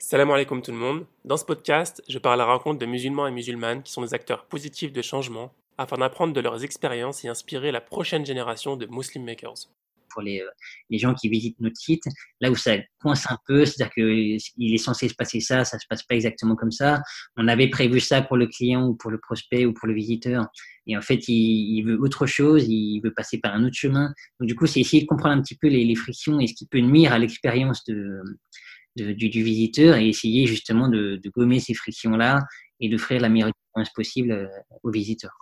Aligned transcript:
Salam 0.00 0.30
alaikum 0.30 0.62
tout 0.62 0.70
le 0.70 0.76
monde. 0.76 1.06
Dans 1.24 1.36
ce 1.36 1.44
podcast, 1.44 2.04
je 2.08 2.18
parle 2.18 2.40
à 2.40 2.46
la 2.46 2.52
rencontre 2.52 2.78
de 2.78 2.86
musulmans 2.86 3.26
et 3.26 3.32
musulmanes 3.32 3.82
qui 3.82 3.90
sont 3.92 4.00
des 4.02 4.14
acteurs 4.14 4.46
positifs 4.46 4.92
de 4.92 5.02
changement 5.02 5.52
afin 5.76 5.96
d'apprendre 5.96 6.32
de 6.32 6.40
leurs 6.40 6.62
expériences 6.62 7.24
et 7.24 7.28
inspirer 7.28 7.72
la 7.72 7.80
prochaine 7.80 8.24
génération 8.24 8.76
de 8.76 8.86
Muslim 8.86 9.24
Makers. 9.24 9.66
Pour 10.10 10.22
les, 10.22 10.40
euh, 10.40 10.48
les 10.88 10.98
gens 10.98 11.14
qui 11.14 11.28
visitent 11.28 11.58
notre 11.58 11.76
site, 11.76 12.04
là 12.40 12.48
où 12.52 12.54
ça 12.54 12.76
coince 13.02 13.28
un 13.28 13.38
peu, 13.44 13.64
c'est-à-dire 13.64 13.92
qu'il 13.92 14.74
est 14.74 14.78
censé 14.78 15.08
se 15.08 15.14
passer 15.14 15.40
ça, 15.40 15.64
ça 15.64 15.80
se 15.80 15.86
passe 15.90 16.04
pas 16.04 16.14
exactement 16.14 16.54
comme 16.54 16.72
ça. 16.72 17.02
On 17.36 17.48
avait 17.48 17.68
prévu 17.68 17.98
ça 17.98 18.22
pour 18.22 18.36
le 18.36 18.46
client 18.46 18.86
ou 18.86 18.94
pour 18.94 19.10
le 19.10 19.18
prospect 19.18 19.66
ou 19.66 19.74
pour 19.74 19.88
le 19.88 19.94
visiteur. 19.94 20.46
Et 20.86 20.96
en 20.96 21.02
fait, 21.02 21.26
il, 21.26 21.82
veut 21.82 22.00
autre 22.00 22.24
chose, 22.26 22.66
il 22.68 23.00
veut 23.00 23.12
passer 23.12 23.38
par 23.38 23.52
un 23.52 23.64
autre 23.64 23.76
chemin. 23.76 24.14
Donc 24.38 24.46
du 24.46 24.54
coup, 24.54 24.66
c'est 24.66 24.80
essayer 24.80 25.02
de 25.02 25.08
comprendre 25.08 25.36
un 25.36 25.42
petit 25.42 25.56
peu 25.56 25.66
les 25.66 25.94
frictions 25.96 26.38
et 26.38 26.46
ce 26.46 26.54
qui 26.54 26.68
peut 26.68 26.78
nuire 26.78 27.12
à 27.12 27.18
l'expérience 27.18 27.84
de, 27.84 28.22
de, 28.98 29.12
du, 29.12 29.28
du, 29.28 29.42
visiteur 29.42 29.96
et 29.96 30.08
essayer 30.08 30.46
justement 30.46 30.88
de, 30.88 31.20
de 31.22 31.30
gommer 31.30 31.60
ces 31.60 31.74
frictions-là 31.74 32.40
et 32.80 32.88
d'offrir 32.88 33.20
la 33.20 33.28
meilleure 33.28 33.48
expérience 33.48 33.92
possible 33.94 34.32
euh, 34.32 34.46
aux 34.82 34.90
visiteurs. 34.90 35.36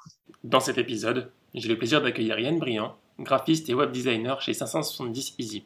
Dans 0.45 0.61
cet 0.61 0.79
épisode, 0.79 1.31
j'ai 1.55 1.69
le 1.69 1.79
plaisir 1.79 2.03
d'accueillir 2.03 2.39
Yann 2.39 2.59
Briand, 2.59 2.97
graphiste 3.19 3.69
et 3.69 3.75
web 3.75 3.93
designer 3.93 4.41
chez 4.41 4.55
570 4.55 5.35
Easy. 5.39 5.65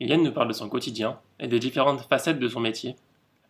Yann 0.00 0.22
nous 0.22 0.32
parle 0.32 0.48
de 0.48 0.52
son 0.52 0.68
quotidien 0.68 1.18
et 1.40 1.48
des 1.48 1.58
différentes 1.58 2.02
facettes 2.02 2.38
de 2.38 2.48
son 2.48 2.60
métier, 2.60 2.96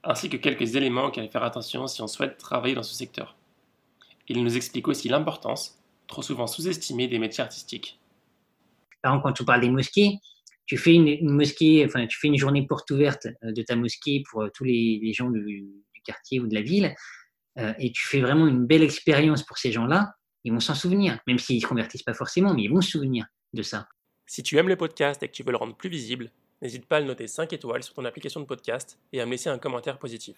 ainsi 0.04 0.30
que 0.30 0.36
quelques 0.36 0.76
éléments 0.76 1.06
auxquels 1.06 1.28
faire 1.28 1.42
attention 1.42 1.86
si 1.86 2.00
on 2.00 2.06
souhaite 2.06 2.38
travailler 2.38 2.74
dans 2.74 2.82
ce 2.82 2.94
secteur. 2.94 3.36
Il 4.28 4.42
nous 4.42 4.56
explique 4.56 4.88
aussi 4.88 5.08
l'importance, 5.08 5.78
trop 6.06 6.22
souvent 6.22 6.46
sous-estimée, 6.46 7.08
des 7.08 7.18
métiers 7.18 7.42
artistiques. 7.42 7.98
Par 9.02 9.12
exemple, 9.12 9.28
quand 9.28 9.32
tu 9.32 9.44
parles 9.44 9.60
des 9.60 9.70
mosquées, 9.70 10.18
tu 10.68 10.76
fais 10.76 10.94
une, 10.94 11.08
une, 11.08 11.30
mosquée, 11.30 11.84
enfin, 11.84 12.06
tu 12.06 12.18
fais 12.18 12.28
une 12.28 12.36
journée 12.36 12.64
porte 12.66 12.90
ouverte 12.90 13.26
euh, 13.42 13.52
de 13.52 13.62
ta 13.62 13.74
mosquée 13.74 14.22
pour 14.30 14.42
euh, 14.42 14.48
tous 14.54 14.64
les, 14.64 15.00
les 15.02 15.12
gens 15.12 15.30
du, 15.30 15.42
du, 15.42 16.02
quartier 16.04 16.40
ou 16.40 16.46
de 16.46 16.54
la 16.54 16.62
ville, 16.62 16.94
euh, 17.58 17.74
et 17.78 17.90
tu 17.90 18.06
fais 18.06 18.20
vraiment 18.20 18.46
une 18.46 18.66
belle 18.66 18.82
expérience 18.82 19.42
pour 19.42 19.58
ces 19.58 19.72
gens-là, 19.72 20.14
ils 20.44 20.52
vont 20.52 20.60
s'en 20.60 20.74
souvenir, 20.74 21.18
même 21.26 21.38
s'ils 21.38 21.56
ne 21.56 21.62
se 21.62 21.66
convertissent 21.66 22.02
pas 22.02 22.14
forcément, 22.14 22.54
mais 22.54 22.62
ils 22.62 22.70
vont 22.70 22.80
se 22.80 22.90
souvenir 22.90 23.26
de 23.52 23.62
ça. 23.62 23.88
Si 24.26 24.42
tu 24.42 24.56
aimes 24.56 24.68
le 24.68 24.76
podcast 24.76 25.22
et 25.22 25.28
que 25.28 25.32
tu 25.32 25.42
veux 25.42 25.50
le 25.50 25.56
rendre 25.56 25.74
plus 25.74 25.90
visible, 25.90 26.30
n'hésite 26.62 26.86
pas 26.86 26.98
à 26.98 27.00
le 27.00 27.06
noter 27.06 27.26
5 27.26 27.52
étoiles 27.52 27.82
sur 27.82 27.94
ton 27.94 28.04
application 28.04 28.40
de 28.40 28.46
podcast 28.46 28.98
et 29.12 29.20
à 29.20 29.26
me 29.26 29.32
laisser 29.32 29.50
un 29.50 29.58
commentaire 29.58 29.98
positif. 29.98 30.36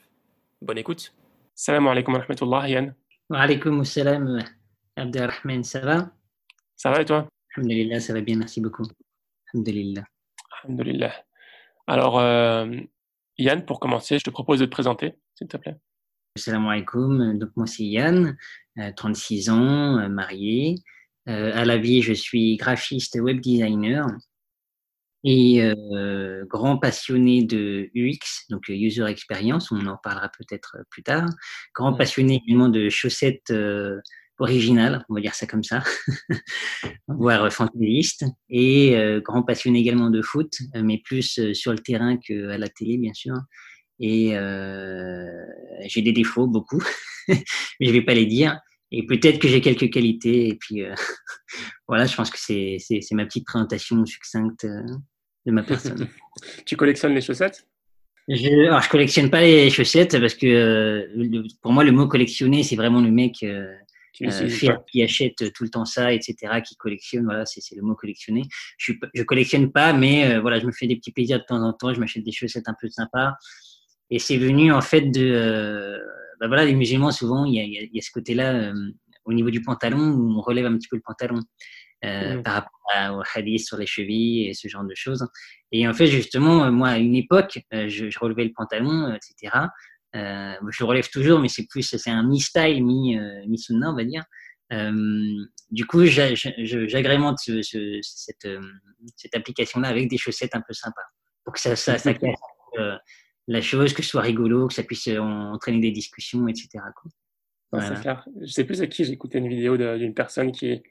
Bonne 0.62 0.78
écoute. 0.78 1.12
Salam 1.54 1.86
alaikum 1.88 2.14
wa 2.14 2.20
rahmatullah, 2.20 2.68
Yann. 2.68 2.94
Wa 3.28 3.40
alaikum 3.40 3.84
salam, 3.84 4.42
Abdelrahman, 4.96 5.62
ça 5.64 5.80
va? 5.80 6.12
Ça 6.76 6.90
va 6.90 7.02
et 7.02 7.04
toi? 7.04 7.28
Alhamdulillah, 7.56 8.00
ça 8.00 8.12
va 8.12 8.20
bien, 8.20 8.36
merci 8.36 8.60
beaucoup. 8.60 8.86
Alhamdulillah. 9.52 10.04
Alhamdulillah. 10.64 11.12
Alors, 11.86 12.18
euh, 12.18 12.66
Yann, 13.38 13.64
pour 13.64 13.80
commencer, 13.80 14.18
je 14.18 14.24
te 14.24 14.30
propose 14.30 14.60
de 14.60 14.66
te 14.66 14.70
présenter, 14.70 15.14
s'il 15.34 15.48
te 15.48 15.56
plaît. 15.56 15.76
Salam 16.36 16.66
alaikum. 16.66 17.38
Donc, 17.38 17.50
moi, 17.56 17.66
c'est 17.66 17.84
Yann, 17.84 18.36
euh, 18.78 18.92
36 18.94 19.50
ans, 19.50 19.98
euh, 19.98 20.08
marié. 20.08 20.76
à 21.26 21.64
la 21.64 21.76
vie, 21.76 22.02
je 22.02 22.12
suis 22.12 22.56
graphiste 22.56 23.16
web 23.20 23.40
designer 23.40 24.06
et 25.22 25.62
euh, 25.62 26.44
grand 26.46 26.78
passionné 26.78 27.44
de 27.44 27.90
UX, 27.94 28.46
donc 28.48 28.68
User 28.68 29.04
Experience, 29.04 29.70
on 29.70 29.86
en 29.86 29.96
parlera 29.96 30.28
peut-être 30.28 30.78
plus 30.90 31.02
tard. 31.02 31.28
Grand 31.74 31.92
passionné 31.92 32.42
également 32.44 32.68
de 32.68 32.88
chaussettes 32.88 33.52
originales, 34.40 35.04
on 35.08 35.14
va 35.14 35.20
dire 35.20 35.34
ça 35.34 35.46
comme 35.46 35.62
ça, 35.62 35.82
voire 37.08 37.52
fantaisiste, 37.52 38.24
et 38.48 38.96
euh, 38.96 39.20
grand 39.20 39.42
passionné 39.42 39.78
également 39.80 40.10
de 40.10 40.22
foot, 40.22 40.58
mais 40.74 40.98
plus 41.04 41.52
sur 41.52 41.72
le 41.72 41.78
terrain 41.78 42.16
qu'à 42.16 42.58
la 42.58 42.68
télé, 42.68 42.98
bien 42.98 43.14
sûr. 43.14 43.34
Et 44.00 44.34
euh, 44.34 45.44
j'ai 45.86 46.00
des 46.02 46.12
défauts, 46.12 46.46
beaucoup, 46.46 46.82
mais 47.28 47.44
je 47.80 47.92
vais 47.92 48.02
pas 48.02 48.14
les 48.14 48.26
dire. 48.26 48.58
Et 48.90 49.06
peut-être 49.06 49.38
que 49.38 49.46
j'ai 49.46 49.60
quelques 49.60 49.90
qualités. 49.90 50.48
Et 50.48 50.54
puis 50.54 50.82
euh, 50.82 50.94
voilà, 51.88 52.06
je 52.06 52.16
pense 52.16 52.30
que 52.30 52.38
c'est 52.38 52.78
ma 53.12 53.26
petite 53.26 53.46
présentation 53.46 54.04
succincte 54.06 54.66
de 54.66 55.52
ma 55.52 55.62
personne. 55.62 56.08
tu 56.64 56.76
collectionnes 56.76 57.14
les 57.14 57.20
chaussettes? 57.20 57.66
Je, 58.28 58.68
alors, 58.68 58.80
je 58.80 58.88
collectionne 58.88 59.30
pas 59.30 59.40
les 59.40 59.70
chaussettes 59.70 60.18
parce 60.20 60.34
que 60.34 61.08
pour 61.62 61.72
moi, 61.72 61.84
le 61.84 61.92
mot 61.92 62.06
collectionner, 62.06 62.62
c'est 62.62 62.76
vraiment 62.76 63.00
le 63.00 63.10
mec 63.10 63.42
euh, 63.42 63.74
euh, 64.22 64.76
qui 64.90 65.02
achète 65.02 65.52
tout 65.52 65.64
le 65.64 65.70
temps 65.70 65.84
ça, 65.84 66.12
etc., 66.12 66.60
qui 66.66 66.76
collectionne. 66.76 67.24
Voilà, 67.24 67.46
c'est 67.46 67.74
le 67.74 67.82
mot 67.82 67.94
collectionner. 67.94 68.42
Je, 68.78 68.92
je 69.14 69.22
collectionne 69.22 69.72
pas, 69.72 69.92
mais 69.92 70.32
euh, 70.32 70.40
voilà, 70.40 70.58
je 70.60 70.66
me 70.66 70.72
fais 70.72 70.86
des 70.86 70.96
petits 70.96 71.12
plaisirs 71.12 71.38
de 71.38 71.44
temps 71.44 71.62
en 71.62 71.72
temps. 71.72 71.94
Je 71.94 72.00
m'achète 72.00 72.24
des 72.24 72.32
chaussettes 72.32 72.68
un 72.68 72.76
peu 72.80 72.88
sympas. 72.88 73.34
Et 74.10 74.18
c'est 74.18 74.36
venu 74.36 74.72
en 74.72 74.80
fait 74.80 75.02
de, 75.02 75.30
euh, 75.32 75.98
bah 76.40 76.48
voilà, 76.48 76.64
les 76.64 76.74
musulmans 76.74 77.12
souvent, 77.12 77.44
il 77.44 77.54
y 77.54 77.60
a, 77.60 77.62
il 77.62 77.90
y 77.92 77.98
a 77.98 78.02
ce 78.02 78.10
côté-là 78.10 78.54
euh, 78.54 78.74
au 79.24 79.32
niveau 79.32 79.50
du 79.50 79.62
pantalon 79.62 80.10
où 80.10 80.36
on 80.36 80.40
relève 80.40 80.66
un 80.66 80.76
petit 80.76 80.88
peu 80.88 80.96
le 80.96 81.02
pantalon. 81.04 81.40
Euh, 82.02 82.38
mmh. 82.38 82.42
par 82.44 82.54
rapport 82.54 83.18
au 83.18 83.22
hadith 83.34 83.66
sur 83.66 83.76
les 83.76 83.84
chevilles 83.84 84.46
et 84.48 84.54
ce 84.54 84.68
genre 84.68 84.84
de 84.84 84.94
choses. 84.94 85.28
Et 85.70 85.86
en 85.86 85.92
fait, 85.92 86.06
justement, 86.06 86.72
moi, 86.72 86.88
à 86.88 86.98
une 86.98 87.14
époque, 87.14 87.58
je, 87.70 88.08
je 88.08 88.18
relevais 88.18 88.44
le 88.44 88.52
pantalon, 88.56 89.14
etc. 89.14 89.66
Euh, 90.16 90.54
je 90.70 90.82
le 90.82 90.88
relève 90.88 91.08
toujours, 91.08 91.38
mais 91.38 91.48
c'est 91.48 91.66
plus, 91.66 91.82
c'est 91.82 92.10
un 92.10 92.22
mi-style, 92.22 92.84
mi-sunna, 92.84 93.90
on 93.90 93.96
va 93.96 94.04
dire. 94.04 94.24
Euh, 94.72 95.44
du 95.70 95.86
coup, 95.86 96.04
j'agrémente 96.04 97.38
ce, 97.38 97.62
ce, 97.62 97.98
cette, 98.02 98.48
cette 99.16 99.34
application-là 99.34 99.88
avec 99.88 100.08
des 100.08 100.18
chaussettes 100.18 100.54
un 100.54 100.60
peu 100.60 100.72
sympas 100.72 101.02
pour 101.44 101.54
que 101.54 101.60
ça, 101.60 101.76
ça, 101.76 101.98
ça 101.98 102.14
casse 102.14 102.38
euh, 102.78 102.96
la 103.48 103.60
chose, 103.60 103.92
que 103.92 104.02
ce 104.02 104.10
soit 104.10 104.22
rigolo, 104.22 104.68
que 104.68 104.74
ça 104.74 104.82
puisse 104.82 105.08
entraîner 105.08 105.80
des 105.80 105.90
discussions, 105.90 106.46
etc. 106.48 106.68
Quoi. 106.94 107.10
Voilà. 107.72 108.00
Clair. 108.00 108.28
Je 108.40 108.50
sais 108.50 108.64
plus 108.64 108.82
à 108.82 108.86
qui 108.88 109.02
écouté 109.02 109.38
une 109.38 109.48
vidéo 109.48 109.76
d'une 109.76 110.14
personne 110.14 110.50
qui, 110.50 110.82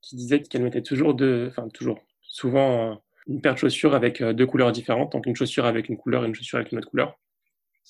qui 0.00 0.16
disait 0.16 0.42
qu'elle 0.42 0.62
mettait 0.62 0.82
toujours 0.82 1.14
deux, 1.14 1.48
enfin 1.48 1.68
toujours, 1.68 2.00
souvent 2.22 3.02
une 3.26 3.40
paire 3.40 3.54
de 3.54 3.58
chaussures 3.58 3.94
avec 3.94 4.22
deux 4.22 4.46
couleurs 4.46 4.70
différentes, 4.70 5.12
donc 5.12 5.26
une 5.26 5.34
chaussure 5.34 5.66
avec 5.66 5.88
une 5.88 5.96
couleur 5.96 6.24
et 6.24 6.28
une 6.28 6.34
chaussure 6.34 6.58
avec 6.58 6.70
une 6.70 6.78
autre 6.78 6.88
couleur. 6.88 7.18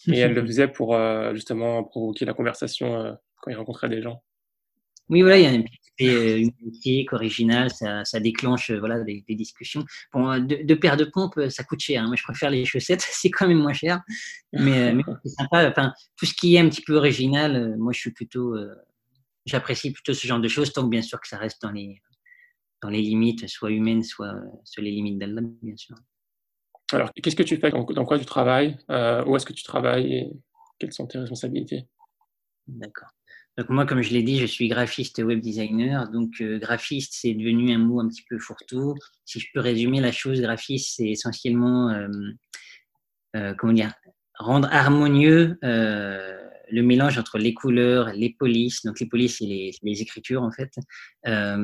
Et 0.08 0.18
elle 0.18 0.34
le 0.34 0.42
faisait 0.46 0.68
pour 0.68 0.94
euh, 0.94 1.34
justement 1.34 1.84
provoquer 1.84 2.24
la 2.24 2.34
conversation 2.34 2.94
euh, 2.94 3.12
quand 3.40 3.50
il 3.50 3.56
rencontrait 3.56 3.88
des 3.88 4.02
gens. 4.02 4.22
Oui, 5.08 5.22
voilà, 5.22 5.38
il 5.38 5.42
y 5.42 5.46
a 5.46 5.52
une 5.52 5.64
petite 5.64 6.60
musique 6.62 7.12
originale, 7.12 7.68
ça, 7.70 8.04
ça 8.04 8.20
déclenche 8.20 8.70
voilà, 8.70 9.02
des, 9.02 9.24
des, 9.26 9.34
discussions. 9.34 9.84
Bon, 10.12 10.38
deux, 10.38 10.78
paires 10.78 10.96
de 10.96 11.04
pompes, 11.04 11.40
ça 11.48 11.64
coûte 11.64 11.80
cher. 11.80 12.02
Hein. 12.02 12.06
Moi, 12.06 12.14
je 12.14 12.22
préfère 12.22 12.50
les 12.50 12.64
chaussettes, 12.64 13.00
c'est 13.10 13.28
quand 13.30 13.48
même 13.48 13.58
moins 13.58 13.72
cher. 13.72 14.00
Mais, 14.52 14.94
mais 14.94 15.02
c'est 15.24 15.32
sympa. 15.32 15.68
Enfin, 15.68 15.92
tout 16.16 16.26
ce 16.26 16.34
qui 16.34 16.54
est 16.54 16.60
un 16.60 16.68
petit 16.68 16.82
peu 16.82 16.96
original, 16.96 17.76
moi, 17.76 17.92
je 17.92 17.98
suis 17.98 18.12
plutôt. 18.12 18.54
Euh, 18.54 18.72
J'apprécie 19.46 19.90
plutôt 19.90 20.12
ce 20.12 20.26
genre 20.26 20.38
de 20.38 20.48
choses, 20.48 20.72
tant 20.72 20.84
que 20.84 20.90
bien 20.90 21.02
sûr 21.02 21.18
que 21.18 21.26
ça 21.26 21.38
reste 21.38 21.62
dans 21.62 21.72
les, 21.72 22.00
dans 22.82 22.90
les 22.90 23.00
limites, 23.00 23.48
soit 23.48 23.70
humaines, 23.70 24.04
soit 24.04 24.34
sur 24.64 24.82
les 24.82 24.90
limites 24.90 25.18
d'Allah, 25.18 25.40
bien 25.62 25.76
sûr. 25.76 25.96
Alors, 26.92 27.12
qu'est-ce 27.14 27.36
que 27.36 27.42
tu 27.42 27.56
fais 27.56 27.70
Dans 27.70 28.04
quoi 28.04 28.18
tu 28.18 28.24
travailles 28.24 28.76
euh, 28.90 29.24
Où 29.24 29.36
est-ce 29.36 29.46
que 29.46 29.52
tu 29.52 29.62
travailles 29.62 30.14
et 30.14 30.30
Quelles 30.78 30.92
sont 30.92 31.06
tes 31.06 31.18
responsabilités? 31.18 31.86
D'accord. 32.66 33.08
Donc 33.56 33.68
moi, 33.68 33.84
comme 33.84 34.00
je 34.00 34.12
l'ai 34.12 34.22
dit, 34.22 34.38
je 34.38 34.46
suis 34.46 34.68
graphiste 34.68 35.18
web 35.18 35.40
designer. 35.40 36.08
Donc 36.10 36.40
euh, 36.40 36.58
graphiste, 36.58 37.12
c'est 37.14 37.34
devenu 37.34 37.72
un 37.72 37.78
mot 37.78 38.00
un 38.00 38.08
petit 38.08 38.24
peu 38.28 38.38
fourre-tout. 38.38 38.94
Si 39.24 39.40
je 39.40 39.48
peux 39.52 39.60
résumer 39.60 40.00
la 40.00 40.12
chose, 40.12 40.40
graphiste, 40.40 40.94
c'est 40.96 41.08
essentiellement, 41.08 41.90
euh, 41.90 43.54
comment 43.58 43.72
dire, 43.72 43.92
rendre 44.38 44.68
harmonieux 44.72 45.58
le 46.70 46.82
mélange 46.82 47.18
entre 47.18 47.38
les 47.38 47.54
couleurs, 47.54 48.12
les 48.14 48.34
polices, 48.38 48.84
donc 48.84 49.00
les 49.00 49.06
polices 49.06 49.40
et 49.40 49.72
les, 49.82 50.02
écritures 50.02 50.42
en 50.42 50.50
fait, 50.50 50.72
euh, 51.26 51.56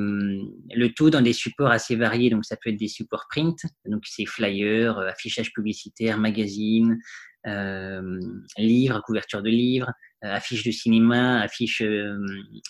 le 0.75 0.89
tout 0.89 1.11
dans 1.11 1.23
des 1.23 1.33
supports 1.33 1.71
assez 1.71 1.97
variés, 1.97 2.31
donc 2.31 2.45
ça 2.45 2.57
peut 2.57 2.71
être 2.71 2.77
des 2.77 2.89
supports 2.89 3.27
print, 3.31 3.59
donc 3.87 4.03
c'est 4.07 4.27
flyers, 4.27 4.99
affichage 4.99 5.53
publicitaire, 5.53 6.19
magazine, 6.19 6.99
euh, 7.47 8.21
livres, 8.59 9.01
couverture 9.03 9.41
de 9.41 9.51
livres, 9.51 9.93
euh, 10.25 10.35
affiches 10.35 10.65
de 10.65 10.73
cinéma, 10.73 11.41
affiches 11.41 11.81
euh, 11.81 12.19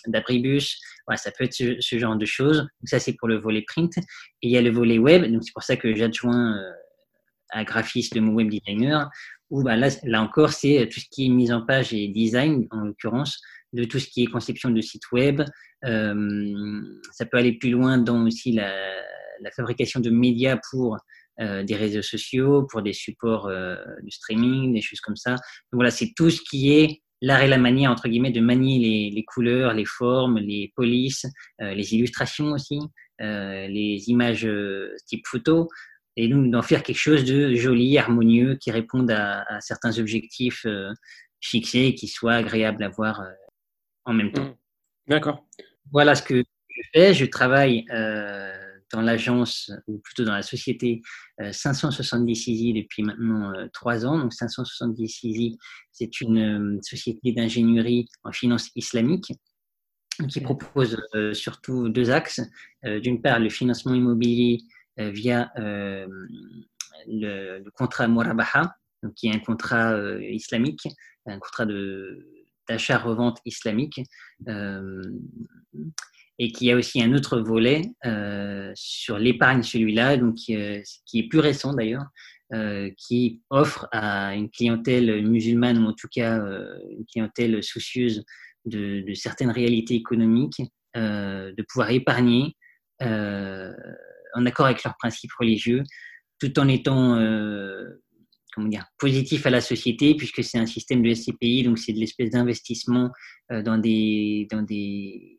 d'abribus, 0.05 0.79
voilà, 1.07 1.17
ça 1.17 1.31
peut 1.31 1.45
être 1.45 1.53
ce, 1.53 1.97
genre 1.97 2.15
de 2.15 2.25
choses. 2.25 2.59
Donc 2.59 2.87
ça 2.87 2.99
c'est 2.99 3.13
pour 3.13 3.27
le 3.27 3.37
volet 3.37 3.63
print. 3.63 3.97
Et 3.97 4.03
il 4.41 4.51
y 4.51 4.57
a 4.57 4.61
le 4.61 4.69
volet 4.69 4.99
web, 4.99 5.25
donc 5.31 5.43
c'est 5.43 5.53
pour 5.53 5.63
ça 5.63 5.77
que 5.77 5.95
j'adjoins 5.95 6.61
à 7.49 7.63
graphiste 7.63 8.13
le 8.13 8.21
mot 8.21 8.33
web 8.33 8.49
designer 8.49 9.09
où 9.49 9.63
bah, 9.63 9.75
là, 9.75 9.89
là 10.03 10.21
encore, 10.21 10.51
c'est 10.51 10.87
tout 10.91 10.99
ce 10.99 11.05
qui 11.09 11.25
est 11.25 11.29
mise 11.29 11.51
en 11.51 11.61
page 11.61 11.93
et 11.93 12.07
design, 12.07 12.67
en 12.71 12.85
l'occurrence, 12.85 13.39
de 13.73 13.83
tout 13.83 13.99
ce 13.99 14.07
qui 14.07 14.23
est 14.23 14.27
conception 14.27 14.69
de 14.69 14.81
site 14.81 15.11
web. 15.11 15.41
Euh, 15.85 16.81
ça 17.11 17.25
peut 17.25 17.37
aller 17.37 17.53
plus 17.53 17.69
loin 17.69 17.97
dans 17.97 18.25
aussi 18.25 18.51
la, 18.51 18.73
la 19.41 19.51
fabrication 19.51 19.99
de 19.99 20.09
médias 20.09 20.59
pour 20.71 20.97
euh, 21.39 21.63
des 21.63 21.75
réseaux 21.75 22.01
sociaux, 22.01 22.67
pour 22.69 22.81
des 22.81 22.93
supports 22.93 23.47
euh, 23.47 23.75
de 24.03 24.09
streaming, 24.09 24.73
des 24.73 24.81
choses 24.81 25.01
comme 25.01 25.15
ça. 25.15 25.31
Donc 25.31 25.73
voilà, 25.73 25.91
c'est 25.91 26.13
tout 26.15 26.29
ce 26.29 26.41
qui 26.41 26.73
est 26.73 27.01
l'art 27.21 27.41
et 27.41 27.47
la 27.47 27.57
manière, 27.57 27.91
entre 27.91 28.07
guillemets, 28.07 28.31
de 28.31 28.41
manier 28.41 28.79
les, 28.79 29.11
les 29.11 29.23
couleurs, 29.23 29.73
les 29.73 29.85
formes, 29.85 30.37
les 30.37 30.71
polices, 30.75 31.25
les 31.57 31.95
illustrations 31.95 32.51
aussi, 32.51 32.79
les 33.19 34.03
images 34.07 34.47
type 35.07 35.25
photo. 35.25 35.67
Et 36.17 36.27
donc 36.27 36.49
d'en 36.51 36.61
faire 36.63 36.83
quelque 36.83 36.97
chose 36.97 37.23
de 37.23 37.53
joli, 37.55 37.97
harmonieux, 37.97 38.55
qui 38.55 38.71
réponde 38.71 39.11
à, 39.11 39.45
certains 39.61 39.97
objectifs 39.99 40.65
fixés 41.39 41.85
et 41.85 41.95
qui 41.95 42.07
soit 42.07 42.33
agréable 42.33 42.83
à 42.83 42.89
voir 42.89 43.23
en 44.03 44.13
même 44.13 44.31
temps. 44.31 44.45
Mmh. 44.45 44.55
D'accord. 45.07 45.45
Voilà 45.91 46.15
ce 46.15 46.23
que 46.23 46.37
je 46.41 46.81
fais. 46.93 47.13
Je 47.13 47.25
travaille 47.25 47.85
dans 48.91 49.01
l'agence, 49.01 49.71
ou 49.87 49.99
plutôt 49.99 50.23
dans 50.23 50.33
la 50.33 50.41
société 50.41 51.01
570 51.51 52.47
Easy 52.47 52.73
depuis 52.73 53.03
maintenant 53.03 53.53
trois 53.71 54.05
ans. 54.05 54.17
Donc 54.17 54.33
570 54.33 55.23
Easy, 55.23 55.57
c'est 55.91 56.19
une 56.19 56.79
société 56.81 57.31
d'ingénierie 57.31 58.07
en 58.23 58.31
finance 58.31 58.71
islamique 58.75 59.33
qui 60.29 60.41
propose 60.41 60.97
surtout 61.33 61.89
deux 61.89 62.09
axes. 62.09 62.41
D'une 62.83 63.21
part, 63.21 63.39
le 63.39 63.49
financement 63.49 63.93
immobilier 63.93 64.59
via 64.97 65.51
le, 67.07 67.69
contrat 67.71 68.07
Murabaha, 68.07 68.75
qui 69.15 69.27
est 69.27 69.35
un 69.35 69.39
contrat 69.39 69.97
islamique, 70.21 70.87
un 71.25 71.39
contrat 71.39 71.65
d'achat-revente 72.67 73.39
islamique 73.45 74.01
et 76.39 76.51
qui 76.51 76.71
a 76.71 76.75
aussi 76.75 77.01
un 77.01 77.13
autre 77.13 77.39
volet 77.39 77.81
euh, 78.05 78.71
sur 78.75 79.17
l'épargne, 79.17 79.63
celui-là, 79.63 80.17
donc 80.17 80.37
euh, 80.49 80.81
qui 81.05 81.19
est 81.19 81.27
plus 81.27 81.39
récent 81.39 81.73
d'ailleurs, 81.73 82.05
euh, 82.53 82.91
qui 82.97 83.41
offre 83.49 83.87
à 83.91 84.35
une 84.35 84.49
clientèle 84.49 85.27
musulmane 85.27 85.79
ou 85.79 85.87
en 85.87 85.93
tout 85.93 86.07
cas 86.09 86.37
une 86.37 87.05
clientèle 87.11 87.63
soucieuse 87.63 88.23
de, 88.65 89.03
certaines 89.15 89.51
réalités 89.51 89.95
économiques 89.95 90.61
de 90.95 91.61
pouvoir 91.69 91.91
épargner 91.91 92.55
en 94.37 94.45
accord 94.45 94.65
avec 94.67 94.83
leurs 94.83 94.95
principes 94.97 95.31
religieux, 95.39 95.83
tout 96.39 96.59
en 96.59 96.67
étant 96.67 97.15
comment 98.53 98.69
dire, 98.69 98.85
positif 98.97 99.45
à 99.45 99.49
la 99.49 99.61
société, 99.61 100.15
puisque 100.15 100.43
c'est 100.43 100.57
un 100.57 100.65
système 100.65 101.01
de 101.01 101.13
SCPI, 101.13 101.63
donc 101.63 101.77
c'est 101.77 101.93
de 101.93 101.99
l'espèce 101.99 102.31
d'investissement 102.31 103.11
dans 103.49 103.77
des, 103.77 104.47
dans 104.51 104.61
des 104.61 105.37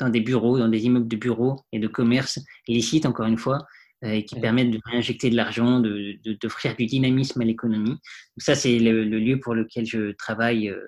dans 0.00 0.08
des 0.08 0.20
bureaux, 0.20 0.58
dans 0.58 0.68
des 0.68 0.86
immeubles 0.86 1.08
de 1.08 1.16
bureaux 1.16 1.60
et 1.72 1.78
de 1.78 1.86
commerce 1.86 2.40
illicites, 2.66 3.06
encore 3.06 3.26
une 3.26 3.36
fois, 3.36 3.66
euh, 4.04 4.12
et 4.12 4.24
qui 4.24 4.40
permettent 4.40 4.70
de 4.70 4.80
réinjecter 4.84 5.30
de 5.30 5.36
l'argent, 5.36 5.80
d'offrir 5.80 6.72
de, 6.72 6.76
du 6.78 6.86
dynamisme 6.86 7.40
à 7.40 7.44
l'économie. 7.44 7.96
Ça, 8.38 8.54
c'est 8.54 8.78
le, 8.78 9.04
lieu 9.04 9.38
pour 9.38 9.54
lequel 9.54 9.86
je 9.86 10.12
travaille. 10.12 10.70
Euh, 10.70 10.80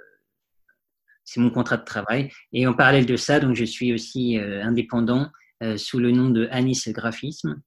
c'est 1.25 1.41
mon 1.41 1.51
contrat 1.51 1.77
de 1.77 1.85
travail. 1.85 2.31
Et 2.53 2.67
en 2.67 2.75
parallèle 2.75 3.07
de 3.07 3.17
ça, 3.17 3.39
donc, 3.39 3.55
je 3.55 3.65
suis 3.65 3.93
aussi 3.93 4.39
euh, 4.39 4.65
indépendant 4.65 5.31
sous 5.77 5.99
le 5.99 6.11
nom 6.11 6.31
de 6.31 6.49
Anis 6.51 6.89
Graphisme. 6.89 7.61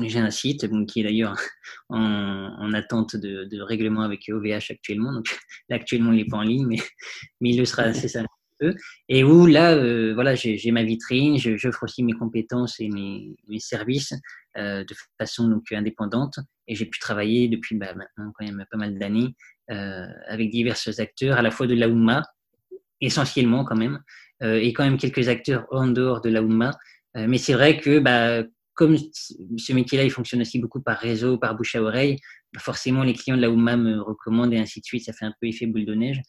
J'ai 0.00 0.20
un 0.20 0.30
site 0.30 0.68
qui 0.86 1.00
est 1.00 1.02
d'ailleurs 1.02 1.36
en, 1.88 2.72
attente 2.72 3.16
de, 3.16 3.60
règlement 3.60 4.02
avec 4.02 4.28
OVH 4.28 4.70
actuellement. 4.70 5.12
Donc, 5.12 5.26
là, 5.68 5.76
actuellement, 5.76 6.12
il 6.12 6.18
n'est 6.18 6.28
pas 6.28 6.38
en 6.38 6.42
ligne, 6.42 6.66
mais, 6.66 6.78
mais 7.40 7.50
il 7.50 7.58
le 7.58 7.64
sera 7.64 7.82
assez 7.82 8.08
ça 8.08 8.22
et 9.08 9.24
où 9.24 9.46
là, 9.46 9.74
euh, 9.74 10.12
voilà, 10.14 10.34
j'ai 10.34 10.70
ma 10.70 10.82
vitrine, 10.82 11.38
j'offre 11.38 11.84
aussi 11.84 12.02
mes 12.02 12.12
compétences 12.12 12.80
et 12.80 12.88
mes, 12.88 13.34
services 13.58 14.14
euh, 14.56 14.84
de 14.84 14.94
façon 15.18 15.48
donc 15.48 15.70
indépendante, 15.72 16.38
et 16.68 16.74
j'ai 16.74 16.86
pu 16.86 16.98
travailler 16.98 17.48
depuis 17.48 17.76
bah, 17.76 17.94
maintenant 17.94 18.32
quand 18.36 18.44
même 18.44 18.64
pas 18.70 18.76
mal 18.76 18.98
d'années 18.98 19.34
euh, 19.70 20.06
avec 20.26 20.50
divers 20.50 20.76
acteurs, 20.98 21.38
à 21.38 21.42
la 21.42 21.50
fois 21.50 21.66
de 21.66 21.74
la 21.74 21.88
Oumma, 21.88 22.22
essentiellement 23.00 23.64
quand 23.64 23.76
même, 23.76 24.00
et 24.42 24.72
quand 24.72 24.84
même 24.84 24.98
quelques 24.98 25.28
acteurs 25.28 25.66
en 25.70 25.86
dehors 25.86 26.20
de 26.20 26.28
la 26.28 26.42
Oumma. 26.42 26.72
mais 27.14 27.38
c'est 27.38 27.52
vrai 27.52 27.78
que 27.78 27.98
bah, 27.98 28.42
comme 28.74 28.96
ce 28.96 29.72
métier-là, 29.72 30.04
il 30.04 30.10
fonctionne 30.10 30.40
aussi 30.40 30.58
beaucoup 30.58 30.80
par 30.80 30.98
réseau, 30.98 31.38
par 31.38 31.54
bouche 31.54 31.74
à 31.74 31.82
oreille, 31.82 32.18
bah, 32.52 32.60
forcément 32.60 33.02
les 33.02 33.12
clients 33.12 33.36
de 33.36 33.42
la 33.42 33.50
Oumma 33.50 33.76
me 33.76 34.00
recommandent 34.00 34.52
et 34.52 34.58
ainsi 34.58 34.80
de 34.80 34.84
suite, 34.84 35.04
ça 35.04 35.12
fait 35.12 35.24
un 35.24 35.34
peu 35.40 35.46
effet 35.46 35.66
boule 35.66 35.84
de 35.84 35.94
neige. 35.94 36.20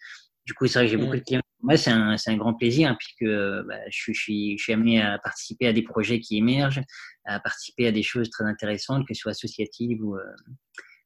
Du 0.46 0.54
coup, 0.54 0.68
c'est 0.68 0.80
vrai 0.80 0.86
que 0.86 0.92
j'ai 0.92 0.98
beaucoup 0.98 1.16
de 1.16 1.22
clients. 1.22 1.42
Moi, 1.62 1.78
c'est 1.78 1.92
un, 1.92 2.18
un, 2.26 2.38
grand 2.38 2.54
plaisir 2.54 2.90
hein, 2.90 2.98
puisque 3.00 3.32
bah, 3.66 3.80
je, 3.90 4.12
suis, 4.12 4.58
je 4.58 4.64
suis 4.64 4.74
amené 4.74 5.02
à 5.02 5.18
participer 5.20 5.68
à 5.68 5.74
des 5.74 5.84
projets 5.84 6.20
qui 6.20 6.38
émergent, 6.38 6.82
à 7.24 7.40
participer 7.40 7.88
à 7.88 7.94
des 7.94 8.04
choses 8.04 8.30
très 8.30 8.44
intéressantes, 8.44 9.08
que 9.08 9.14
ce 9.14 9.22
soit 9.22 9.32
associatives 9.32 10.04
ou, 10.04 10.18
euh, 10.18 10.36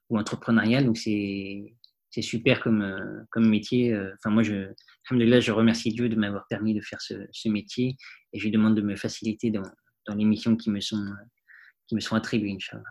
ou 0.09 0.17
entrepreneuriales. 0.17 0.85
Donc, 0.85 0.97
c'est 0.97 1.75
c'est 2.17 2.23
super 2.23 2.61
comme, 2.61 2.81
euh, 2.81 3.23
comme 3.29 3.47
métier. 3.47 3.93
Euh, 3.93 4.11
enfin, 4.15 4.33
moi, 4.33 4.41
je, 4.41 4.71
je 5.07 5.51
remercie 5.51 5.91
Dieu 5.91 6.09
de 6.09 6.15
m'avoir 6.15 6.45
permis 6.49 6.73
de 6.73 6.81
faire 6.81 6.99
ce, 6.99 7.13
ce, 7.31 7.47
métier 7.47 7.95
et 8.33 8.39
je 8.39 8.43
lui 8.43 8.51
demande 8.51 8.75
de 8.75 8.81
me 8.81 8.95
faciliter 8.95 9.51
dans, 9.51 9.61
dans 10.07 10.15
les 10.15 10.25
missions 10.25 10.55
qui 10.55 10.71
me 10.71 10.79
sont, 10.79 11.05
qui 11.87 11.93
me 11.93 11.99
sont 11.99 12.15
attribuées, 12.15 12.53
Inch'Allah. 12.53 12.83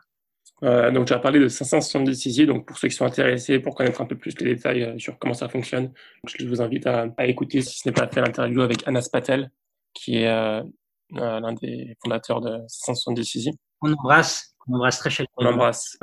Euh, 0.63 0.93
donc, 0.93 1.09
tu 1.09 1.13
as 1.13 1.19
parlé 1.19 1.41
de 1.41 1.49
570 1.49 2.25
Easy. 2.25 2.47
Donc, 2.47 2.69
pour 2.69 2.79
ceux 2.79 2.87
qui 2.87 2.95
sont 2.95 3.05
intéressés, 3.05 3.59
pour 3.59 3.75
connaître 3.75 4.01
un 4.01 4.07
peu 4.07 4.17
plus 4.17 4.39
les 4.39 4.55
détails 4.55 4.99
sur 5.01 5.19
comment 5.19 5.35
ça 5.35 5.49
fonctionne, 5.49 5.93
je 6.25 6.47
vous 6.47 6.63
invite 6.63 6.87
à, 6.87 7.13
écouter, 7.27 7.63
si 7.63 7.81
ce 7.81 7.89
n'est 7.89 7.93
pas 7.93 8.07
fait, 8.07 8.21
l'interview 8.21 8.63
avec 8.63 8.87
Anas 8.87 9.09
Patel, 9.13 9.51
qui 9.93 10.19
est 10.19 10.29
euh, 10.29 10.63
l'un 11.11 11.53
des 11.55 11.97
fondateurs 12.01 12.41
de 12.41 12.61
570 12.69 13.35
Easy. 13.35 13.51
On 13.83 13.93
embrasse, 13.93 14.55
on 14.69 14.75
embrasse 14.75 15.01
très 15.01 15.11
chaleureusement. 15.11 15.51
On 15.51 15.55
embrasse. 15.55 15.99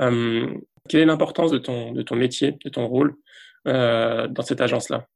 Quelle 0.89 1.01
est 1.01 1.06
l'importance 1.06 1.51
de 1.51 1.57
ton, 1.57 1.91
de 1.91 2.01
ton 2.01 2.15
métier, 2.15 2.57
de 2.63 2.69
ton 2.69 2.88
rôle 2.88 3.15
dans 3.65 4.44
cette 4.44 4.62
agence-là? 4.62 5.07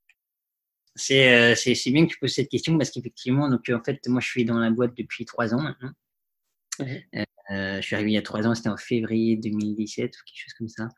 C'est, 0.95 1.55
c'est, 1.55 1.91
bien 1.91 2.07
que 2.07 2.11
tu 2.11 2.19
poses 2.19 2.33
cette 2.33 2.49
question 2.49 2.77
parce 2.77 2.89
qu'effectivement, 2.89 3.49
donc 3.49 3.69
en 3.69 3.83
fait, 3.83 3.99
moi 4.07 4.19
je 4.19 4.27
suis 4.27 4.45
dans 4.45 4.57
la 4.57 4.71
boîte 4.71 4.95
depuis 4.97 5.25
trois 5.25 5.53
ans 5.53 5.61
maintenant. 5.61 5.91
Mmh 6.79 7.23
euh, 7.51 7.77
je 7.77 7.81
suis 7.81 7.95
arrivé 7.95 8.11
il 8.11 8.13
y 8.15 8.17
a 8.17 8.21
trois 8.21 8.45
ans, 8.45 8.53
c'était 8.55 8.69
en 8.69 8.77
février 8.77 9.37
2017 9.37 10.13
ou 10.13 10.19
quelque 10.25 10.43
chose 10.43 10.53
comme 10.57 10.67
ça. 10.67 10.89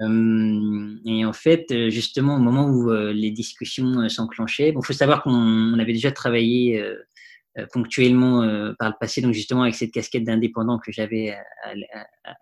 Euh, 0.00 0.96
et 1.04 1.24
en 1.24 1.32
fait, 1.32 1.66
euh, 1.72 1.90
justement, 1.90 2.36
au 2.36 2.40
moment 2.40 2.68
où 2.68 2.90
les 2.90 3.30
discussions 3.30 4.08
s'enclenchaient, 4.08 4.68
il 4.68 4.84
faut 4.84 4.92
savoir 4.92 5.22
qu'on 5.22 5.78
avait 5.78 5.92
déjà 5.92 6.12
travaillé 6.12 6.84
ponctuellement 7.72 8.40
par 8.78 8.90
le 8.90 8.94
passé, 9.00 9.20
donc 9.20 9.34
justement 9.34 9.62
avec 9.62 9.74
cette 9.74 9.92
casquette 9.92 10.24
d'indépendant 10.24 10.78
que 10.78 10.92
j'avais 10.92 11.36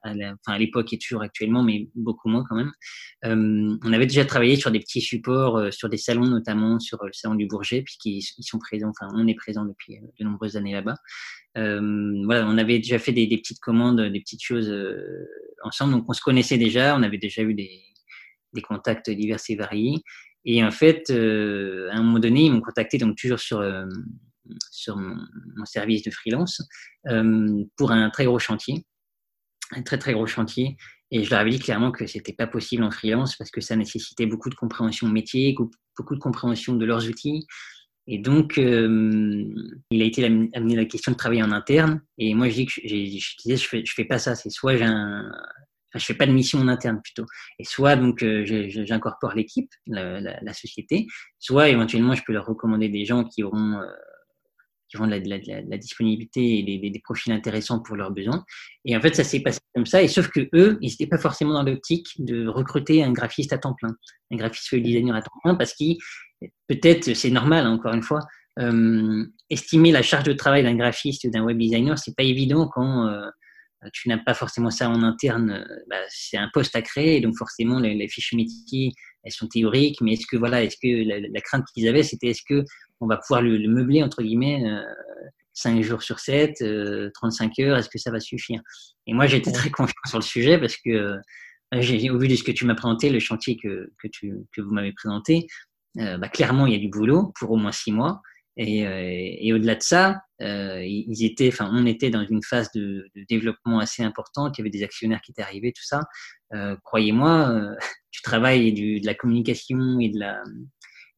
à, 0.03 0.59
l'époque 0.59 0.93
et 0.93 0.99
toujours 0.99 1.23
actuellement, 1.23 1.63
mais 1.63 1.89
beaucoup 1.95 2.29
moins 2.29 2.45
quand 2.49 2.57
même. 2.57 2.73
on 3.25 3.93
avait 3.93 4.07
déjà 4.07 4.25
travaillé 4.25 4.57
sur 4.57 4.71
des 4.71 4.81
petits 4.81 5.01
supports, 5.01 5.73
sur 5.73 5.89
des 5.89 5.97
salons 5.97 6.27
notamment, 6.27 6.79
sur 6.79 7.05
le 7.05 7.13
salon 7.13 7.35
du 7.35 7.47
Bourget, 7.47 7.83
puisqu'ils 7.83 8.23
sont 8.41 8.59
présents, 8.59 8.91
enfin 8.91 9.13
on 9.15 9.27
est 9.27 9.35
présent 9.35 9.65
depuis 9.65 9.99
de 10.19 10.25
nombreuses 10.25 10.57
années 10.57 10.73
là-bas. 10.73 10.97
Euh, 11.57 12.23
voilà, 12.25 12.47
on 12.47 12.59
avait 12.59 12.79
déjà 12.79 12.99
fait 12.99 13.12
des, 13.12 13.27
petites 13.39 13.61
commandes, 13.61 14.01
des 14.01 14.21
petites 14.21 14.43
choses 14.43 14.69
euh, 14.69 15.27
ensemble, 15.62 15.93
donc 15.93 16.05
on 16.09 16.12
se 16.12 16.21
connaissait 16.21 16.59
déjà, 16.59 16.97
on 16.97 17.03
avait 17.03 17.19
déjà 17.19 17.43
eu 17.43 17.55
des, 17.55 17.83
contacts 18.62 19.11
divers 19.11 19.39
et 19.49 19.57
variés. 19.57 20.03
Et 20.47 20.65
en 20.65 20.71
fait, 20.71 21.11
euh, 21.11 21.90
à 21.90 21.97
un 21.97 22.02
moment 22.02 22.19
donné, 22.19 22.45
ils 22.45 22.52
m'ont 22.52 22.61
contacté, 22.61 22.97
donc 22.97 23.17
toujours 23.17 23.38
sur, 23.38 23.62
sur 24.71 24.97
mon, 24.97 25.17
service 25.65 26.03
de 26.03 26.11
freelance, 26.11 26.62
pour 27.76 27.93
un 27.93 28.11
très 28.11 28.25
gros 28.25 28.38
chantier, 28.38 28.85
un 29.73 29.83
très 29.83 29.99
très 29.99 30.12
gros 30.12 30.26
chantier. 30.26 30.76
Et 31.12 31.23
je 31.23 31.31
leur 31.31 31.41
avais 31.41 31.50
dit 31.50 31.61
clairement 31.61 31.93
que 31.93 32.07
c'était 32.07 32.33
pas 32.33 32.49
possible 32.49 32.83
en 32.83 32.91
freelance 32.91 33.37
parce 33.37 33.50
que 33.50 33.61
ça 33.61 33.76
nécessitait 33.76 34.26
beaucoup 34.26 34.50
de 34.50 34.57
compréhension 34.57 35.09
métier, 35.09 35.55
beaucoup 35.97 36.15
de 36.15 36.21
compréhension 36.21 36.75
de 36.75 36.85
leurs 36.85 37.09
outils, 37.09 37.47
et 38.09 38.19
donc, 38.19 38.57
euh, 38.59 39.45
il 39.91 40.03
a 40.03 40.05
été 40.05 40.25
amené 40.25 40.76
la 40.76 40.85
question 40.85 41.12
de 41.12 41.17
travailler 41.17 41.43
en 41.43 41.50
interne. 41.50 42.00
Et 42.19 42.35
moi, 42.35 42.49
je 42.49 42.55
dis 42.55 42.67
que 42.67 42.73
je, 42.85 43.83
je 43.85 43.93
fais, 43.93 44.05
pas 44.05 44.19
ça. 44.19 44.37
C'est 44.37 44.50
soit 44.50 44.76
j'ai 44.76 44.85
un, 44.85 45.29
je 45.95 46.05
fais 46.05 46.15
pas 46.15 46.26
de 46.26 46.33
mission 46.33 46.61
en 46.61 46.69
interne 46.69 47.00
plutôt. 47.03 47.26
Et 47.59 47.65
soit 47.65 47.97
donc 47.97 48.23
euh, 48.23 48.45
j'incorpore 48.69 49.35
l'équipe, 49.35 49.71
la, 49.87 50.53
société, 50.53 51.07
soit 51.38 51.69
éventuellement 51.69 52.15
je 52.15 52.23
peux 52.25 52.33
leur 52.33 52.47
recommander 52.47 52.88
des 52.88 53.05
gens 53.05 53.25
qui 53.25 53.43
auront 53.43 53.81
euh, 53.81 53.87
qui 54.88 54.97
auront 54.97 55.07
de 55.07 55.16
la, 55.28 55.38
la, 55.62 55.78
disponibilité 55.78 56.59
et 56.59 56.62
des, 56.62 56.90
des, 56.90 57.00
profils 57.00 57.33
intéressants 57.33 57.81
pour 57.81 57.97
leurs 57.97 58.11
besoins. 58.11 58.45
Et 58.85 58.97
en 58.97 59.00
fait, 59.00 59.14
ça 59.14 59.25
s'est 59.25 59.40
passé 59.40 59.59
comme 59.75 59.87
ça. 59.87 60.02
Et 60.02 60.09
sauf 60.09 60.28
que 60.28 60.49
eux, 60.55 60.78
ils 60.81 60.90
n'étaient 60.90 61.09
pas 61.09 61.19
forcément 61.19 61.55
dans 61.55 61.62
l'optique 61.62 62.09
de 62.19 62.47
recruter 62.47 63.02
un 63.02 63.12
graphiste 63.12 63.52
à 63.52 63.59
temps 63.59 63.75
plein, 63.75 63.95
un 64.31 64.37
graphiste 64.37 64.71
web 64.73 64.83
designer 64.83 65.16
à 65.16 65.23
temps 65.23 65.38
plein, 65.43 65.55
parce 65.55 65.75
qu'ils 65.75 65.99
peut-être 66.69 67.14
c'est 67.14 67.31
normal, 67.31 67.66
hein, 67.66 67.73
encore 67.73 67.95
une 67.95 68.02
fois, 68.02 68.21
euh, 68.59 69.25
estimer 69.50 69.93
la 69.93 70.02
charge 70.02 70.25
de 70.25 70.33
travail 70.33 70.62
d'un 70.62 70.76
graphiste 70.76 71.25
ou 71.25 71.31
d'un 71.31 71.43
web 71.43 71.59
designer, 71.59 71.99
c'est 71.99 72.16
pas 72.16 72.23
évident 72.23 72.69
quand 72.69 73.09
euh, 73.09 73.28
tu 73.93 74.09
n'as 74.09 74.19
pas 74.19 74.35
forcément 74.35 74.71
ça 74.71 74.88
en 74.88 75.02
interne. 75.02 75.50
Euh, 75.50 75.85
bah, 75.88 75.97
c'est 76.09 76.38
un 76.38 76.49
poste 76.52 76.75
à 76.75 76.83
créer, 76.83 77.21
donc 77.21 77.37
forcément 77.37 77.78
les, 77.78 78.09
fiches 78.09 78.33
métiers, 78.33 78.93
elles 79.23 79.33
sont 79.33 79.49
théoriques, 79.49 80.00
mais 80.00 80.14
est-ce 80.14 80.26
que 80.26 80.37
voilà, 80.37 80.64
est-ce 80.64 80.76
que 80.76 81.31
la, 81.33 81.40
crainte 81.40 81.64
qu'ils 81.75 81.88
avaient, 81.88 82.02
c'était 82.02 82.28
est-ce 82.28 82.43
que 82.49 82.64
on 83.00 83.07
va 83.07 83.17
pouvoir 83.17 83.43
le, 83.43 83.59
meubler 83.69 84.03
entre 84.03 84.23
guillemets 84.23 84.62
5 85.55 85.83
jours 85.83 86.03
sur 86.03 86.19
7, 86.19 86.65
35 87.15 87.59
heures, 87.61 87.79
est-ce 87.79 87.88
que 87.88 87.99
ça 87.99 88.11
va 88.11 88.21
suffire? 88.21 88.61
Et 89.07 89.15
moi, 89.15 89.26
j'étais 89.26 89.53
très 89.53 89.71
confiant 89.71 89.95
sur 90.07 90.19
le 90.19 90.25
sujet 90.25 90.59
parce 90.59 90.76
que 90.76 91.17
au 91.73 92.19
vu 92.19 92.29
de 92.29 92.37
ce 92.37 92.45
que 92.45 92.53
tu 92.53 92.65
m'as 92.65 92.75
présenté, 92.75 93.11
le 93.11 93.19
chantier 93.19 93.57
que, 93.57 93.93
que, 94.03 94.09
tu, 94.09 94.35
que 94.53 94.61
vous 94.61 94.71
m'avez 94.71 94.93
présenté, 94.93 95.47
euh, 95.99 96.19
bah, 96.19 96.29
clairement, 96.29 96.67
il 96.67 96.73
y 96.73 96.76
a 96.76 96.79
du 96.79 96.88
boulot 96.88 97.33
pour 97.38 97.50
au 97.50 97.57
moins 97.57 97.73
six 97.73 97.93
mois. 97.93 98.21
Et, 98.59 99.53
au-delà 99.53 99.75
de 99.75 99.83
ça, 99.83 100.23
ils 100.41 101.25
étaient, 101.25 101.49
enfin, 101.49 101.71
on 101.75 101.85
était 101.85 102.09
dans 102.09 102.25
une 102.25 102.43
phase 102.43 102.71
de, 102.73 103.07
développement 103.29 103.81
assez 103.81 104.03
importante. 104.03 104.57
Il 104.57 104.61
y 104.61 104.62
avait 104.62 104.71
des 104.71 104.83
actionnaires 104.83 105.21
qui 105.21 105.33
étaient 105.33 105.43
arrivés, 105.43 105.73
tout 105.73 105.85
ça. 105.85 106.05
Croyez-moi, 106.85 107.76
du 108.12 108.23
travail 108.23 108.69
et 108.69 109.00
de 109.00 109.05
la 109.07 109.15
communication 109.15 110.00
et 110.00 110.09
de 110.09 110.19
la, 110.19 110.43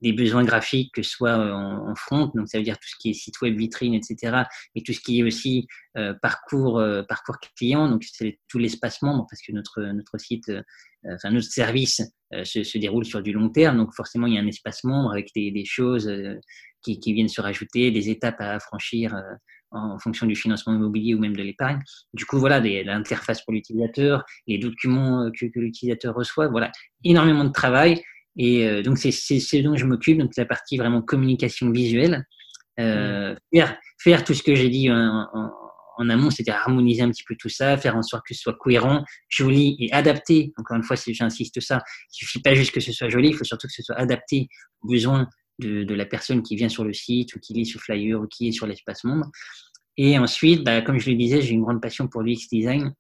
des 0.00 0.12
besoins 0.12 0.44
graphiques, 0.44 0.94
que 0.94 1.02
ce 1.02 1.10
soit 1.10 1.38
euh, 1.38 1.52
en, 1.52 1.94
front, 1.94 2.30
donc 2.34 2.48
ça 2.48 2.58
veut 2.58 2.64
dire 2.64 2.78
tout 2.78 2.88
ce 2.88 2.96
qui 2.98 3.10
est 3.10 3.14
site 3.14 3.40
web, 3.40 3.56
vitrine, 3.56 3.94
etc., 3.94 4.42
mais 4.74 4.82
tout 4.82 4.92
ce 4.92 5.00
qui 5.00 5.20
est 5.20 5.22
aussi 5.22 5.66
euh, 5.96 6.14
parcours, 6.22 6.78
euh, 6.78 7.02
parcours 7.02 7.38
client, 7.56 7.88
donc 7.88 8.04
c'est 8.04 8.38
tout 8.48 8.58
l'espace 8.58 9.02
membre, 9.02 9.26
parce 9.28 9.42
que 9.42 9.52
notre, 9.52 9.82
notre 9.82 10.18
site, 10.18 10.50
enfin 11.10 11.30
notre 11.30 11.46
service 11.46 12.02
se, 12.44 12.62
se, 12.62 12.78
déroule 12.78 13.04
sur 13.04 13.22
du 13.22 13.32
long 13.32 13.48
terme, 13.48 13.76
donc 13.76 13.94
forcément 13.94 14.26
il 14.26 14.34
y 14.34 14.38
a 14.38 14.40
un 14.40 14.46
espace 14.46 14.84
membre 14.84 15.10
avec 15.12 15.30
des, 15.34 15.50
des 15.50 15.64
choses 15.64 16.10
qui, 16.82 17.00
qui, 17.00 17.12
viennent 17.12 17.28
se 17.28 17.40
rajouter, 17.40 17.90
des 17.90 18.10
étapes 18.10 18.40
à 18.40 18.60
franchir 18.60 19.16
en 19.70 19.98
fonction 19.98 20.26
du 20.26 20.34
financement 20.34 20.74
immobilier 20.74 21.14
ou 21.14 21.20
même 21.20 21.36
de 21.36 21.42
l'épargne. 21.42 21.80
Du 22.14 22.24
coup, 22.24 22.38
voilà, 22.38 22.60
l'interface 22.60 23.42
pour 23.42 23.52
l'utilisateur, 23.52 24.24
les 24.46 24.58
documents 24.58 25.30
que, 25.30 25.46
que 25.46 25.60
l'utilisateur 25.60 26.14
reçoit, 26.14 26.48
voilà, 26.48 26.72
énormément 27.04 27.44
de 27.44 27.52
travail. 27.52 28.02
Et 28.38 28.66
euh, 28.66 28.82
donc, 28.82 28.98
c'est 28.98 29.10
ce 29.10 29.56
dont 29.58 29.76
je 29.76 29.84
m'occupe, 29.84 30.18
donc 30.18 30.36
la 30.36 30.46
partie 30.46 30.76
vraiment 30.76 31.02
communication 31.02 31.70
visuelle. 31.70 32.24
Euh, 32.80 33.34
faire, 33.52 33.76
faire, 34.00 34.24
tout 34.24 34.34
ce 34.34 34.42
que 34.44 34.54
j'ai 34.54 34.68
dit 34.68 34.88
en, 34.90 35.26
en, 35.98 36.08
amont, 36.08 36.30
c'est-à-dire 36.30 36.54
harmoniser 36.54 37.02
un 37.02 37.10
petit 37.10 37.24
peu 37.26 37.34
tout 37.36 37.48
ça, 37.48 37.76
faire 37.76 37.96
en 37.96 38.02
sorte 38.02 38.22
que 38.24 38.34
ce 38.34 38.40
soit 38.40 38.54
cohérent, 38.54 39.04
joli 39.28 39.76
et 39.80 39.92
adapté. 39.92 40.52
Encore 40.56 40.76
une 40.76 40.84
fois, 40.84 40.96
j'insiste 40.96 41.60
ça, 41.60 41.82
il 42.12 42.16
suffit 42.16 42.40
pas 42.40 42.54
juste 42.54 42.70
que 42.70 42.78
ce 42.78 42.92
soit 42.92 43.08
joli, 43.08 43.30
il 43.30 43.34
faut 43.34 43.42
surtout 43.42 43.66
que 43.66 43.72
ce 43.72 43.82
soit 43.82 43.96
adapté 43.96 44.46
aux 44.82 44.88
besoins 44.88 45.26
de, 45.58 45.82
de, 45.82 45.94
la 45.94 46.06
personne 46.06 46.44
qui 46.44 46.54
vient 46.54 46.68
sur 46.68 46.84
le 46.84 46.92
site 46.92 47.34
ou 47.34 47.40
qui 47.40 47.52
lit 47.52 47.66
sur 47.66 47.80
flyer 47.80 48.20
ou 48.20 48.28
qui 48.28 48.46
est 48.46 48.52
sur 48.52 48.68
l'espace 48.68 49.02
monde. 49.02 49.24
Et 49.96 50.16
ensuite, 50.16 50.62
bah, 50.62 50.80
comme 50.80 51.00
je 51.00 51.10
le 51.10 51.16
disais, 51.16 51.42
j'ai 51.42 51.50
une 51.50 51.62
grande 51.62 51.82
passion 51.82 52.06
pour 52.06 52.22
l'UX 52.22 52.46
design. 52.50 52.94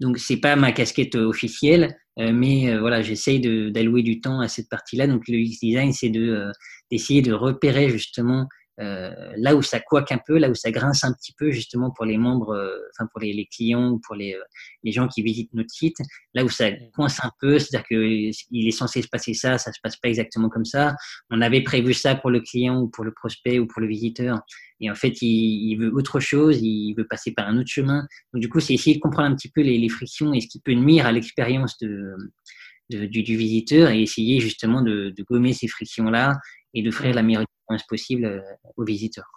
Donc, 0.00 0.18
c'est 0.18 0.36
pas 0.36 0.54
ma 0.54 0.72
casquette 0.72 1.14
officielle, 1.14 1.84
euh, 1.84 1.90
mais 2.16 2.70
euh, 2.70 2.80
voilà, 2.80 3.02
j'essaye 3.02 3.40
d'allouer 3.70 4.02
du 4.02 4.20
temps 4.20 4.40
à 4.40 4.48
cette 4.48 4.68
partie-là. 4.68 5.06
Donc, 5.06 5.24
le 5.28 5.36
UX 5.38 5.58
design, 5.60 5.92
c'est 5.92 6.14
euh, 6.16 6.50
d'essayer 6.90 7.22
de, 7.22 7.32
repérer 7.32 7.88
justement 7.88 8.48
là 8.78 9.54
où 9.54 9.62
ça 9.62 9.80
coaque 9.80 10.12
un 10.12 10.20
peu, 10.26 10.38
là 10.38 10.50
où 10.50 10.54
ça 10.54 10.70
grince 10.70 11.04
un 11.04 11.12
petit 11.12 11.32
peu, 11.38 11.50
justement 11.50 11.90
pour 11.90 12.04
les 12.04 12.18
membres, 12.18 12.56
enfin 12.92 13.08
pour 13.12 13.20
les, 13.20 13.46
clients 13.46 13.90
ou 13.90 14.00
pour 14.00 14.14
les, 14.14 14.36
les, 14.82 14.92
gens 14.92 15.08
qui 15.08 15.22
visitent 15.22 15.52
notre 15.54 15.70
site, 15.70 15.96
là 16.34 16.44
où 16.44 16.48
ça 16.48 16.70
coince 16.94 17.24
un 17.24 17.30
peu, 17.40 17.58
c'est-à-dire 17.58 17.86
qu'il 17.86 18.66
est 18.68 18.70
censé 18.70 19.02
se 19.02 19.08
passer 19.08 19.34
ça, 19.34 19.58
ça 19.58 19.72
se 19.72 19.78
passe 19.82 19.96
pas 19.96 20.08
exactement 20.08 20.48
comme 20.48 20.64
ça. 20.64 20.96
On 21.30 21.40
avait 21.40 21.62
prévu 21.62 21.94
ça 21.94 22.14
pour 22.14 22.30
le 22.30 22.40
client 22.40 22.80
ou 22.80 22.88
pour 22.88 23.04
le 23.04 23.12
prospect 23.12 23.58
ou 23.58 23.66
pour 23.66 23.80
le 23.80 23.88
visiteur, 23.88 24.40
et 24.80 24.90
en 24.90 24.94
fait, 24.94 25.22
il, 25.22 25.76
veut 25.76 25.92
autre 25.94 26.20
chose, 26.20 26.60
il 26.60 26.94
veut 26.94 27.06
passer 27.06 27.32
par 27.32 27.48
un 27.48 27.58
autre 27.58 27.70
chemin. 27.70 28.06
Donc, 28.32 28.42
du 28.42 28.48
coup, 28.48 28.60
c'est 28.60 28.74
essayer 28.74 28.96
de 28.96 29.00
comprendre 29.00 29.30
un 29.30 29.34
petit 29.34 29.50
peu 29.50 29.62
les, 29.62 29.88
frictions 29.88 30.34
et 30.34 30.40
ce 30.40 30.48
qui 30.48 30.60
peut 30.60 30.72
nuire 30.72 31.06
à 31.06 31.12
l'expérience 31.12 31.78
de, 31.78 32.16
du, 32.90 33.36
visiteur 33.36 33.90
et 33.90 34.02
essayer 34.02 34.40
justement 34.40 34.82
de, 34.82 35.14
gommer 35.30 35.52
ces 35.52 35.68
frictions-là 35.68 36.38
et 36.74 36.82
d'offrir 36.82 37.14
la 37.14 37.22
meilleure 37.22 37.44
expérience 37.64 37.86
possible 37.86 38.24
euh, 38.24 38.40
aux 38.76 38.84
visiteurs. 38.84 39.30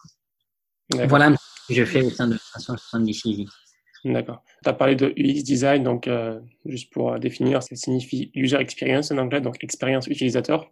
Voilà 0.90 1.36
ce 1.36 1.68
que 1.68 1.74
je 1.74 1.86
fais 1.86 2.02
au 2.02 2.10
sein 2.10 2.28
de 2.28 2.38
370 2.38 3.26
Easy. 3.26 3.48
D'accord. 4.06 4.44
Tu 4.64 4.70
as 4.70 4.74
parlé 4.74 4.96
de 4.96 5.14
UX 5.18 5.44
design, 5.44 5.84
donc 5.84 6.08
euh, 6.08 6.40
juste 6.66 6.94
pour 6.94 7.20
définir, 7.20 7.64
ça 7.64 7.76
signifie 7.76 8.32
user 8.36 8.58
experience 8.58 9.12
en 9.12 9.18
anglais, 9.18 9.42
donc 9.42 9.64
expérience 9.64 10.08
utilisateur. 10.08 10.70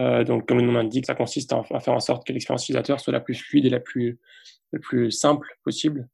Euh, 0.00 0.24
donc, 0.24 0.48
comme 0.48 0.58
le 0.58 0.64
nom 0.64 0.72
l'indique, 0.72 1.06
ça 1.06 1.14
consiste 1.14 1.52
à, 1.52 1.62
faire 1.80 1.94
en 1.94 2.00
sorte 2.00 2.26
que 2.26 2.32
l'expérience 2.32 2.64
utilisateur 2.64 3.00
soit 3.00 3.12
la 3.12 3.20
plus 3.20 3.34
fluide 3.34 3.66
et 3.66 3.70
la 3.70 3.80
plus, 3.80 4.18
la 4.72 4.80
plus 4.80 5.10
simple 5.10 5.46
possible, 5.64 6.08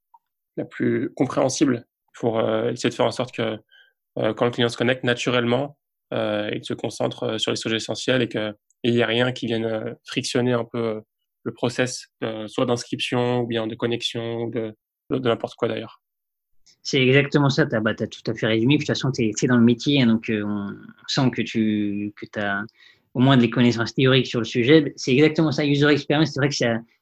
la 0.56 0.64
plus 0.64 1.12
compréhensible 1.14 1.86
pour 2.14 2.38
euh, 2.38 2.70
essayer 2.70 2.90
de 2.90 2.94
faire 2.94 3.06
en 3.06 3.12
sorte 3.12 3.34
que 3.34 3.58
quand 4.32 4.46
le 4.46 4.50
client 4.50 4.68
se 4.68 4.76
connecte 4.76 5.04
naturellement, 5.04 5.78
il 6.10 6.60
se 6.64 6.74
concentre 6.74 7.38
sur 7.38 7.52
les 7.52 7.56
sujets 7.56 7.76
essentiels 7.76 8.20
et 8.20 8.28
qu'il 8.82 8.94
n'y 8.94 9.00
ait 9.00 9.04
rien 9.04 9.32
qui 9.32 9.46
vienne 9.46 9.96
frictionner 10.04 10.52
un 10.52 10.64
peu 10.64 11.02
le 11.44 11.52
process, 11.52 12.08
soit 12.46 12.66
d'inscription 12.66 13.40
ou 13.40 13.46
bien 13.46 13.66
de 13.66 13.74
connexion 13.74 14.42
ou 14.42 14.50
de, 14.50 14.74
n'importe 15.10 15.54
quoi 15.56 15.68
d'ailleurs. 15.68 16.02
C'est 16.82 17.02
exactement 17.02 17.50
ça, 17.50 17.66
tu 17.66 17.74
as, 17.74 17.80
bah, 17.80 17.94
tout 17.94 18.30
à 18.30 18.34
fait 18.34 18.46
résumé. 18.46 18.74
De 18.74 18.78
toute 18.78 18.86
façon, 18.86 19.10
tu 19.12 19.22
es, 19.24 19.46
dans 19.46 19.56
le 19.56 19.64
métier, 19.64 20.02
hein, 20.02 20.06
donc 20.06 20.30
on 20.30 20.74
sent 21.06 21.30
que 21.30 21.42
tu 21.42 22.12
que 22.16 22.40
as 22.40 22.62
au 23.14 23.20
moins 23.20 23.36
des 23.36 23.50
connaissances 23.50 23.94
théoriques 23.94 24.26
sur 24.26 24.40
le 24.40 24.44
sujet. 24.44 24.92
C'est 24.96 25.12
exactement 25.12 25.50
ça, 25.50 25.64
user 25.64 25.88
experience. 25.88 26.32
C'est 26.32 26.40
vrai 26.40 26.48
que 26.48 26.54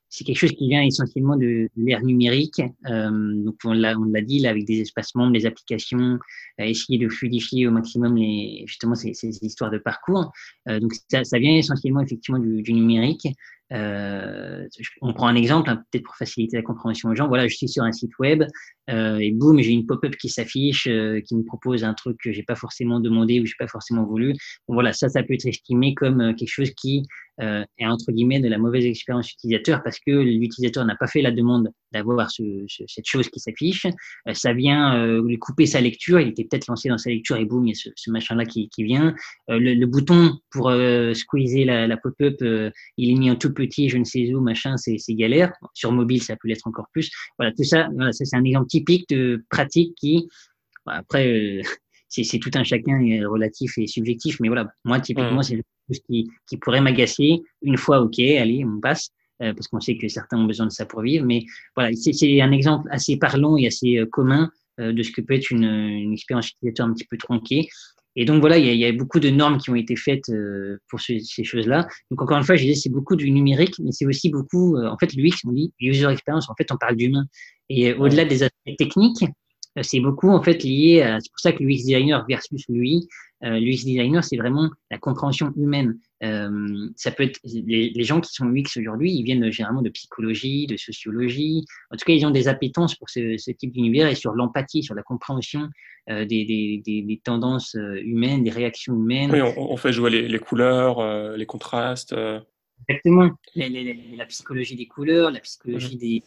c'est 0.08 0.24
quelque 0.24 0.38
chose 0.38 0.52
qui 0.52 0.68
vient 0.68 0.82
essentiellement 0.82 1.36
de, 1.36 1.68
l'ère 1.76 2.02
numérique. 2.02 2.62
Euh, 2.88 3.10
donc 3.44 3.56
on 3.64 3.72
l'a, 3.72 3.98
on 3.98 4.04
l'a 4.04 4.22
dit 4.22 4.38
là 4.40 4.50
avec 4.50 4.64
des 4.64 4.80
espaces 4.80 5.14
membres, 5.14 5.32
des 5.32 5.46
applications, 5.46 6.18
euh, 6.60 6.64
essayer 6.64 6.98
de 6.98 7.08
fluidifier 7.08 7.66
au 7.66 7.70
maximum 7.70 8.16
les, 8.16 8.64
justement 8.66 8.94
ces, 8.94 9.14
ces 9.14 9.38
histoires 9.42 9.70
de 9.70 9.78
parcours. 9.78 10.32
Euh, 10.68 10.80
donc 10.80 10.92
ça, 11.08 11.24
ça, 11.24 11.38
vient 11.38 11.56
essentiellement 11.56 12.00
effectivement 12.00 12.38
du, 12.38 12.62
du 12.62 12.72
numérique. 12.72 13.28
Euh, 13.72 14.66
on 15.02 15.12
prend 15.12 15.26
un 15.26 15.34
exemple, 15.34 15.70
hein, 15.70 15.82
peut-être 15.90 16.04
pour 16.04 16.16
faciliter 16.16 16.56
la 16.56 16.62
compréhension 16.62 17.08
aux 17.08 17.14
gens. 17.14 17.28
Voilà, 17.28 17.48
je 17.48 17.56
suis 17.56 17.68
sur 17.68 17.82
un 17.82 17.92
site 17.92 18.16
web 18.18 18.44
euh, 18.90 19.18
et 19.18 19.32
boum, 19.32 19.60
j'ai 19.60 19.72
une 19.72 19.86
pop-up 19.86 20.16
qui 20.16 20.28
s'affiche, 20.28 20.86
euh, 20.86 21.20
qui 21.20 21.34
me 21.36 21.44
propose 21.44 21.84
un 21.84 21.94
truc 21.94 22.16
que 22.22 22.32
j'ai 22.32 22.42
pas 22.42 22.54
forcément 22.54 23.00
demandé 23.00 23.40
ou 23.40 23.46
j'ai 23.46 23.54
pas 23.58 23.66
forcément 23.66 24.04
voulu. 24.04 24.34
Voilà, 24.68 24.92
ça, 24.92 25.08
ça 25.08 25.22
peut 25.22 25.34
être 25.34 25.46
estimé 25.46 25.94
comme 25.94 26.20
euh, 26.20 26.34
quelque 26.34 26.52
chose 26.52 26.70
qui 26.70 27.02
euh, 27.40 27.64
est 27.78 27.86
entre 27.86 28.12
guillemets 28.12 28.40
de 28.40 28.48
la 28.48 28.58
mauvaise 28.58 28.86
expérience 28.86 29.30
utilisateur 29.32 29.82
parce 29.82 29.98
que 29.98 30.10
l'utilisateur 30.10 30.84
n'a 30.84 30.96
pas 30.96 31.06
fait 31.06 31.20
la 31.20 31.32
demande 31.32 31.70
d'avoir 31.92 32.30
ce, 32.30 32.42
cette 32.86 33.06
chose 33.06 33.28
qui 33.28 33.40
s'affiche. 33.40 33.86
Euh, 34.28 34.34
ça 34.34 34.52
vient 34.52 35.06
lui 35.22 35.38
couper 35.38 35.66
sa 35.66 35.80
lecture. 35.80 36.20
Il 36.20 36.28
était 36.28 36.44
peut-être 36.44 36.66
lancé 36.66 36.88
dans 36.88 36.98
sa 36.98 37.10
lecture 37.10 37.36
et 37.36 37.44
boum, 37.44 37.66
il 37.66 37.70
y 37.70 37.72
a 37.72 37.74
ce, 37.74 37.88
ce 37.94 38.10
machin-là 38.10 38.44
qui, 38.44 38.68
qui, 38.68 38.84
vient. 38.84 39.14
Le, 39.48 39.74
le, 39.74 39.86
bouton 39.86 40.38
pour 40.50 40.72
squeezer 41.14 41.64
la, 41.64 41.86
la 41.86 41.96
pop-up, 41.96 42.36
il 42.96 43.10
est 43.10 43.14
mis 43.14 43.30
en 43.30 43.36
tout 43.36 43.52
petit, 43.52 43.88
je 43.88 43.98
ne 43.98 44.04
sais 44.04 44.34
où, 44.34 44.40
machin, 44.40 44.76
c'est 44.76 45.14
galère. 45.14 45.52
Sur 45.74 45.92
mobile, 45.92 46.22
ça 46.22 46.36
peut 46.36 46.48
l'être 46.48 46.66
encore 46.66 46.88
plus. 46.92 47.10
Voilà, 47.38 47.52
tout 47.52 47.64
ça, 47.64 47.88
voilà, 47.94 48.12
ça 48.12 48.24
c'est 48.24 48.36
un 48.36 48.44
exemple 48.44 48.68
typique 48.68 49.08
de 49.08 49.44
pratique 49.50 49.94
qui, 49.96 50.28
après, 50.86 51.28
euh, 51.28 51.62
c'est 52.08 52.38
tout 52.38 52.50
un 52.54 52.64
chacun 52.64 52.98
relatif 53.28 53.78
et 53.78 53.86
subjectif, 53.86 54.38
mais 54.40 54.48
voilà, 54.48 54.68
moi 54.84 55.00
typiquement, 55.00 55.42
c'est 55.42 55.62
ce 55.90 56.00
qui, 56.00 56.28
qui 56.48 56.56
pourrait 56.56 56.80
m'agacer. 56.80 57.42
Une 57.62 57.76
fois, 57.76 58.00
ok, 58.00 58.18
allez, 58.18 58.64
on 58.64 58.80
passe. 58.80 59.10
Euh, 59.42 59.52
parce 59.52 59.68
qu'on 59.68 59.80
sait 59.80 59.98
que 59.98 60.08
certains 60.08 60.38
ont 60.38 60.46
besoin 60.46 60.64
de 60.64 60.72
ça 60.72 60.86
pour 60.86 61.02
vivre, 61.02 61.26
mais 61.26 61.44
voilà, 61.74 61.94
c'est 61.94 62.40
un 62.40 62.52
exemple 62.52 62.88
assez 62.90 63.18
parlant 63.18 63.58
et 63.58 63.66
assez 63.66 63.98
euh, 63.98 64.06
commun 64.06 64.50
de 64.78 65.02
ce 65.02 65.10
que 65.10 65.22
peut 65.22 65.32
être 65.32 65.50
une, 65.50 65.64
une 65.64 66.12
expérience 66.12 66.50
utilisateur 66.50 66.86
un 66.86 66.92
petit 66.92 67.06
peu 67.06 67.16
tronquée. 67.16 67.70
Et 68.16 68.24
donc 68.24 68.40
voilà, 68.40 68.56
il 68.56 68.64
y, 68.64 68.70
a, 68.70 68.72
il 68.72 68.80
y, 68.80 68.86
a, 68.86 68.92
beaucoup 68.92 69.20
de 69.20 69.28
normes 69.28 69.58
qui 69.58 69.68
ont 69.68 69.74
été 69.74 69.94
faites 69.94 70.30
euh, 70.30 70.78
pour 70.88 71.00
ces 71.00 71.20
choses-là. 71.20 71.86
Donc 72.10 72.22
encore 72.22 72.38
une 72.38 72.44
fois, 72.44 72.56
je 72.56 72.62
disais, 72.62 72.74
c'est 72.74 72.90
beaucoup 72.90 73.14
du 73.14 73.30
numérique, 73.30 73.74
mais 73.78 73.92
c'est 73.92 74.06
aussi 74.06 74.30
beaucoup, 74.30 74.76
euh, 74.76 74.88
en 74.88 74.96
fait, 74.96 75.12
l'UX, 75.12 75.36
on 75.44 75.52
dit 75.52 75.72
user 75.80 76.10
experience, 76.10 76.48
en 76.48 76.54
fait, 76.54 76.72
on 76.72 76.78
parle 76.78 76.96
d'humain. 76.96 77.26
Et 77.68 77.92
euh, 77.92 77.98
au-delà 77.98 78.24
des 78.24 78.42
aspects 78.42 78.76
techniques, 78.78 79.24
c'est 79.82 80.00
beaucoup 80.00 80.30
en 80.30 80.42
fait 80.42 80.64
lié 80.64 81.02
à, 81.02 81.20
c'est 81.20 81.30
pour 81.30 81.40
ça 81.40 81.52
que 81.52 81.62
l'UX 81.62 81.76
designer 81.84 82.24
versus 82.26 82.64
lui, 82.70 83.06
euh, 83.44 83.60
l'UX 83.60 83.84
designer, 83.84 84.24
c'est 84.24 84.36
vraiment 84.36 84.70
la 84.90 84.98
compréhension 84.98 85.52
humaine. 85.56 85.98
Euh, 86.22 86.88
ça 86.96 87.10
peut 87.10 87.24
être 87.24 87.38
les, 87.44 87.90
les, 87.90 88.04
gens 88.04 88.22
qui 88.22 88.32
sont 88.32 88.46
UX 88.46 88.78
aujourd'hui, 88.78 89.12
ils 89.12 89.22
viennent 89.22 89.50
généralement 89.52 89.82
de 89.82 89.90
psychologie, 89.90 90.66
de 90.66 90.78
sociologie. 90.78 91.66
En 91.90 91.96
tout 91.96 92.04
cas, 92.06 92.14
ils 92.14 92.24
ont 92.24 92.30
des 92.30 92.48
appétences 92.48 92.94
pour 92.94 93.10
ce, 93.10 93.36
ce 93.36 93.50
type 93.50 93.72
d'univers 93.72 94.08
et 94.08 94.14
sur 94.14 94.32
l'empathie, 94.32 94.82
sur 94.82 94.94
la 94.94 95.02
compréhension 95.02 95.68
euh, 96.08 96.24
des, 96.24 96.46
des, 96.46 96.82
des, 96.86 97.02
des, 97.02 97.20
tendances 97.22 97.74
euh, 97.76 98.00
humaines, 98.02 98.44
des 98.44 98.50
réactions 98.50 98.94
humaines. 98.94 99.30
Oui, 99.30 99.42
on, 99.42 99.72
on 99.72 99.76
fait 99.76 99.92
jouer 99.92 100.10
les, 100.10 100.28
les 100.28 100.38
couleurs, 100.38 101.36
les 101.36 101.46
contrastes. 101.46 102.14
Exactement. 102.88 103.30
La 103.54 104.26
psychologie 104.26 104.76
des 104.76 104.86
couleurs, 104.86 105.30
la 105.30 105.40
psychologie 105.40 105.96
mmh. 105.96 105.98
des 105.98 106.22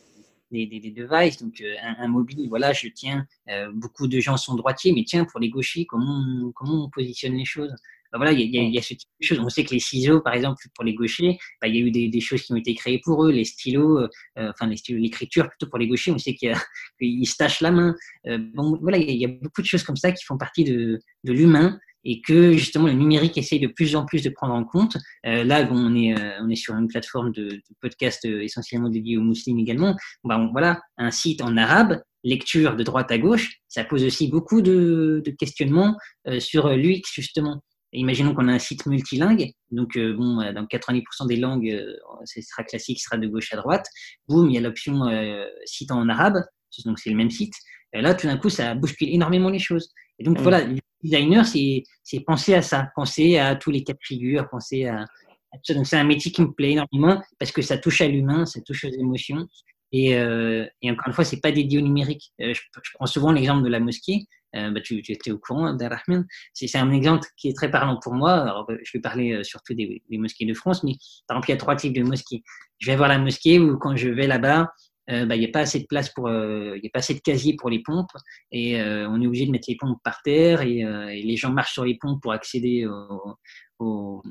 des, 0.52 0.66
des, 0.68 0.80
des, 0.80 0.92
devices. 0.92 1.42
Donc, 1.42 1.62
euh, 1.62 1.76
un, 1.82 2.04
un, 2.04 2.08
mobile, 2.08 2.48
voilà, 2.50 2.74
je 2.74 2.88
tiens, 2.88 3.26
euh, 3.50 3.72
beaucoup 3.74 4.08
de 4.08 4.20
gens 4.20 4.38
sont 4.38 4.56
droitiers, 4.56 4.94
mais 4.94 5.04
tiens, 5.04 5.26
pour 5.26 5.40
les 5.40 5.50
gauchers, 5.50 5.86
comment, 5.86 6.52
comment 6.56 6.86
on 6.86 6.90
positionne 6.90 7.36
les 7.36 7.46
choses? 7.46 7.74
Ben 8.12 8.18
voilà, 8.18 8.32
il 8.32 8.40
y, 8.40 8.58
a, 8.58 8.62
il 8.64 8.74
y, 8.74 8.78
a, 8.78 8.82
ce 8.82 8.96
type 8.96 9.10
de 9.22 9.26
choses. 9.26 9.40
On 9.40 9.50
sait 9.50 9.64
que 9.64 9.72
les 9.72 9.80
ciseaux, 9.80 10.20
par 10.20 10.34
exemple, 10.34 10.64
pour 10.74 10.84
les 10.84 10.96
gauchers, 10.96 11.38
ben, 11.62 11.68
il 11.68 11.76
y 11.76 11.78
a 11.78 11.86
eu 11.86 11.92
des, 11.92 12.10
des, 12.10 12.22
choses 12.22 12.42
qui 12.42 12.52
ont 12.52 12.56
été 12.56 12.74
créées 12.74 13.00
pour 13.04 13.24
eux, 13.24 13.32
les 13.32 13.46
stylos, 13.46 14.00
euh, 14.00 14.08
enfin 14.36 14.66
les 14.66 14.78
stylos, 14.78 15.00
l'écriture 15.00 15.48
plutôt 15.48 15.68
pour 15.68 15.78
les 15.78 15.88
gauchers. 15.88 16.12
On 16.12 16.18
sait 16.18 16.34
qu'ils 17.00 17.28
se 17.28 17.36
tachent 17.36 17.62
la 17.62 17.70
main. 17.72 17.96
Euh, 18.26 18.40
bon, 18.56 18.80
voilà, 18.82 18.98
il 18.98 19.12
y, 19.12 19.18
y, 19.18 19.26
a 19.26 19.28
beaucoup 19.28 19.62
de 19.62 19.68
choses 19.68 19.84
comme 19.84 19.96
ça 19.96 20.12
qui 20.12 20.26
font 20.26 20.40
partie 20.40 20.64
de, 20.64 21.00
de 21.24 21.34
l'humain 21.34 21.80
et 22.04 22.22
que 22.22 22.54
justement 22.54 22.88
le 22.88 22.94
numérique 22.94 23.38
essaye 23.38 23.60
de 23.60 23.68
plus 23.68 23.96
en 23.96 24.06
plus 24.06 24.24
de 24.24 24.30
prendre 24.30 24.54
en 24.54 24.64
compte. 24.64 24.98
Euh, 25.26 25.44
là, 25.44 25.64
bon, 25.64 25.78
on 25.78 25.96
est 25.96 26.18
euh, 26.18 26.40
on 26.42 26.50
est 26.50 26.56
sur 26.56 26.76
une 26.76 26.88
plateforme 26.88 27.32
de, 27.32 27.50
de 27.50 27.62
podcast 27.82 28.26
euh, 28.26 28.42
essentiellement 28.42 28.90
dédiée 28.90 29.18
aux 29.18 29.24
musulmans 29.24 29.60
également. 29.60 29.96
Bon, 30.24 30.50
voilà, 30.52 30.82
un 30.98 31.12
site 31.12 31.42
en 31.42 31.58
arabe, 31.58 32.02
lecture 32.24 32.76
de 32.76 32.84
droite 32.84 33.12
à 33.12 33.18
gauche, 33.18 33.58
ça 33.68 33.84
pose 33.84 34.04
aussi 34.04 34.28
beaucoup 34.28 34.62
de, 34.62 35.22
de 35.26 35.32
questionnements 35.32 35.96
euh, 36.28 36.40
sur 36.40 36.70
l'UX 36.70 37.02
justement. 37.14 37.62
Imaginons 37.92 38.36
qu'on 38.36 38.48
a 38.48 38.54
un 38.54 38.60
site 38.60 38.86
multilingue, 38.86 39.50
donc 39.72 39.98
bon, 39.98 40.36
dans 40.54 40.66
90% 40.66 41.28
des 41.28 41.38
langues, 41.38 41.76
ce 42.24 42.40
sera 42.40 42.64
classique, 42.64 43.00
ce 43.00 43.06
sera 43.06 43.18
de 43.18 43.28
gauche 43.28 43.52
à 43.52 43.58
droite. 43.58 43.88
Boum, 44.28 44.48
il 44.48 44.54
y 44.54 44.60
a 44.60 44.62
l'option 44.62 45.06
site 45.66 45.90
en 45.90 46.08
arabe, 46.08 46.38
donc 46.86 47.00
c'est 47.00 47.10
le 47.10 47.16
même 47.16 47.32
site. 47.32 47.56
Et 47.94 48.02
là, 48.02 48.14
tout 48.14 48.28
d'un 48.28 48.38
coup, 48.38 48.50
ça 48.50 48.76
bouscule 48.76 49.10
énormément 49.10 49.50
les 49.50 49.58
choses. 49.58 49.90
Et 50.20 50.24
donc, 50.24 50.38
mm. 50.40 50.42
voilà, 50.44 50.68
designer, 51.02 51.46
c'est 51.46 52.20
penser 52.26 52.54
à 52.54 52.62
ça, 52.62 52.90
penser 52.96 53.38
à 53.38 53.56
tous 53.56 53.72
les 53.72 53.84
cas 53.84 53.94
de 53.94 54.00
figure, 54.02 54.50
penser 54.50 54.86
à, 54.86 55.06
donc 55.70 55.88
c'est 55.88 55.98
un 55.98 56.04
métier 56.04 56.32
qui 56.32 56.42
me 56.42 56.52
plaît 56.52 56.72
énormément 56.72 57.22
parce 57.40 57.52
que 57.52 57.62
ça 57.62 57.78
touche 57.78 58.02
à 58.02 58.08
l'humain, 58.08 58.46
ça 58.46 58.62
touche 58.62 58.86
aux 58.86 58.92
émotions. 58.92 59.48
Et, 59.92 60.16
euh, 60.16 60.68
et 60.84 60.92
encore 60.92 61.08
une 61.08 61.14
fois, 61.14 61.26
c'est 61.26 61.42
pas 61.42 61.52
dédié 61.52 61.80
au 61.80 61.82
numérique. 61.82 62.32
Euh, 62.42 62.54
je, 62.54 62.62
prends 62.94 63.08
souvent 63.08 63.32
l'exemple 63.32 63.64
de 63.64 63.70
la 63.70 63.80
mosquée. 63.80 64.28
Euh, 64.56 64.72
bah, 64.72 64.82
tu, 64.82 65.02
tu, 65.02 65.12
étais 65.12 65.32
au 65.32 65.38
courant, 65.38 65.74
Darahman. 65.74 66.26
C'est 66.54 66.76
un 66.76 66.92
exemple 66.92 67.28
qui 67.38 67.50
est 67.50 67.54
très 67.54 67.70
parlant 67.70 68.00
pour 68.02 68.14
moi. 68.14 68.34
Alors, 68.34 68.66
euh, 68.70 68.78
je 68.84 68.98
vais 68.98 69.02
parler 69.02 69.34
euh, 69.34 69.44
surtout 69.44 69.74
des, 69.74 70.02
des, 70.10 70.18
mosquées 70.18 70.46
de 70.46 70.54
France, 70.54 70.84
mais 70.84 70.94
par 71.28 71.38
exemple, 71.38 71.50
il 71.50 71.52
y 71.52 71.56
a 71.56 71.58
trois 71.58 71.76
types 71.76 71.94
de 71.94 72.04
mosquées. 72.04 72.44
Je 72.80 72.90
vais 72.90 72.98
voir 72.98 73.10
la 73.10 73.20
mosquée 73.20 73.60
où 73.60 73.78
quand 73.78 73.96
je 73.96 74.10
vais 74.10 74.26
là-bas, 74.26 74.64
bah, 74.64 74.72
il 75.10 75.40
n'y 75.40 75.46
a 75.46 75.50
pas 75.52 75.62
assez 75.62 75.80
de 75.80 75.88
place 75.88 76.10
pour, 76.14 76.30
il 76.30 76.80
y 76.84 76.88
a 76.88 76.90
pas 76.94 77.00
assez 77.00 77.16
de 77.16 77.20
casiers 77.20 77.56
pour 77.58 77.70
les 77.70 77.82
pompes 77.82 78.12
et 78.52 78.82
on 78.82 79.22
est 79.22 79.28
obligé 79.28 79.46
de 79.46 79.52
mettre 79.52 79.66
les 79.68 79.76
pompes 79.76 80.00
par 80.04 80.22
terre 80.24 80.62
et, 80.62 80.80
et, 80.80 81.24
les 81.24 81.36
gens 81.36 81.52
marchent 81.52 81.74
sur 81.74 81.86
les 81.86 81.98
pompes 82.00 82.22
pour 82.22 82.32
accéder 82.32 82.86
au, 82.86 83.36
au, 83.80 84.22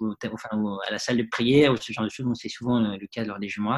enfin, 0.00 0.48
à 0.86 0.90
la 0.90 0.98
salle 0.98 1.18
de 1.18 1.26
prière 1.30 1.72
ou 1.72 1.76
ce 1.76 1.92
genre 1.92 2.04
de 2.04 2.10
choses. 2.10 2.26
c'est 2.34 2.48
souvent 2.48 2.82
euh, 2.82 2.96
le 2.98 3.06
cas 3.08 3.24
lors 3.24 3.38
des 3.38 3.48
jumeaux. 3.48 3.72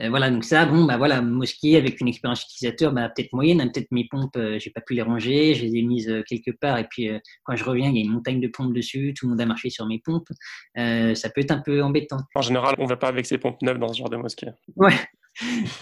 Euh, 0.00 0.08
voilà, 0.08 0.30
donc 0.30 0.42
ça, 0.42 0.64
bon, 0.64 0.86
bah 0.86 0.96
voilà, 0.96 1.20
mosquée 1.20 1.76
avec 1.76 2.00
une 2.00 2.08
expérience 2.08 2.44
utilisateur, 2.44 2.92
bah, 2.92 3.10
peut-être 3.14 3.30
moyenne, 3.34 3.60
hein, 3.60 3.68
peut-être 3.68 3.90
mes 3.90 4.06
pompes, 4.10 4.36
euh, 4.36 4.58
j'ai 4.58 4.70
pas 4.70 4.80
pu 4.80 4.94
les 4.94 5.02
ranger, 5.02 5.54
je 5.54 5.66
les 5.66 5.76
ai 5.76 5.82
mises 5.82 6.10
quelque 6.26 6.50
part, 6.50 6.78
et 6.78 6.86
puis 6.88 7.10
quand 7.44 7.56
je 7.56 7.64
reviens, 7.64 7.90
il 7.90 7.96
y 7.96 8.00
a 8.00 8.02
une 8.02 8.12
montagne 8.12 8.40
de 8.40 8.48
pompes 8.48 8.72
dessus, 8.72 9.12
tout 9.14 9.26
le 9.26 9.30
monde 9.30 9.40
a 9.42 9.44
marché 9.44 9.68
sur 9.68 9.86
mes 9.86 10.00
pompes, 10.02 10.28
ça 10.76 11.28
peut 11.34 11.42
être 11.42 11.50
un 11.50 11.60
peu 11.60 11.82
embêtant. 11.82 12.20
En 12.34 12.40
général, 12.40 12.74
on 12.78 12.86
va 12.86 12.96
pas 12.96 13.08
avec 13.08 13.26
ses 13.26 13.36
pompes 13.36 13.60
neuves 13.60 13.78
dans 13.78 13.92
ce 13.92 13.98
genre 13.98 14.08
de 14.08 14.16
mosquée. 14.16 14.48
Ouais. 14.76 14.94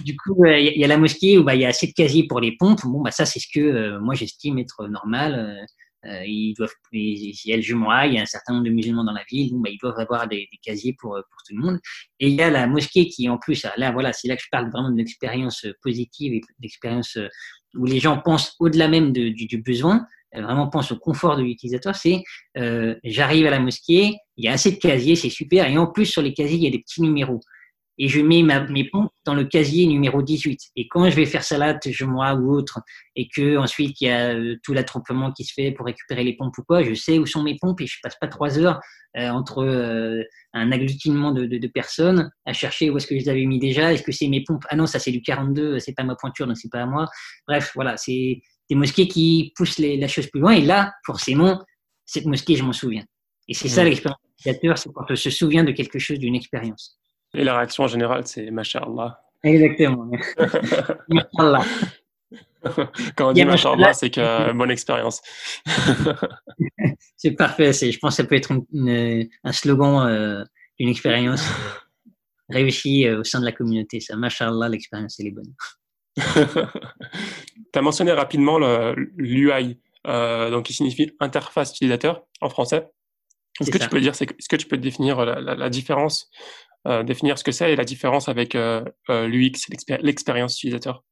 Du 0.01 0.17
coup, 0.17 0.45
il 0.47 0.79
y, 0.79 0.85
a 0.85 0.89
la 0.89 0.97
mosquée 0.97 1.39
où 1.39 1.45
bah, 1.45 1.55
il 1.55 1.63
y 1.63 1.65
a 1.65 1.69
assez 1.69 1.87
de 1.87 1.93
casiers 1.93 2.27
pour 2.27 2.41
les 2.41 2.57
pompes. 2.57 2.81
Bon, 2.85 3.01
bah 3.03 3.11
ça, 3.11 3.27
c'est 3.27 3.41
ce 3.41 3.49
que 3.53 3.99
moi 3.99 4.15
j'estime 4.15 4.59
être 4.59 4.87
normal. 4.87 5.67
Euh, 6.07 6.25
ils 6.25 6.55
doivent, 6.55 6.73
il 6.93 7.35
y 7.45 7.53
a 7.53 7.57
le 7.57 7.63
jumeau 7.63 7.89
il 8.07 8.15
y 8.15 8.19
a 8.19 8.23
un 8.23 8.27
certain 8.27 8.55
nombre 8.55 8.65
de 8.65 8.71
musulmans 8.71 9.05
dans 9.05 9.13
la 9.13 9.25
ville, 9.31 9.53
bah, 9.57 9.69
ils 9.71 9.79
doivent 9.79 9.99
avoir 9.99 10.29
des, 10.29 10.49
casiers 10.63 10.97
pour, 10.99 11.11
pour 11.11 11.43
tout 11.47 11.55
le 11.55 11.61
monde. 11.61 11.79
Et 12.19 12.29
il 12.29 12.35
y 12.35 12.43
a 12.43 12.51
la 12.51 12.67
mosquée 12.67 13.07
qui, 13.09 13.29
en 13.29 13.37
plus, 13.37 13.67
là, 13.77 13.93
voilà, 13.93 14.13
c'est 14.13 14.29
là 14.29 14.37
que 14.37 14.43
je 14.43 14.49
parle 14.51 14.71
vraiment 14.71 14.91
d'une 14.91 15.01
expérience 15.01 15.67
positive 15.83 16.33
et 16.33 16.41
d'expérience 16.59 17.17
euh, 17.17 17.29
où 17.75 17.85
les 17.85 18.01
gens 18.01 18.19
pensent 18.19 18.57
au-delà 18.61 18.89
même 18.89 19.13
du, 19.13 19.59
besoin, 19.59 20.07
euh, 20.35 20.43
vraiment 20.43 20.69
pensent 20.69 20.93
au 20.93 20.97
confort 20.97 21.37
de 21.37 21.43
l'utilisateur. 21.43 21.95
C'est, 21.95 22.23
euh, 22.57 22.95
j'arrive 23.05 23.47
à 23.47 23.51
la 23.51 23.61
mosquée, 23.61 24.17
il 24.37 24.45
y 24.45 24.49
a 24.49 24.53
assez 24.53 24.73
de 24.73 24.79
casiers, 24.79 25.17
c'est 25.17 25.31
super, 25.31 25.69
et 25.69 25.77
en 25.77 25.87
plus 25.87 26.07
sur 26.07 26.23
les 26.23 26.33
casiers, 26.33 26.57
il 26.57 26.65
y 26.65 26.67
a 26.67 26.71
des 26.71 26.81
petits 26.81 27.03
numéros 27.03 27.41
et 28.01 28.09
je 28.09 28.21
mets 28.21 28.43
ma, 28.43 28.67
mes 28.67 28.89
pompes 28.89 29.13
dans 29.27 29.35
le 29.35 29.45
casier 29.45 29.87
numéro 29.87 30.23
18. 30.23 30.59
Et 30.77 30.89
quand 30.89 31.09
je 31.09 31.15
vais 31.15 31.27
faire 31.27 31.45
salade, 31.45 31.79
je 31.87 32.05
moi 32.07 32.35
ou 32.35 32.51
autre, 32.51 32.81
et 33.15 33.29
que 33.29 33.59
ensuite 33.59 34.01
il 34.01 34.07
y 34.07 34.11
a 34.11 34.35
euh, 34.35 34.57
tout 34.65 34.73
l'attroupement 34.73 35.31
qui 35.33 35.45
se 35.45 35.53
fait 35.53 35.71
pour 35.71 35.85
récupérer 35.85 36.25
les 36.25 36.35
pompes 36.35 36.57
ou 36.57 36.63
quoi, 36.63 36.83
je 36.83 36.95
sais 36.95 37.19
où 37.19 37.27
sont 37.27 37.43
mes 37.43 37.59
pompes 37.61 37.81
et 37.83 37.87
je 37.87 37.99
passe 38.03 38.17
pas 38.19 38.27
trois 38.27 38.59
heures 38.59 38.81
euh, 39.19 39.29
entre 39.29 39.63
euh, 39.63 40.23
un 40.55 40.73
agglutinement 40.73 41.33
de, 41.33 41.45
de, 41.45 41.59
de, 41.59 41.69
personnes 41.69 42.31
à 42.47 42.55
chercher 42.55 42.89
où 42.89 42.97
est-ce 42.97 43.07
que 43.07 43.15
je 43.15 43.21
les 43.21 43.29
avais 43.29 43.45
mis 43.45 43.59
déjà. 43.59 43.93
Est-ce 43.93 44.03
que 44.03 44.13
c'est 44.13 44.29
mes 44.29 44.45
pompes? 44.45 44.65
Ah 44.71 44.77
non, 44.77 44.87
ça 44.87 44.99
c'est 44.99 45.13
du 45.13 45.21
42, 45.21 45.79
c'est 45.79 45.95
pas 45.95 46.05
ma 46.05 46.17
pointure, 46.17 46.47
donc 46.47 46.57
c'est 46.57 46.71
pas 46.71 46.83
à 46.83 46.87
moi. 46.87 47.07
Bref, 47.47 47.71
voilà, 47.75 47.99
c'est 47.99 48.41
des 48.71 48.77
mosquées 48.77 49.09
qui 49.09 49.53
poussent 49.57 49.79
les, 49.79 49.99
la 49.99 50.09
chose 50.09 50.27
plus 50.29 50.41
loin. 50.41 50.53
Et 50.53 50.63
là, 50.63 50.95
forcément, 51.05 51.63
cette 52.07 52.25
mosquée, 52.25 52.57
je 52.57 52.65
m'en 52.65 52.73
souviens. 52.73 53.05
Et 53.47 53.53
c'est 53.53 53.69
ça 53.69 53.85
l'expérience 53.85 54.21
c'est 54.43 54.59
quand 54.63 55.05
on 55.11 55.17
se 55.17 55.31
souvient 55.31 55.65
de 55.65 55.73
quelque 55.73 55.99
chose, 55.99 56.19
d'une 56.19 56.35
expérience. 56.35 57.00
Et 57.35 57.45
la 57.45 57.57
réaction 57.57 57.85
en 57.85 57.89
général, 57.89 58.27
c'est 58.27 58.51
Masha'Allah. 58.51 59.21
Exactement. 59.43 60.11
Masha'Allah. 61.09 61.65
Quand 63.17 63.31
on 63.31 63.33
dit 63.33 63.45
Masha'Allah, 63.45 63.93
c'est 63.93 64.11
que 64.11 64.53
bonne 64.53 64.71
expérience. 64.71 65.23
c'est 67.17 67.33
parfait. 67.33 67.73
Je 67.73 67.99
pense 67.99 68.17
que 68.17 68.23
ça 68.23 68.29
peut 68.29 68.35
être 68.35 68.53
un 68.53 69.53
slogan 69.53 70.07
euh, 70.07 70.45
d'une 70.79 70.89
expérience 70.89 71.45
réussie 72.51 73.07
euh, 73.07 73.21
au 73.21 73.25
sein 73.25 73.41
de 73.41 73.45
la 73.45 73.53
communauté. 73.53 74.01
Ça, 74.01 74.17
Masha'Allah, 74.17 74.69
l'expérience, 74.69 75.19
elle 75.21 75.29
est 75.29 75.31
bonne. 75.31 75.55
tu 76.17 77.79
as 77.79 77.83
mentionné 77.83 78.13
rapidement 78.13 78.59
l'UI, 79.17 79.79
euh, 80.07 80.51
donc 80.51 80.67
qui 80.67 80.73
signifie 80.75 81.13
interface 81.21 81.71
utilisateur 81.71 82.25
en 82.41 82.51
français. 82.51 82.89
Est-ce 83.61 83.71
que, 83.71 83.79
tu 83.79 83.89
peux 83.89 84.01
dire, 84.01 84.13
est-ce 84.13 84.49
que 84.49 84.57
tu 84.57 84.67
peux 84.67 84.79
définir 84.79 85.25
la, 85.25 85.41
la, 85.41 85.55
la 85.55 85.69
différence 85.69 86.31
euh, 86.87 87.03
définir 87.03 87.39
ce 87.39 87.45
que 87.45 87.53
c'est 87.53 87.73
et 87.73 87.77
la 87.77 87.85
différence 87.85 88.29
avec 88.29 88.55
euh, 88.55 88.83
euh, 89.11 89.27
l'UX, 89.29 89.69
l'expérience 90.01 90.57
utilisateur. 90.57 91.05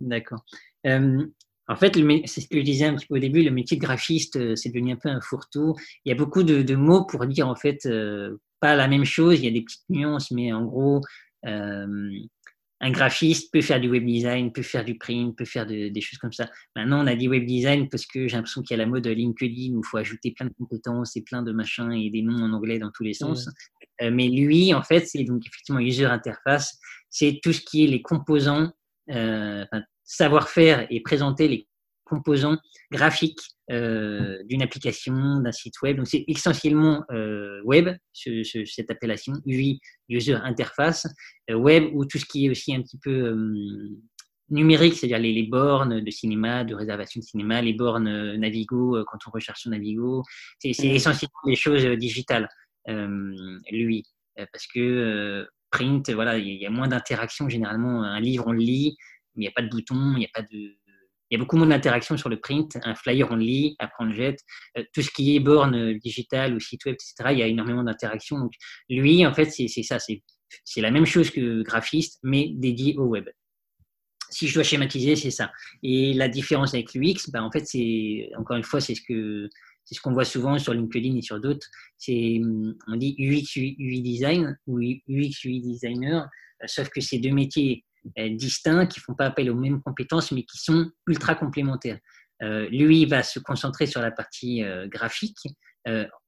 D'accord. 0.00 0.44
en 0.84 1.76
fait, 1.76 1.94
c'est 2.26 2.40
ce 2.40 2.48
que 2.48 2.58
je 2.58 2.64
disais 2.64 2.86
un 2.86 2.96
petit 2.96 3.06
peu 3.06 3.16
au 3.16 3.18
début, 3.18 3.42
le 3.42 3.50
métier 3.50 3.76
de 3.76 3.82
graphiste, 3.82 4.56
c'est 4.56 4.70
devenu 4.70 4.92
un 4.92 4.96
peu 4.96 5.08
un 5.08 5.20
fourre-tout. 5.20 5.74
Il 6.04 6.10
y 6.10 6.12
a 6.12 6.14
beaucoup 6.14 6.42
de, 6.42 6.62
de, 6.62 6.74
mots 6.74 7.04
pour 7.06 7.26
dire 7.26 7.48
en 7.48 7.56
fait 7.56 7.88
pas 8.60 8.76
la 8.76 8.88
même 8.88 9.04
chose. 9.04 9.38
Il 9.38 9.44
y 9.44 9.48
a 9.48 9.52
des 9.52 9.62
petites 9.62 9.88
nuances, 9.88 10.30
mais 10.30 10.52
en 10.52 10.64
gros, 10.64 11.00
un 11.42 12.90
graphiste 12.90 13.52
peut 13.52 13.60
faire 13.60 13.80
du 13.80 13.90
web 13.90 14.04
design, 14.06 14.52
peut 14.52 14.62
faire 14.62 14.84
du 14.84 14.96
print, 14.96 15.36
peut 15.36 15.44
faire 15.44 15.66
des 15.66 16.00
choses 16.00 16.18
comme 16.18 16.32
ça. 16.32 16.50
Maintenant, 16.74 17.04
on 17.04 17.06
a 17.06 17.14
dit 17.14 17.28
web 17.28 17.44
design 17.44 17.88
parce 17.90 18.06
que 18.06 18.26
j'ai 18.26 18.36
l'impression 18.36 18.62
qu'il 18.62 18.76
y 18.76 18.80
a 18.80 18.82
la 18.82 18.88
mode 18.88 19.06
LinkedIn 19.06 19.74
où 19.74 19.80
il 19.80 19.86
faut 19.86 19.98
ajouter 19.98 20.32
plein 20.32 20.46
de 20.46 20.54
compétences 20.54 21.14
et 21.16 21.22
plein 21.22 21.42
de 21.42 21.52
machins 21.52 21.92
et 21.92 22.08
des 22.10 22.22
noms 22.22 22.42
en 22.42 22.52
anglais 22.54 22.78
dans 22.78 22.90
tous 22.90 23.04
les 23.04 23.12
sens. 23.12 23.50
Euh, 24.02 24.10
mais 24.12 24.28
lui, 24.28 24.74
en 24.74 24.82
fait, 24.82 25.06
c'est 25.06 25.24
donc 25.24 25.46
effectivement 25.46 25.80
user 25.80 26.06
interface. 26.06 26.78
C'est 27.08 27.40
tout 27.42 27.52
ce 27.52 27.60
qui 27.60 27.84
est 27.84 27.88
les 27.88 28.02
composants, 28.02 28.70
euh, 29.10 29.64
savoir 30.04 30.48
faire 30.48 30.86
et 30.90 31.00
présenter 31.00 31.48
les 31.48 31.68
composants 32.10 32.58
graphiques 32.90 33.40
euh, 33.70 34.42
d'une 34.44 34.62
application, 34.62 35.40
d'un 35.40 35.52
site 35.52 35.80
web. 35.82 35.96
Donc 35.96 36.08
c'est 36.08 36.24
essentiellement 36.26 37.04
euh, 37.12 37.60
web, 37.64 37.90
ce, 38.12 38.42
ce, 38.42 38.64
cette 38.64 38.90
appellation 38.90 39.34
UI 39.46 39.80
User 40.08 40.34
Interface, 40.34 41.06
euh, 41.50 41.54
web 41.54 41.84
ou 41.94 42.04
tout 42.04 42.18
ce 42.18 42.24
qui 42.24 42.46
est 42.46 42.50
aussi 42.50 42.74
un 42.74 42.82
petit 42.82 42.98
peu 42.98 43.38
numérique, 44.48 44.94
c'est-à-dire 44.94 45.20
les, 45.20 45.32
les, 45.32 45.44
bornes 45.44 46.00
de 46.00 46.10
cinéma, 46.10 46.64
de 46.64 46.74
réservation 46.74 47.20
de 47.20 47.24
cinéma, 47.24 47.62
les 47.62 47.74
bornes 47.74 48.36
Navigo 48.36 49.04
quand 49.06 49.18
on 49.28 49.30
recherche 49.30 49.60
sur 49.60 49.70
Navigo. 49.70 50.24
C'est 50.58 50.70
mmh. 50.70 50.86
essentiellement 50.86 51.42
des 51.46 51.54
choses 51.54 51.84
digitales, 51.96 52.48
lui, 52.86 54.04
parce 54.36 54.66
que 54.66 55.46
print, 55.70 56.10
voilà, 56.10 56.38
il 56.38 56.54
y 56.54 56.66
a 56.66 56.70
moins 56.70 56.88
d'interaction 56.88 57.48
généralement. 57.48 58.02
Un 58.02 58.20
livre 58.20 58.44
on 58.46 58.52
le 58.52 58.58
lit, 58.58 58.96
mais 59.34 59.44
il 59.44 59.46
n'y 59.46 59.48
a 59.48 59.52
pas 59.52 59.62
de 59.62 59.68
bouton, 59.68 60.12
il 60.14 60.18
n'y 60.18 60.26
a 60.26 60.30
pas 60.32 60.42
de 60.42 60.76
il 61.30 61.36
y 61.36 61.36
a 61.36 61.38
beaucoup 61.38 61.56
moins 61.56 61.68
d'interaction 61.68 62.16
sur 62.16 62.28
le 62.28 62.40
print. 62.40 62.76
Un 62.82 62.94
flyer, 62.94 63.30
on 63.30 63.36
le 63.36 63.42
lit, 63.42 63.76
après 63.78 64.04
on 64.04 64.08
le 64.08 64.14
jette. 64.14 64.40
Euh, 64.76 64.84
tout 64.92 65.00
ce 65.00 65.10
qui 65.10 65.36
est 65.36 65.40
borne 65.40 65.94
digitale 65.98 66.54
ou 66.54 66.60
site 66.60 66.84
web, 66.84 66.94
etc., 66.94 67.30
il 67.32 67.38
y 67.38 67.42
a 67.42 67.46
énormément 67.46 67.84
d'interaction. 67.84 68.38
Donc, 68.38 68.52
lui, 68.88 69.24
en 69.24 69.32
fait, 69.32 69.46
c'est 69.46 69.68
ça. 69.82 69.98
C'est 70.64 70.80
la 70.80 70.90
même 70.90 71.06
chose 71.06 71.30
que 71.30 71.62
graphiste, 71.62 72.18
mais 72.24 72.50
dédié 72.54 72.96
au 72.96 73.04
web. 73.04 73.28
Si 74.30 74.48
je 74.48 74.54
dois 74.54 74.64
schématiser, 74.64 75.14
c'est 75.14 75.30
ça. 75.30 75.52
Et 75.84 76.14
la 76.14 76.28
différence 76.28 76.74
avec 76.74 76.94
l'UX, 76.94 77.30
bah, 77.32 77.42
en 77.42 77.50
fait, 77.50 77.64
c'est 77.64 78.30
encore 78.36 78.56
une 78.56 78.64
fois, 78.64 78.80
c'est 78.80 78.96
ce 78.96 79.02
que 79.02 79.48
c'est 79.90 79.96
ce 79.96 80.00
qu'on 80.00 80.12
voit 80.12 80.24
souvent 80.24 80.56
sur 80.56 80.72
LinkedIn 80.72 81.16
et 81.16 81.22
sur 81.22 81.40
d'autres. 81.40 81.66
C'est 81.98 82.40
on 82.86 82.96
dit 82.96 83.16
UX 83.18 83.56
UI 83.56 84.02
design 84.02 84.56
ou 84.68 84.78
UX 84.78 85.44
UI 85.44 85.60
designer, 85.60 86.28
euh, 86.62 86.66
sauf 86.68 86.88
que 86.90 87.00
ces 87.00 87.18
deux 87.18 87.32
métiers 87.32 87.84
euh, 88.18 88.30
distincts, 88.30 88.86
qui 88.86 89.00
font 89.00 89.14
pas 89.14 89.26
appel 89.26 89.50
aux 89.50 89.54
mêmes 89.54 89.82
compétences, 89.82 90.32
mais 90.32 90.44
qui 90.44 90.58
sont 90.58 90.90
ultra 91.06 91.34
complémentaires. 91.34 91.98
Euh, 92.42 92.68
lui 92.70 93.04
va 93.04 93.22
se 93.22 93.38
concentrer 93.40 93.86
sur 93.86 94.00
la 94.00 94.10
partie 94.10 94.62
euh, 94.62 94.86
graphique 94.88 95.38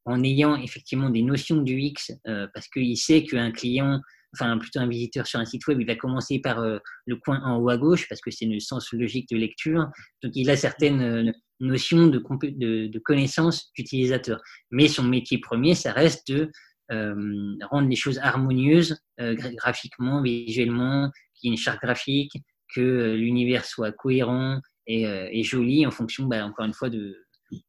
en 0.07 0.25
ayant 0.25 0.57
effectivement 0.57 1.11
des 1.11 1.21
notions 1.21 1.59
du 1.59 1.79
X 1.79 2.11
parce 2.25 2.69
qu'il 2.69 2.97
sait 2.97 3.23
qu'un 3.23 3.53
client, 3.53 4.01
enfin 4.35 4.57
plutôt 4.57 4.81
un 4.81 4.89
visiteur 4.89 5.27
sur 5.27 5.39
un 5.41 5.45
site 5.45 5.67
web, 5.67 5.79
il 5.79 5.87
va 5.87 5.95
commencer 5.95 6.39
par 6.39 6.59
le 6.63 7.17
coin 7.17 7.39
en 7.45 7.59
haut 7.59 7.69
à 7.69 7.77
gauche 7.77 8.09
parce 8.09 8.23
que 8.23 8.31
c'est 8.31 8.47
le 8.47 8.61
sens 8.61 8.91
logique 8.95 9.29
de 9.29 9.37
lecture. 9.37 9.89
Donc 10.23 10.33
il 10.35 10.49
a 10.49 10.57
certaines 10.57 11.35
notions 11.67 12.07
de, 12.07 12.99
connaissances 12.99 13.71
d'utilisateur. 13.77 14.41
Mais 14.71 14.89
son 14.89 15.05
métier 15.05 15.39
premier, 15.39 15.75
ça 15.75 15.93
reste 15.93 16.31
de 16.31 16.51
rendre 17.71 17.89
les 17.89 17.97
choses 17.97 18.19
harmonieuses 18.19 18.99
graphiquement, 19.19 20.23
visuellement, 20.23 21.11
qu'il 21.35 21.49
y 21.49 21.53
ait 21.53 21.55
une 21.55 21.59
charte 21.59 21.81
graphique, 21.83 22.33
que 22.75 22.81
euh, 22.81 23.17
l'univers 23.17 23.65
soit 23.65 23.93
cohérent 23.93 24.61
et, 24.87 25.07
euh, 25.07 25.43
joli 25.43 25.87
en 25.87 25.91
fonction, 25.91 26.27
bah, 26.27 26.45
encore 26.45 26.65
une 26.65 26.75
fois, 26.75 26.91
de, 26.91 27.17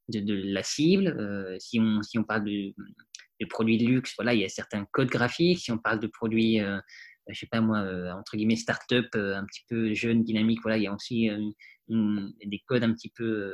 la 0.07 0.63
cible. 0.63 1.07
Euh, 1.07 1.57
si, 1.59 1.79
on, 1.79 2.23
parle 2.23 2.45
de, 2.45 2.73
produits 3.49 3.77
de 3.77 3.85
luxe, 3.85 4.13
voilà, 4.17 4.33
il 4.33 4.41
y 4.41 4.45
a 4.45 4.49
certains 4.49 4.85
codes 4.91 5.09
graphiques. 5.09 5.59
Si 5.59 5.71
on 5.71 5.77
parle 5.77 5.99
de 5.99 6.07
produits, 6.07 6.61
euh, 6.61 6.79
je 7.29 7.39
sais 7.39 7.47
pas 7.47 7.61
moi, 7.61 7.79
entre 8.17 8.37
guillemets, 8.37 8.55
start-up, 8.55 9.07
un 9.13 9.45
petit 9.45 9.63
peu 9.69 9.93
jeune, 9.93 10.23
dynamique, 10.23 10.59
voilà, 10.61 10.77
il 10.77 10.83
y 10.83 10.87
a 10.87 10.93
aussi 10.93 11.29
des 11.89 12.63
codes 12.65 12.83
un 12.83 12.93
petit 12.93 13.11
peu 13.15 13.53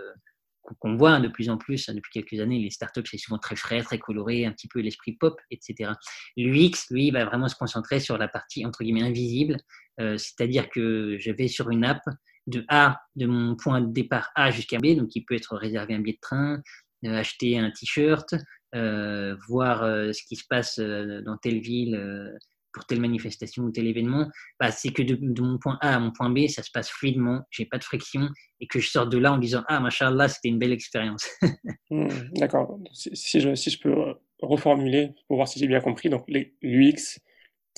qu'on 0.79 0.95
voit 0.95 1.19
de 1.19 1.27
plus 1.27 1.49
en 1.49 1.57
plus 1.57 1.89
hein, 1.89 1.93
depuis 1.93 2.11
quelques 2.11 2.41
années. 2.41 2.59
Les 2.59 2.69
startups, 2.69 3.05
c'est 3.05 3.17
souvent 3.17 3.37
très 3.37 3.55
frais, 3.55 3.81
très 3.81 3.99
coloré, 3.99 4.45
un 4.45 4.51
petit 4.51 4.67
peu 4.67 4.79
l'esprit 4.79 5.13
pop, 5.13 5.39
etc. 5.51 5.91
L'UX, 6.37 6.87
lui, 6.91 7.11
va 7.11 7.25
vraiment 7.25 7.47
se 7.47 7.55
concentrer 7.55 7.99
sur 7.99 8.17
la 8.17 8.27
partie, 8.27 8.65
entre 8.65 8.83
guillemets, 8.83 9.03
invisible. 9.03 9.57
Euh, 9.99 10.17
c'est-à-dire 10.17 10.69
que 10.69 11.17
je 11.19 11.31
vais 11.31 11.47
sur 11.47 11.69
une 11.69 11.83
app 11.83 12.01
de 12.47 12.65
A, 12.69 13.01
de 13.15 13.25
mon 13.25 13.55
point 13.55 13.81
de 13.81 13.91
départ 13.91 14.31
A 14.35 14.51
jusqu'à 14.51 14.77
B, 14.77 14.95
donc 14.95 15.15
il 15.15 15.23
peut 15.23 15.35
être 15.35 15.55
réservé 15.55 15.93
un 15.93 15.99
billet 15.99 16.15
de 16.15 16.21
train, 16.21 16.61
euh, 17.05 17.17
acheter 17.17 17.59
un 17.59 17.69
t-shirt, 17.71 18.33
euh, 18.75 19.35
voir 19.47 19.79
ce 19.81 20.23
qui 20.27 20.35
se 20.35 20.45
passe 20.47 20.79
dans 20.79 21.37
telle 21.37 21.59
ville 21.59 22.39
pour 22.79 22.85
telle 22.85 23.01
manifestation 23.01 23.63
ou 23.63 23.71
tel 23.71 23.87
événement, 23.87 24.27
bah, 24.57 24.71
c'est 24.71 24.91
que 24.91 25.03
de, 25.03 25.41
mon 25.41 25.57
point 25.57 25.77
A 25.81 25.95
à 25.95 25.99
mon 25.99 26.11
point 26.11 26.29
B, 26.29 26.47
ça 26.47 26.63
se 26.63 26.71
passe 26.71 26.89
fluidement, 26.89 27.41
j'ai 27.51 27.65
pas 27.65 27.77
de 27.77 27.83
friction 27.83 28.29
et 28.61 28.67
que 28.67 28.79
je 28.79 28.89
sors 28.89 29.05
de 29.05 29.17
là 29.17 29.33
en 29.33 29.37
disant 29.37 29.63
Ah, 29.67 29.81
machallah, 29.81 30.29
c'était 30.29 30.47
une 30.47 30.59
belle 30.59 30.71
expérience. 30.71 31.27
Hmm, 31.91 32.07
d'accord. 32.35 32.77
Si, 32.93 33.39
je, 33.39 33.55
si 33.55 33.71
je 33.71 33.79
peux 33.79 33.95
reformuler 34.43 35.09
pour 35.27 35.37
voir 35.37 35.47
si 35.47 35.57
j'ai 35.57 35.65
bien 35.65 35.81
compris, 35.81 36.07
donc 36.07 36.23
l'UX, 36.27 37.17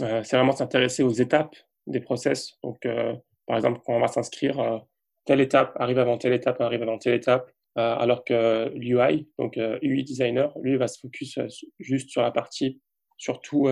euh, 0.02 0.22
c'est 0.22 0.36
vraiment 0.36 0.52
s'intéresser 0.52 1.02
aux 1.02 1.14
étapes 1.14 1.56
des 1.88 2.02
process. 2.02 2.58
Donc, 2.62 2.86
euh, 2.86 3.16
par 3.48 3.56
exemple, 3.56 3.80
quand 3.86 3.94
on 3.94 4.02
va 4.02 4.10
s'inscrire, 4.10 4.60
euh, 4.60 4.80
telle 5.24 5.40
étape 5.40 5.72
arrive 5.80 5.98
avant 5.98 6.18
telle 6.18 6.34
étape, 6.34 6.60
arrive 6.60 6.84
avant 6.84 6.98
telle 6.98 7.14
étape, 7.14 7.50
alors 7.76 8.26
que 8.26 8.70
l'UI, 8.76 9.30
donc 9.40 9.58
UI 9.82 10.04
designer, 10.04 10.52
lui 10.62 10.76
va 10.76 10.90
se 10.90 11.00
focus 11.00 11.40
juste 11.80 12.10
sur 12.10 12.22
la 12.22 12.32
partie 12.32 12.82
surtout 13.18 13.70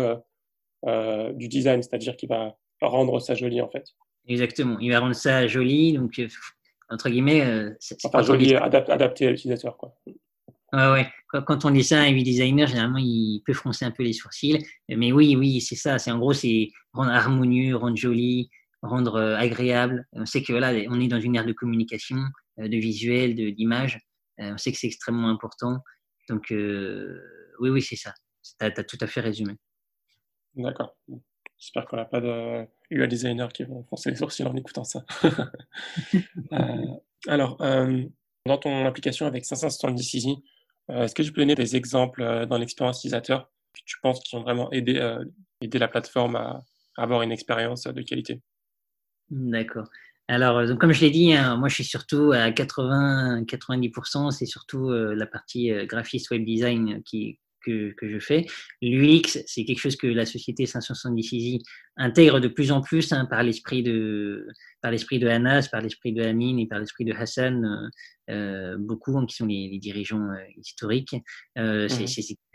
euh, 0.88 1.34
du 1.34 1.48
design, 1.48 1.84
c'est-à-dire 1.84 2.16
qu'il 2.16 2.30
va 2.30 2.56
rendre 2.82 3.20
ça 3.20 3.36
joli 3.36 3.62
en 3.62 3.70
fait. 3.70 3.86
Exactement, 4.28 4.80
il 4.80 4.92
va 4.92 5.00
rendre 5.00 5.16
ça 5.16 5.48
joli, 5.48 5.94
donc 5.94 6.18
euh, 6.20 6.28
entre 6.90 7.10
guillemets. 7.10 7.42
Euh, 7.42 7.72
enfin, 8.06 8.22
joli, 8.22 8.56
adapté 8.56 9.28
à 9.28 9.32
l'utilisateur. 9.32 9.76
Quoi. 9.78 9.94
Ouais, 10.72 10.92
ouais. 10.92 11.08
Quand 11.46 11.66
on 11.66 11.72
dit 11.72 11.84
ça, 11.84 12.02
un 12.02 12.14
designer, 12.14 12.68
généralement, 12.68 13.00
il 13.00 13.42
peut 13.46 13.54
froncer 13.54 13.86
un 13.86 13.92
peu 13.92 14.04
les 14.04 14.14
sourcils. 14.14 14.66
Mais 14.88 15.12
oui, 15.12 15.36
oui, 15.36 15.62
c'est 15.62 15.76
ça. 15.76 16.00
C'est 16.00 16.12
en 16.12 16.18
gros, 16.18 16.34
c'est 16.34 16.70
rendre 16.94 17.12
harmonieux, 17.12 17.76
rendre 17.76 17.98
joli, 17.98 18.50
rendre 18.82 19.20
agréable. 19.20 20.08
On 20.14 20.26
sait 20.26 20.42
que 20.42 20.54
voilà, 20.54 20.72
on 20.90 21.00
est 21.00 21.08
dans 21.08 21.20
une 21.20 21.36
ère 21.36 21.46
de 21.46 21.54
communication, 21.54 22.18
de 22.58 22.78
visuel, 22.78 23.36
d'image. 23.54 24.00
On 24.38 24.58
sait 24.58 24.72
que 24.72 24.78
c'est 24.78 24.88
extrêmement 24.88 25.30
important. 25.30 25.80
Donc, 26.30 26.48
oui, 26.52 27.70
oui, 27.70 27.82
c'est 27.82 27.96
ça. 27.96 28.14
Tu 28.60 28.66
as, 28.66 28.84
tout 28.84 28.98
à 29.02 29.08
fait 29.08 29.22
résumé. 29.22 29.54
D'accord. 30.56 30.96
J'espère 31.60 31.86
qu'on 31.86 31.98
n'a 31.98 32.06
pas 32.06 32.22
de 32.22 32.66
UI 32.90 33.08
designers 33.08 33.50
qui 33.54 33.64
vont 33.64 33.84
foncer 33.84 34.10
les 34.10 34.16
sourcils 34.16 34.46
en 34.46 34.56
écoutant 34.56 34.84
ça. 34.84 35.04
Euh, 36.54 36.86
alors, 37.28 37.62
euh, 37.62 38.02
dans 38.46 38.58
ton 38.58 38.86
application 38.86 39.28
avec 39.28 39.46
570 39.46 40.14
Easy, 40.14 40.38
euh, 40.90 41.04
est-ce 41.04 41.14
que 41.14 41.22
tu 41.22 41.34
peux 41.34 41.42
donner 41.42 41.54
des 41.54 41.76
exemples 41.76 42.48
dans 42.48 42.58
l'expérience 42.58 43.00
utilisateur 43.00 43.52
que 43.74 43.82
tu 43.86 43.98
penses 44.02 44.22
qui 44.22 44.36
ont 44.36 44.42
vraiment 44.42 44.72
aidé, 44.72 44.94
la 45.62 45.88
plateforme 45.90 46.38
à, 46.38 46.64
avoir 46.98 47.22
une 47.22 47.32
expérience 47.32 47.84
de 47.84 48.02
qualité? 48.02 48.42
D'accord. 49.30 49.90
Alors, 50.30 50.66
comme 50.80 50.94
je 50.94 51.02
l'ai 51.02 51.12
dit, 51.12 51.34
hein, 51.34 51.58
moi 51.58 51.68
je 51.68 51.76
suis 51.76 51.84
surtout 51.84 52.32
à 52.32 52.50
80-90%, 52.52 54.32
c'est 54.32 54.46
surtout 54.46 54.90
la 54.90 55.26
partie 55.28 55.72
graphiste 55.86 56.32
web 56.32 56.46
design 56.46 57.04
qui, 57.04 57.38
que, 57.64 57.94
je 58.02 58.20
fais. 58.20 58.46
L'UX, 58.82 59.44
c'est 59.46 59.66
quelque 59.66 59.80
chose 59.80 59.96
que 59.96 60.08
la 60.08 60.26
société 60.26 60.66
570 60.66 61.60
intègre 61.98 62.40
de 62.40 62.48
plus 62.48 62.72
en 62.72 62.82
plus 62.82 63.12
hein, 63.12 63.26
par 63.30 63.44
l'esprit 63.44 63.84
de 63.84 64.48
par 64.82 64.92
l'esprit 64.92 65.20
de 65.20 65.28
Anas, 65.28 65.68
par 65.70 65.82
l'esprit 65.82 66.14
de 66.14 66.24
Amin 66.24 66.58
et 66.58 66.66
par 66.66 66.80
l'esprit 66.80 67.04
de 67.04 67.14
Hassan, 67.14 67.66
euh, 67.66 68.34
euh, 68.34 68.78
beaucoup 68.80 69.18
hein, 69.18 69.26
qui 69.26 69.36
sont 69.36 69.46
les, 69.46 69.78
dirigeants 69.80 70.30
euh, 70.32 70.38
historiques. 70.58 71.16
Mmh 71.58 71.90
c'est 71.90 72.08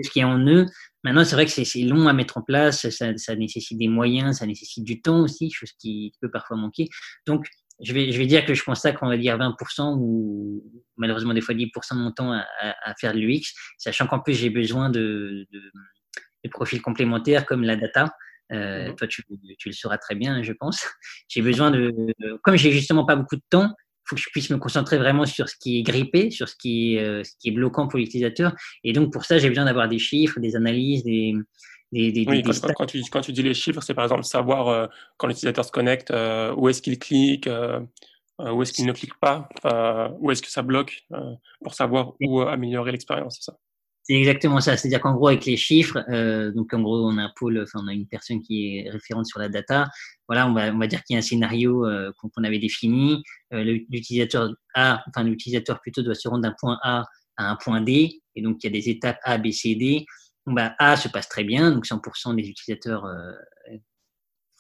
ce 0.02 0.10
qui 0.10 0.20
est 0.20 0.24
en 0.24 0.38
eux. 0.46 0.66
Maintenant, 1.02 1.24
c'est 1.24 1.34
vrai 1.34 1.44
que 1.44 1.52
c'est 1.52 1.82
long 1.82 2.08
à 2.08 2.14
mettre 2.14 2.38
en 2.38 2.42
place, 2.42 2.88
ça, 2.88 3.16
ça, 3.18 3.36
nécessite 3.36 3.78
des 3.78 3.88
moyens, 3.88 4.38
ça 4.38 4.46
nécessite 4.46 4.84
du 4.84 5.02
temps 5.02 5.20
aussi, 5.20 5.50
chose 5.50 5.72
qui 5.78 6.12
peut 6.20 6.30
parfois 6.30 6.56
manquer. 6.56 6.88
Donc, 7.26 7.46
je 7.80 7.92
vais, 7.92 8.12
je 8.12 8.18
vais 8.18 8.26
dire 8.26 8.44
que 8.44 8.54
je 8.54 8.64
consacre, 8.64 9.02
on 9.02 9.08
va 9.08 9.16
dire, 9.16 9.36
20% 9.36 9.96
ou 9.98 10.62
malheureusement 10.96 11.34
des 11.34 11.40
fois 11.40 11.54
10% 11.54 11.94
de 11.94 11.98
mon 11.98 12.12
temps 12.12 12.32
à, 12.32 12.44
à, 12.60 12.94
faire 12.94 13.12
de 13.12 13.18
l'UX, 13.18 13.52
sachant 13.78 14.06
qu'en 14.06 14.20
plus 14.20 14.34
j'ai 14.34 14.50
besoin 14.50 14.90
de, 14.90 15.46
de, 15.52 16.50
profils 16.50 16.82
complémentaires 16.82 17.46
comme 17.46 17.62
la 17.62 17.76
data. 17.76 18.14
Euh, 18.52 18.88
mhm. 18.88 18.96
Toi, 18.96 19.08
tu, 19.08 19.24
tu, 19.58 19.68
le 19.70 19.74
sauras 19.74 19.96
très 19.96 20.14
bien, 20.14 20.42
je 20.42 20.52
pense. 20.52 20.86
J'ai 21.28 21.40
besoin 21.40 21.70
de, 21.70 21.92
comme 22.42 22.56
j'ai 22.56 22.70
justement 22.70 23.06
pas 23.06 23.16
beaucoup 23.16 23.36
de 23.36 23.42
temps, 23.48 23.74
il 24.04 24.08
faut 24.08 24.16
que 24.16 24.22
je 24.22 24.28
puisse 24.30 24.50
me 24.50 24.58
concentrer 24.58 24.98
vraiment 24.98 25.24
sur 25.24 25.48
ce 25.48 25.56
qui 25.58 25.78
est 25.78 25.82
grippé, 25.82 26.30
sur 26.30 26.46
ce 26.48 26.54
qui 26.56 26.96
est, 26.96 27.02
euh, 27.02 27.24
ce 27.24 27.32
qui 27.40 27.48
est 27.48 27.52
bloquant 27.52 27.88
pour 27.88 27.98
l'utilisateur. 27.98 28.54
Et 28.84 28.92
donc, 28.92 29.10
pour 29.10 29.24
ça, 29.24 29.38
j'ai 29.38 29.48
besoin 29.48 29.64
d'avoir 29.64 29.88
des 29.88 29.98
chiffres, 29.98 30.40
des 30.40 30.56
analyses, 30.56 31.02
des, 31.04 31.34
oui, 31.94 32.42
quand, 32.42 32.86
tu, 32.86 33.02
quand, 33.10 33.20
tu, 33.20 33.32
dis 33.32 33.42
les 33.42 33.54
chiffres, 33.54 33.80
c'est 33.80 33.94
par 33.94 34.04
exemple 34.04 34.24
savoir 34.24 34.68
euh, 34.68 34.86
quand 35.16 35.28
l'utilisateur 35.28 35.64
se 35.64 35.70
connecte, 35.70 36.10
euh, 36.10 36.52
où 36.56 36.68
est-ce 36.68 36.82
qu'il 36.82 36.98
clique, 36.98 37.46
euh, 37.46 37.80
où 38.38 38.62
est-ce 38.62 38.72
qu'il 38.72 38.86
ne 38.86 38.92
clique 38.92 39.14
pas, 39.20 39.48
où 40.18 40.30
est-ce 40.30 40.42
que 40.42 40.50
ça 40.50 40.62
bloque, 40.62 41.06
pour 41.62 41.74
savoir 41.74 42.14
où 42.20 42.40
améliorer 42.40 42.90
l'expérience, 42.90 43.36
c'est 43.36 43.44
ça 43.52 43.56
C'est 44.02 44.14
exactement 44.14 44.60
ça. 44.60 44.76
C'est-à-dire 44.76 45.00
qu'en 45.00 45.14
gros, 45.14 45.28
avec 45.28 45.44
les 45.44 45.56
chiffres, 45.56 46.00
donc 46.50 46.74
en 46.74 46.80
gros, 46.80 47.08
on 47.08 47.16
a 47.16 47.22
un 47.22 47.32
pôle, 47.36 47.62
enfin, 47.62 47.78
on 47.84 47.86
a 47.86 47.92
une 47.92 48.08
personne 48.08 48.42
qui 48.42 48.78
est 48.78 48.90
référente 48.90 49.26
sur 49.26 49.38
la 49.38 49.48
data. 49.48 49.88
Voilà, 50.26 50.48
on 50.48 50.52
va, 50.52 50.72
on 50.72 50.78
va 50.78 50.88
dire 50.88 51.04
qu'il 51.04 51.14
y 51.14 51.16
a 51.16 51.20
un 51.20 51.22
scénario 51.22 51.86
qu'on 52.18 52.42
avait 52.42 52.58
défini. 52.58 53.22
l'utilisateur 53.52 54.52
A, 54.74 55.04
enfin 55.08 55.22
l'utilisateur 55.22 55.80
plutôt 55.80 56.02
doit 56.02 56.16
se 56.16 56.26
rendre 56.26 56.42
d'un 56.42 56.54
point 56.58 56.80
A 56.82 57.04
à 57.36 57.50
un 57.50 57.56
point 57.56 57.80
D, 57.82 58.20
et 58.34 58.42
donc 58.42 58.64
il 58.64 58.66
y 58.66 58.68
a 58.68 58.72
des 58.72 58.88
étapes 58.88 59.18
A, 59.22 59.38
B, 59.38 59.52
C, 59.52 59.76
D. 59.76 60.06
Bah, 60.46 60.74
A 60.78 60.96
se 60.96 61.08
passe 61.08 61.28
très 61.28 61.44
bien, 61.44 61.70
donc 61.70 61.86
100% 61.86 62.34
des 62.36 62.48
utilisateurs 62.48 63.06
euh, 63.06 63.32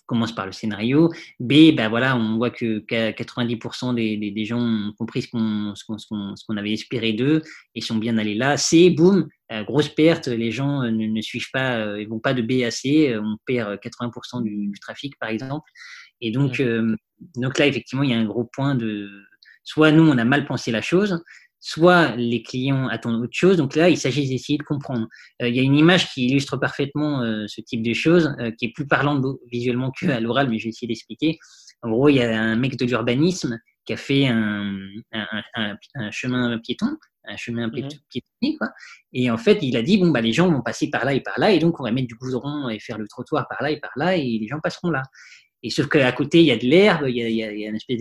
commencent 0.06 0.34
par 0.34 0.46
le 0.46 0.52
scénario. 0.52 1.12
B, 1.40 1.74
bah 1.74 1.90
voilà, 1.90 2.16
on 2.16 2.36
voit 2.38 2.50
que 2.50 2.80
90% 2.80 3.94
des, 3.94 4.16
des, 4.16 4.44
gens 4.46 4.60
ont 4.60 4.92
compris 4.98 5.22
ce 5.22 5.28
qu'on 5.30 6.56
avait 6.56 6.72
espéré 6.72 7.12
d'eux 7.12 7.42
et 7.74 7.82
sont 7.82 7.96
bien 7.96 8.16
allés 8.16 8.34
là. 8.34 8.56
C, 8.56 8.90
boum, 8.90 9.28
euh, 9.52 9.62
grosse 9.64 9.90
perte, 9.90 10.28
les 10.28 10.50
gens 10.50 10.82
euh, 10.82 10.90
ne, 10.90 11.20
suivent 11.20 11.50
pas, 11.52 11.98
ils 11.98 12.08
vont 12.08 12.20
pas 12.20 12.32
de 12.32 12.40
B 12.40 12.64
à 12.64 12.70
C, 12.70 13.14
on 13.18 13.36
perd 13.44 13.78
80% 13.80 14.42
du, 14.42 14.72
trafic 14.80 15.18
par 15.18 15.28
exemple. 15.28 15.70
Et 16.22 16.30
donc, 16.30 16.62
donc 17.36 17.58
là, 17.58 17.66
effectivement, 17.66 18.02
il 18.02 18.10
y 18.10 18.14
a 18.14 18.18
un 18.18 18.24
gros 18.24 18.44
point 18.44 18.74
de 18.74 19.10
soit 19.64 19.90
nous, 19.90 20.06
on 20.06 20.16
a 20.18 20.24
mal 20.24 20.46
pensé 20.46 20.70
la 20.70 20.82
chose, 20.82 21.22
soit 21.66 22.14
les 22.16 22.42
clients 22.42 22.88
attendent 22.88 23.22
autre 23.22 23.32
chose. 23.32 23.56
Donc 23.56 23.74
là, 23.74 23.88
il 23.88 23.96
s'agit 23.96 24.28
d'essayer 24.28 24.58
de 24.58 24.62
comprendre. 24.62 25.08
Euh, 25.40 25.48
il 25.48 25.56
y 25.56 25.60
a 25.60 25.62
une 25.62 25.74
image 25.74 26.12
qui 26.12 26.26
illustre 26.26 26.58
parfaitement 26.58 27.22
euh, 27.22 27.46
ce 27.48 27.62
type 27.62 27.82
de 27.82 27.94
choses, 27.94 28.36
euh, 28.38 28.50
qui 28.50 28.66
est 28.66 28.72
plus 28.74 28.86
parlante 28.86 29.24
visuellement 29.50 29.90
qu'à 29.90 30.20
l'oral, 30.20 30.50
mais 30.50 30.58
je 30.58 30.64
vais 30.64 30.68
essayer 30.68 30.86
d'expliquer. 30.86 31.38
En 31.80 31.88
gros, 31.88 32.10
il 32.10 32.16
y 32.16 32.22
a 32.22 32.38
un 32.38 32.56
mec 32.56 32.76
de 32.76 32.84
l'urbanisme 32.84 33.58
qui 33.86 33.94
a 33.94 33.96
fait 33.96 34.26
un, 34.26 34.78
chemin 36.10 36.58
piéton, 36.58 36.98
un 37.24 37.36
chemin 37.38 37.68
mmh 37.68 37.88
piétonnier, 38.10 38.58
quoi. 38.58 38.68
Et 39.14 39.30
en 39.30 39.38
fait, 39.38 39.58
il 39.62 39.76
a 39.78 39.82
dit 39.82 39.96
bon 39.96 40.10
bah 40.10 40.20
les 40.20 40.32
gens 40.32 40.50
vont 40.50 40.62
passer 40.62 40.90
par 40.90 41.06
là 41.06 41.14
et 41.14 41.20
par 41.20 41.38
là, 41.38 41.50
et 41.50 41.58
donc 41.58 41.80
on 41.80 41.84
va 41.84 41.92
mettre 41.92 42.08
du 42.08 42.14
goudron 42.14 42.68
et 42.68 42.78
faire 42.78 42.98
le 42.98 43.08
trottoir 43.08 43.46
par 43.48 43.62
là 43.62 43.70
et 43.70 43.80
par 43.80 43.92
là, 43.96 44.16
et 44.16 44.38
les 44.38 44.48
gens 44.48 44.60
passeront 44.62 44.90
là. 44.90 45.02
Et 45.62 45.70
sauf 45.70 45.88
qu'à 45.88 46.12
côté, 46.12 46.40
il 46.40 46.46
y 46.46 46.50
a 46.50 46.58
de 46.58 46.66
l'herbe, 46.66 47.06
il, 47.08 47.16
il, 47.16 47.36
y 47.36 47.42
a 47.42 47.68
une 47.68 47.76
espèce 47.76 47.98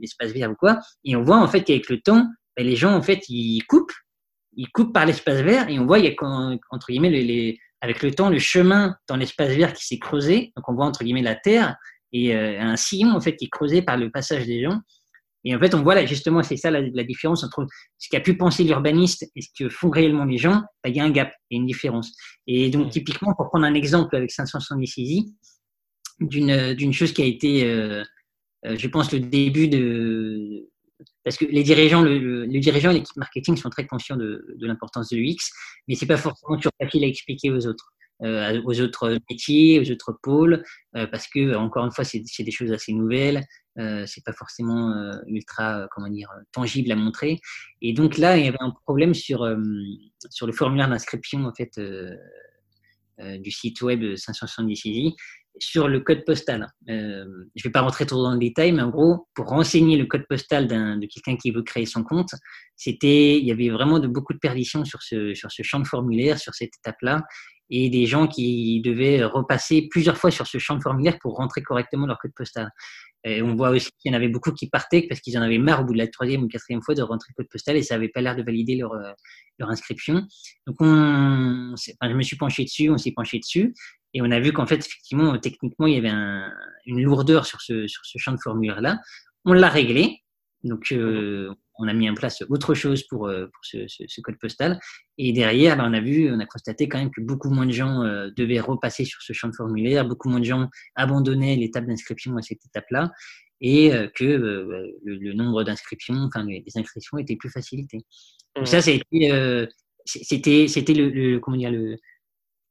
d'espace 0.00 0.32
vert 0.32 0.50
ou 0.50 0.56
quoi. 0.56 0.80
Et 1.04 1.14
on 1.14 1.22
voit 1.22 1.38
en 1.38 1.46
fait 1.46 1.62
qu'avec 1.62 1.88
le 1.88 2.00
temps, 2.00 2.28
ben, 2.56 2.66
les 2.66 2.76
gens, 2.76 2.94
en 2.94 3.02
fait, 3.02 3.28
ils 3.28 3.62
coupent, 3.66 3.92
ils 4.56 4.70
coupent 4.70 4.92
par 4.92 5.06
l'espace 5.06 5.40
vert 5.40 5.68
et 5.68 5.78
on 5.78 5.86
voit, 5.86 5.98
il 5.98 6.04
y 6.04 6.08
a, 6.08 6.14
entre 6.70 6.86
guillemets, 6.88 7.10
les, 7.10 7.58
avec 7.80 8.02
le 8.02 8.12
temps, 8.12 8.30
le 8.30 8.38
chemin 8.38 8.96
dans 9.08 9.16
l'espace 9.16 9.50
vert 9.50 9.72
qui 9.72 9.84
s'est 9.84 9.98
creusé. 9.98 10.52
Donc, 10.56 10.68
on 10.68 10.74
voit, 10.74 10.86
entre 10.86 11.04
guillemets, 11.04 11.22
la 11.22 11.34
terre 11.34 11.76
et 12.12 12.34
euh, 12.34 12.60
un 12.60 12.76
sillon, 12.76 13.10
en 13.10 13.20
fait, 13.20 13.36
qui 13.36 13.46
est 13.46 13.50
creusé 13.50 13.82
par 13.82 13.96
le 13.96 14.10
passage 14.10 14.46
des 14.46 14.62
gens. 14.62 14.80
Et 15.44 15.54
en 15.54 15.58
fait, 15.58 15.74
on 15.74 15.82
voit 15.82 15.94
là, 15.94 16.06
justement, 16.06 16.42
c'est 16.42 16.56
ça 16.56 16.70
la, 16.70 17.04
différence 17.04 17.44
entre 17.44 17.66
ce 17.98 18.08
qu'a 18.08 18.20
pu 18.20 18.36
penser 18.36 18.64
l'urbaniste 18.64 19.30
et 19.36 19.42
ce 19.42 19.48
que 19.58 19.68
font 19.68 19.90
réellement 19.90 20.24
les 20.24 20.38
gens. 20.38 20.62
Ben, 20.82 20.88
il 20.88 20.96
y 20.96 21.00
a 21.00 21.04
un 21.04 21.10
gap, 21.10 21.34
il 21.50 21.56
y 21.56 21.58
a 21.58 21.60
une 21.60 21.66
différence. 21.66 22.12
Et 22.46 22.70
donc, 22.70 22.90
typiquement, 22.90 23.34
pour 23.34 23.50
prendre 23.50 23.66
un 23.66 23.74
exemple 23.74 24.16
avec 24.16 24.30
570 24.30 25.34
d'une 26.20 26.92
chose 26.94 27.12
qui 27.12 27.22
a 27.22 27.26
été, 27.26 27.64
euh, 27.64 28.02
euh, 28.64 28.76
je 28.78 28.88
pense, 28.88 29.12
le 29.12 29.20
début 29.20 29.68
de, 29.68 30.70
parce 31.24 31.38
que 31.38 31.46
les 31.46 31.62
dirigeants, 31.62 32.02
le, 32.02 32.46
dirigeant 32.46 32.90
et 32.90 32.94
l'équipe 32.94 33.16
marketing 33.16 33.56
sont 33.56 33.70
très 33.70 33.86
conscients 33.86 34.16
de, 34.16 34.44
l'importance 34.60 35.08
de 35.08 35.16
l'UX, 35.16 35.50
mais 35.88 35.94
c'est 35.94 36.06
pas 36.06 36.18
forcément 36.18 36.56
toujours 36.56 36.72
facile 36.80 37.04
à 37.04 37.06
expliquer 37.06 37.50
aux 37.50 37.66
autres, 37.66 37.92
euh, 38.22 38.60
aux 38.64 38.80
autres 38.80 39.18
métiers, 39.30 39.80
aux 39.80 39.90
autres 39.90 40.18
pôles, 40.22 40.62
euh, 40.96 41.06
parce 41.06 41.26
que 41.26 41.56
encore 41.56 41.86
une 41.86 41.92
fois, 41.92 42.04
c'est 42.04 42.20
des 42.20 42.50
choses 42.50 42.72
assez 42.72 42.92
nouvelles, 42.92 43.42
euh, 43.78 44.04
c'est 44.06 44.22
pas 44.22 44.34
forcément 44.34 44.92
euh, 44.92 45.18
ultra, 45.26 45.88
comment 45.90 46.08
dire, 46.08 46.30
tangible 46.52 46.92
à 46.92 46.96
montrer. 46.96 47.40
Et 47.80 47.94
donc 47.94 48.18
là, 48.18 48.36
il 48.36 48.44
y 48.44 48.48
avait 48.48 48.60
un 48.60 48.72
problème 48.84 49.14
sur 49.14 49.48
sur 50.30 50.46
le 50.46 50.52
formulaire 50.52 50.88
d'inscription 50.88 51.44
en 51.46 51.54
fait 51.54 51.80
du 53.18 53.50
site 53.50 53.80
web 53.80 54.16
570 54.16 55.14
sur 55.58 55.88
le 55.88 56.00
code 56.00 56.24
postal. 56.24 56.66
Euh, 56.88 57.24
je 57.54 57.60
ne 57.60 57.68
vais 57.68 57.70
pas 57.70 57.80
rentrer 57.80 58.06
trop 58.06 58.22
dans 58.22 58.32
le 58.32 58.38
détail, 58.38 58.72
mais 58.72 58.82
en 58.82 58.90
gros, 58.90 59.28
pour 59.34 59.46
renseigner 59.46 59.96
le 59.96 60.06
code 60.06 60.26
postal 60.28 60.66
de 60.66 61.06
quelqu'un 61.06 61.36
qui 61.36 61.50
veut 61.50 61.62
créer 61.62 61.86
son 61.86 62.02
compte, 62.02 62.30
c'était, 62.76 63.38
il 63.38 63.44
y 63.44 63.52
avait 63.52 63.70
vraiment 63.70 63.98
de, 63.98 64.08
beaucoup 64.08 64.32
de 64.32 64.38
perditions 64.38 64.84
sur 64.84 65.02
ce, 65.02 65.34
sur 65.34 65.50
ce 65.50 65.62
champ 65.62 65.80
de 65.80 65.86
formulaire, 65.86 66.38
sur 66.38 66.54
cette 66.54 66.72
étape-là, 66.78 67.22
et 67.70 67.88
des 67.88 68.06
gens 68.06 68.26
qui 68.26 68.82
devaient 68.82 69.24
repasser 69.24 69.88
plusieurs 69.90 70.18
fois 70.18 70.30
sur 70.30 70.46
ce 70.46 70.58
champ 70.58 70.76
de 70.76 70.82
formulaire 70.82 71.18
pour 71.20 71.36
rentrer 71.36 71.62
correctement 71.62 72.06
leur 72.06 72.18
code 72.18 72.32
postal. 72.34 72.70
On 73.26 73.54
voit 73.54 73.70
aussi 73.70 73.88
qu'il 73.98 74.12
y 74.12 74.14
en 74.14 74.18
avait 74.18 74.28
beaucoup 74.28 74.52
qui 74.52 74.68
partaient 74.68 75.06
parce 75.08 75.22
qu'ils 75.22 75.38
en 75.38 75.40
avaient 75.40 75.56
marre 75.56 75.80
au 75.80 75.84
bout 75.84 75.94
de 75.94 75.98
la 75.98 76.08
troisième 76.08 76.42
ou 76.42 76.48
quatrième 76.48 76.82
fois 76.82 76.94
de 76.94 77.00
rentrer 77.00 77.28
le 77.30 77.42
code 77.42 77.50
postal 77.50 77.74
et 77.74 77.82
ça 77.82 77.94
n'avait 77.94 78.10
pas 78.10 78.20
l'air 78.20 78.36
de 78.36 78.42
valider 78.42 78.76
leur, 78.76 78.92
euh, 78.92 79.12
inscription. 79.60 80.26
Donc 80.66 80.76
je 80.80 82.12
me 82.14 82.22
suis 82.22 82.36
penché 82.36 82.64
dessus, 82.64 82.90
on 82.90 82.98
s'est 82.98 83.12
penché 83.12 83.38
dessus 83.38 83.72
et 84.14 84.22
on 84.22 84.30
a 84.30 84.38
vu 84.38 84.52
qu'en 84.52 84.66
fait, 84.66 84.76
effectivement, 84.76 85.36
techniquement, 85.38 85.86
il 85.86 85.94
y 85.94 85.98
avait 85.98 86.16
une 86.86 87.02
lourdeur 87.02 87.46
sur 87.46 87.60
ce, 87.60 87.88
sur 87.88 88.04
ce 88.04 88.16
champ 88.18 88.32
de 88.32 88.38
formulaire-là. 88.40 89.00
On 89.44 89.52
l'a 89.52 89.68
réglé. 89.68 90.20
Donc, 90.62 90.92
euh, 90.92 91.52
on 91.78 91.88
a 91.88 91.92
mis 91.92 92.08
en 92.08 92.14
place 92.14 92.42
autre 92.48 92.74
chose 92.74 93.02
pour, 93.08 93.26
euh, 93.26 93.46
pour 93.46 93.64
ce, 93.64 93.86
ce, 93.88 94.20
code 94.20 94.38
postal. 94.38 94.78
Et 95.18 95.32
derrière, 95.32 95.76
ben, 95.76 95.90
on 95.90 95.92
a 95.92 96.00
vu, 96.00 96.32
on 96.32 96.38
a 96.38 96.46
constaté 96.46 96.88
quand 96.88 96.98
même 96.98 97.10
que 97.10 97.20
beaucoup 97.20 97.50
moins 97.50 97.66
de 97.66 97.72
gens 97.72 98.02
euh, 98.02 98.30
devaient 98.36 98.60
repasser 98.60 99.04
sur 99.04 99.20
ce 99.20 99.32
champ 99.32 99.48
de 99.48 99.54
formulaire, 99.54 100.06
beaucoup 100.06 100.28
moins 100.28 100.40
de 100.40 100.44
gens 100.44 100.70
abandonnaient 100.94 101.56
l'étape 101.56 101.84
d'inscription 101.84 102.36
à 102.36 102.42
cette 102.42 102.64
étape-là, 102.64 103.10
et 103.60 103.92
que 104.14 104.24
le, 104.24 105.32
nombre 105.32 105.64
d'inscriptions, 105.64 106.14
enfin, 106.14 106.44
les, 106.44 106.64
inscriptions 106.76 107.18
étaient 107.18 107.36
plus 107.36 107.50
facilitées. 107.50 108.04
Donc, 108.54 108.68
ça, 108.68 108.82
c'était, 108.82 109.68
c'était, 110.04 110.68
c'était 110.68 110.92
le, 110.92 111.38
comment 111.38 111.56
dire, 111.56 111.70
le, 111.70 111.96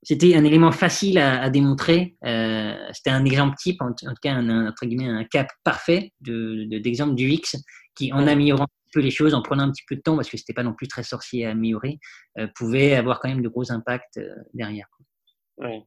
c'était 0.03 0.35
un 0.35 0.43
élément 0.43 0.71
facile 0.71 1.17
à, 1.17 1.49
démontrer. 1.49 2.17
Euh, 2.25 2.75
c'était 2.91 3.09
un 3.09 3.23
exemple 3.25 3.55
type, 3.57 3.81
en, 3.81 3.93
tout 3.93 4.05
cas 4.21 4.33
un, 4.33 4.67
entre 4.67 4.85
guillemets, 4.85 5.07
un 5.07 5.23
cap 5.23 5.47
parfait 5.63 6.11
d'exemple 6.19 7.11
de, 7.11 7.15
du 7.15 7.29
X 7.29 7.55
qui, 7.95 8.11
en 8.11 8.27
améliorant 8.27 8.65
un 8.65 8.91
peu 8.91 8.99
les 8.99 9.11
choses, 9.11 9.33
en 9.33 9.41
prenant 9.41 9.63
un 9.63 9.71
petit 9.71 9.83
peu 9.87 9.95
de 9.95 10.01
temps, 10.01 10.15
parce 10.15 10.29
que 10.29 10.37
c'était 10.37 10.53
pas 10.53 10.63
non 10.63 10.73
plus 10.73 10.87
très 10.87 11.03
sorcier 11.03 11.45
à 11.45 11.51
améliorer, 11.51 11.99
euh, 12.37 12.47
pouvait 12.55 12.95
avoir 12.95 13.19
quand 13.19 13.29
même 13.29 13.41
de 13.41 13.47
gros 13.47 13.71
impacts 13.71 14.17
euh, 14.17 14.35
derrière. 14.53 14.87
Oui. 15.57 15.83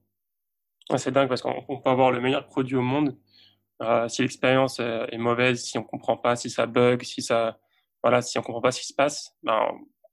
c'est 0.96 1.11
dingue 1.11 1.29
parce 1.29 1.42
qu'on 1.42 1.81
peut 1.83 1.90
avoir 1.90 2.11
le 2.11 2.20
meilleur 2.20 2.46
produit 2.46 2.76
au 2.76 2.83
monde. 2.83 3.16
si 4.09 4.22
l'expérience 4.22 4.81
est 4.81 5.18
mauvaise, 5.18 5.62
si 5.62 5.76
on 5.76 5.83
comprend 5.83 6.16
pas, 6.16 6.37
si 6.37 6.48
ça 6.48 6.66
bug, 6.66 7.02
si 7.02 7.20
ça, 7.20 7.59
voilà, 8.02 8.22
si 8.22 8.38
on 8.38 8.42
comprend 8.42 8.62
pas 8.62 8.70
ce 8.70 8.81
qui 8.81 8.87
se 8.87 8.94
passe, 8.94 9.37
ben, 9.42 9.61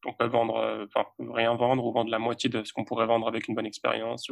on 0.05 0.13
peut 0.13 0.27
vendre, 0.27 0.55
euh, 0.57 0.85
enfin, 0.85 1.07
rien 1.19 1.55
vendre 1.55 1.85
ou 1.85 1.91
vendre 1.91 2.11
la 2.11 2.19
moitié 2.19 2.49
de 2.49 2.63
ce 2.63 2.73
qu'on 2.73 2.85
pourrait 2.85 3.05
vendre 3.05 3.27
avec 3.27 3.47
une 3.47 3.55
bonne 3.55 3.65
expérience. 3.65 4.29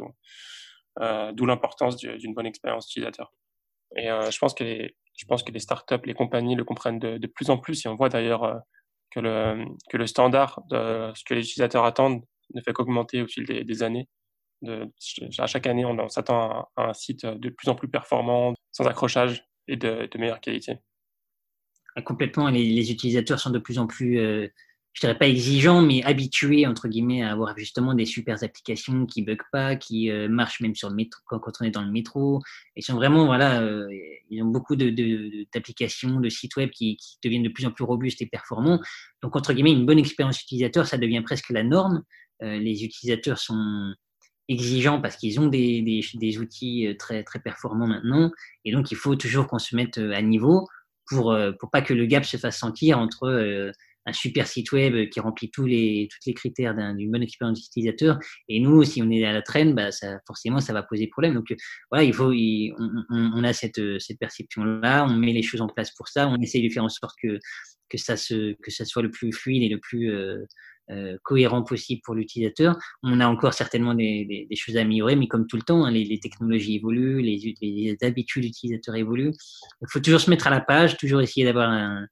Euh, 1.00 1.32
D'où 1.32 1.46
l'importance 1.46 1.96
d'une 1.96 2.34
bonne 2.34 2.46
expérience 2.46 2.86
utilisateur. 2.90 3.32
Et 3.96 4.10
euh, 4.10 4.30
je 4.30 4.38
pense 4.38 4.54
que 4.54 4.64
les, 4.64 4.96
je 5.16 5.24
pense 5.26 5.42
que 5.42 5.52
les 5.52 5.60
startups, 5.60 6.04
les 6.04 6.14
compagnies 6.14 6.54
le 6.54 6.64
comprennent 6.64 6.98
de, 6.98 7.26
plus 7.26 7.50
en 7.50 7.58
plus. 7.58 7.84
Et 7.84 7.88
on 7.88 7.94
voit 7.94 8.08
d'ailleurs 8.08 8.44
euh, 8.44 8.58
que 9.10 9.20
le, 9.20 9.64
que 9.90 9.96
le 9.96 10.06
standard 10.06 10.60
de 10.70 11.12
ce 11.14 11.24
que 11.24 11.34
les 11.34 11.42
utilisateurs 11.42 11.84
attendent 11.84 12.22
ne 12.54 12.60
fait 12.60 12.72
qu'augmenter 12.72 13.22
au 13.22 13.26
fil 13.26 13.44
des, 13.44 13.82
années. 13.82 14.08
À 15.38 15.46
chaque 15.46 15.66
année, 15.66 15.84
on, 15.84 16.08
s'attend 16.08 16.68
à, 16.76 16.88
un 16.88 16.92
site 16.92 17.24
de 17.24 17.48
plus 17.48 17.68
en 17.68 17.74
plus 17.74 17.88
performant, 17.88 18.52
sans 18.72 18.86
accrochage 18.86 19.44
et 19.68 19.76
de, 19.76 20.08
de 20.10 20.18
meilleure 20.18 20.40
qualité. 20.40 20.76
Ah, 21.96 22.02
complètement. 22.02 22.48
Les, 22.48 22.64
les, 22.64 22.92
utilisateurs 22.92 23.40
sont 23.40 23.50
de 23.50 23.58
plus 23.58 23.78
en 23.78 23.86
plus 23.86 24.18
euh, 24.18 24.48
je 24.92 25.00
dirais 25.00 25.16
pas 25.16 25.26
exigeant, 25.26 25.80
mais 25.80 26.02
habitué 26.02 26.66
entre 26.66 26.86
guillemets 26.86 27.22
à 27.22 27.32
avoir 27.32 27.56
justement 27.56 27.94
des 27.94 28.04
super 28.04 28.42
applications 28.44 29.06
qui 29.06 29.22
bug 29.22 29.40
pas, 29.50 29.74
qui 29.74 30.10
euh, 30.10 30.28
marchent 30.28 30.60
même 30.60 30.74
sur 30.74 30.90
le 30.90 30.94
métro 30.94 31.20
quand, 31.26 31.40
on 31.60 31.64
est 31.64 31.70
dans 31.70 31.82
le 31.82 31.90
métro. 31.90 32.40
Ils 32.76 32.84
sont 32.84 32.94
vraiment 32.94 33.24
voilà, 33.24 33.62
euh, 33.62 33.88
ils 34.28 34.42
ont 34.42 34.50
beaucoup 34.50 34.76
d'applications, 34.76 36.16
de, 36.16 36.24
de, 36.24 36.28
sites 36.28 36.56
web 36.56 36.70
qui, 36.70 36.96
qui, 36.96 37.16
deviennent 37.24 37.42
de 37.42 37.48
plus 37.48 37.64
en 37.64 37.70
plus 37.70 37.84
robustes 37.84 38.20
et 38.20 38.26
performants. 38.26 38.80
Donc 39.22 39.34
entre 39.34 39.54
guillemets, 39.54 39.72
une 39.72 39.86
bonne 39.86 39.98
expérience 39.98 40.42
utilisateur, 40.42 40.86
ça 40.86 40.98
devient 40.98 41.22
presque 41.22 41.48
la 41.50 41.62
norme. 41.62 42.02
Euh, 42.42 42.58
les 42.58 42.84
utilisateurs 42.84 43.38
sont 43.38 43.94
exigeants 44.48 45.00
parce 45.00 45.16
qu'ils 45.16 45.40
ont 45.40 45.46
des, 45.46 45.80
des, 45.80 46.04
des, 46.14 46.38
outils 46.38 46.94
très 46.98 47.22
très 47.22 47.38
performants 47.38 47.86
maintenant, 47.86 48.30
et 48.66 48.72
donc 48.72 48.90
il 48.90 48.96
faut 48.96 49.16
toujours 49.16 49.46
qu'on 49.46 49.60
se 49.60 49.74
mette 49.74 49.96
à 49.96 50.20
niveau 50.20 50.68
pour 51.06 51.34
pour 51.60 51.70
pas 51.70 51.80
que 51.80 51.94
le 51.94 52.06
gap 52.06 52.24
se 52.24 52.36
fasse 52.36 52.58
sentir 52.58 52.98
entre 52.98 53.72
un 54.06 54.12
super 54.12 54.46
site 54.46 54.72
web 54.72 55.08
qui 55.10 55.20
remplit 55.20 55.50
tous 55.50 55.66
les, 55.66 56.08
toutes 56.10 56.26
les 56.26 56.34
critères 56.34 56.74
d'une 56.74 57.10
bonne 57.10 57.22
expérience 57.22 57.64
utilisateur. 57.64 58.18
Et 58.48 58.60
nous, 58.60 58.82
si 58.84 59.02
on 59.02 59.10
est 59.10 59.24
à 59.24 59.32
la 59.32 59.42
traîne, 59.42 59.74
bah, 59.74 59.92
ça, 59.92 60.18
forcément, 60.26 60.60
ça 60.60 60.72
va 60.72 60.82
poser 60.82 61.06
problème. 61.06 61.34
Donc, 61.34 61.54
voilà, 61.90 62.04
il 62.04 62.12
faut, 62.12 62.32
on, 62.32 63.04
on, 63.10 63.44
a 63.44 63.52
cette, 63.52 63.80
cette 64.00 64.18
perception-là, 64.18 65.06
on 65.08 65.14
met 65.14 65.32
les 65.32 65.42
choses 65.42 65.60
en 65.60 65.68
place 65.68 65.92
pour 65.92 66.08
ça, 66.08 66.28
on 66.28 66.36
essaye 66.40 66.66
de 66.66 66.72
faire 66.72 66.84
en 66.84 66.88
sorte 66.88 67.14
que, 67.22 67.38
que, 67.88 67.98
ça, 67.98 68.16
se, 68.16 68.54
que 68.62 68.70
ça 68.70 68.84
soit 68.84 69.02
le 69.02 69.10
plus 69.10 69.32
fluide 69.32 69.62
et 69.62 69.68
le 69.68 69.78
plus 69.78 70.10
euh, 70.10 70.38
euh, 70.90 71.16
cohérent 71.22 71.62
possible 71.62 72.00
pour 72.04 72.14
l'utilisateur. 72.14 72.76
On 73.02 73.20
a 73.20 73.26
encore 73.26 73.54
certainement 73.54 73.94
des, 73.94 74.24
des, 74.24 74.46
des, 74.50 74.56
choses 74.56 74.76
à 74.76 74.80
améliorer, 74.80 75.14
mais 75.14 75.28
comme 75.28 75.46
tout 75.46 75.56
le 75.56 75.62
temps, 75.62 75.84
hein, 75.84 75.92
les, 75.92 76.04
les, 76.04 76.18
technologies 76.18 76.76
évoluent, 76.76 77.22
les, 77.22 77.54
les 77.60 77.96
habitudes 78.02 78.44
utilisateurs 78.44 78.96
évoluent. 78.96 79.32
Il 79.80 79.86
faut 79.88 80.00
toujours 80.00 80.20
se 80.20 80.28
mettre 80.28 80.48
à 80.48 80.50
la 80.50 80.60
page, 80.60 80.96
toujours 80.96 81.20
essayer 81.20 81.46
d'avoir 81.46 81.70
un, 81.70 82.06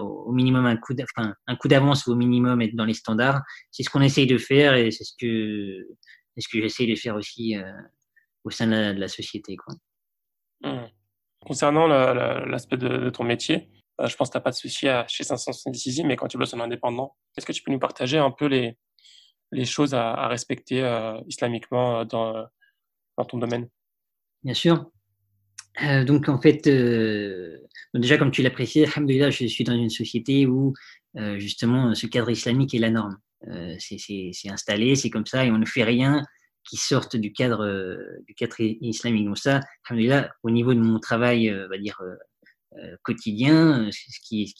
au 0.00 0.32
minimum 0.32 0.66
un 0.66 0.76
coup, 0.76 0.94
enfin, 1.16 1.34
un 1.46 1.56
coup 1.56 1.68
d'avance 1.68 2.06
ou 2.06 2.12
au 2.12 2.14
minimum 2.14 2.60
être 2.62 2.74
dans 2.74 2.84
les 2.84 2.94
standards. 2.94 3.42
C'est 3.70 3.82
ce 3.82 3.90
qu'on 3.90 4.02
essaye 4.02 4.26
de 4.26 4.38
faire 4.38 4.74
et 4.74 4.90
c'est 4.90 5.04
ce 5.04 5.12
que, 5.18 5.86
ce 6.38 6.48
que 6.48 6.60
j'essaye 6.60 6.90
de 6.90 6.96
faire 6.96 7.16
aussi 7.16 7.56
euh, 7.56 7.72
au 8.44 8.50
sein 8.50 8.66
de 8.66 8.98
la, 8.98 9.08
société. 9.08 9.56
Quoi. 9.56 9.74
Mmh. 10.62 10.86
Concernant 11.44 11.86
l'aspect 11.86 12.76
de, 12.76 13.10
ton 13.10 13.24
métier, 13.24 13.68
euh, 14.00 14.08
je 14.08 14.16
pense 14.16 14.28
que 14.28 14.32
tu 14.32 14.38
n'as 14.38 14.42
pas 14.42 14.50
de 14.50 14.56
souci 14.56 14.86
chez 15.08 15.24
576 15.24 16.02
mais 16.04 16.16
quand 16.16 16.28
tu 16.28 16.38
bosses 16.38 16.54
en 16.54 16.60
indépendant, 16.60 17.16
est-ce 17.36 17.46
que 17.46 17.52
tu 17.52 17.62
peux 17.62 17.72
nous 17.72 17.78
partager 17.78 18.18
un 18.18 18.30
peu 18.30 18.46
les, 18.46 18.76
les 19.52 19.64
choses 19.64 19.94
à, 19.94 20.28
respecter 20.28 20.82
islamiquement 21.26 22.04
dans, 22.04 22.46
dans 23.16 23.24
ton 23.24 23.38
domaine? 23.38 23.68
Bien 24.42 24.54
sûr. 24.54 24.90
Euh, 25.82 26.04
donc 26.04 26.28
en 26.28 26.40
fait, 26.40 26.66
euh, 26.66 27.58
déjà 27.94 28.16
comme 28.16 28.30
tu 28.30 28.42
l'as 28.42 28.50
précisé, 28.50 28.86
je 28.86 29.46
suis 29.46 29.64
dans 29.64 29.74
une 29.74 29.90
société 29.90 30.46
où 30.46 30.72
euh, 31.16 31.38
justement 31.38 31.94
ce 31.94 32.06
cadre 32.06 32.30
islamique 32.30 32.74
est 32.74 32.78
la 32.78 32.90
norme. 32.90 33.18
c'est 33.78 34.50
installé, 34.50 34.96
c'est 34.96 35.10
comme 35.10 35.26
ça, 35.26 35.44
et 35.44 35.50
on 35.50 35.58
ne 35.58 35.66
fait 35.66 35.84
rien 35.84 36.22
qui 36.68 36.76
sorte 36.76 37.14
du 37.16 37.32
cadre 37.32 37.64
islamique. 38.80 39.24
Donc 39.24 39.38
ça, 39.38 39.60
au 40.42 40.50
niveau 40.50 40.74
de 40.74 40.80
mon 40.80 40.98
travail, 40.98 41.52
on 41.52 41.68
va 41.68 41.78
dire 41.78 42.00
quotidien, 43.02 43.88
ce 43.92 44.18
qui, 44.26 44.48
ce 44.48 44.54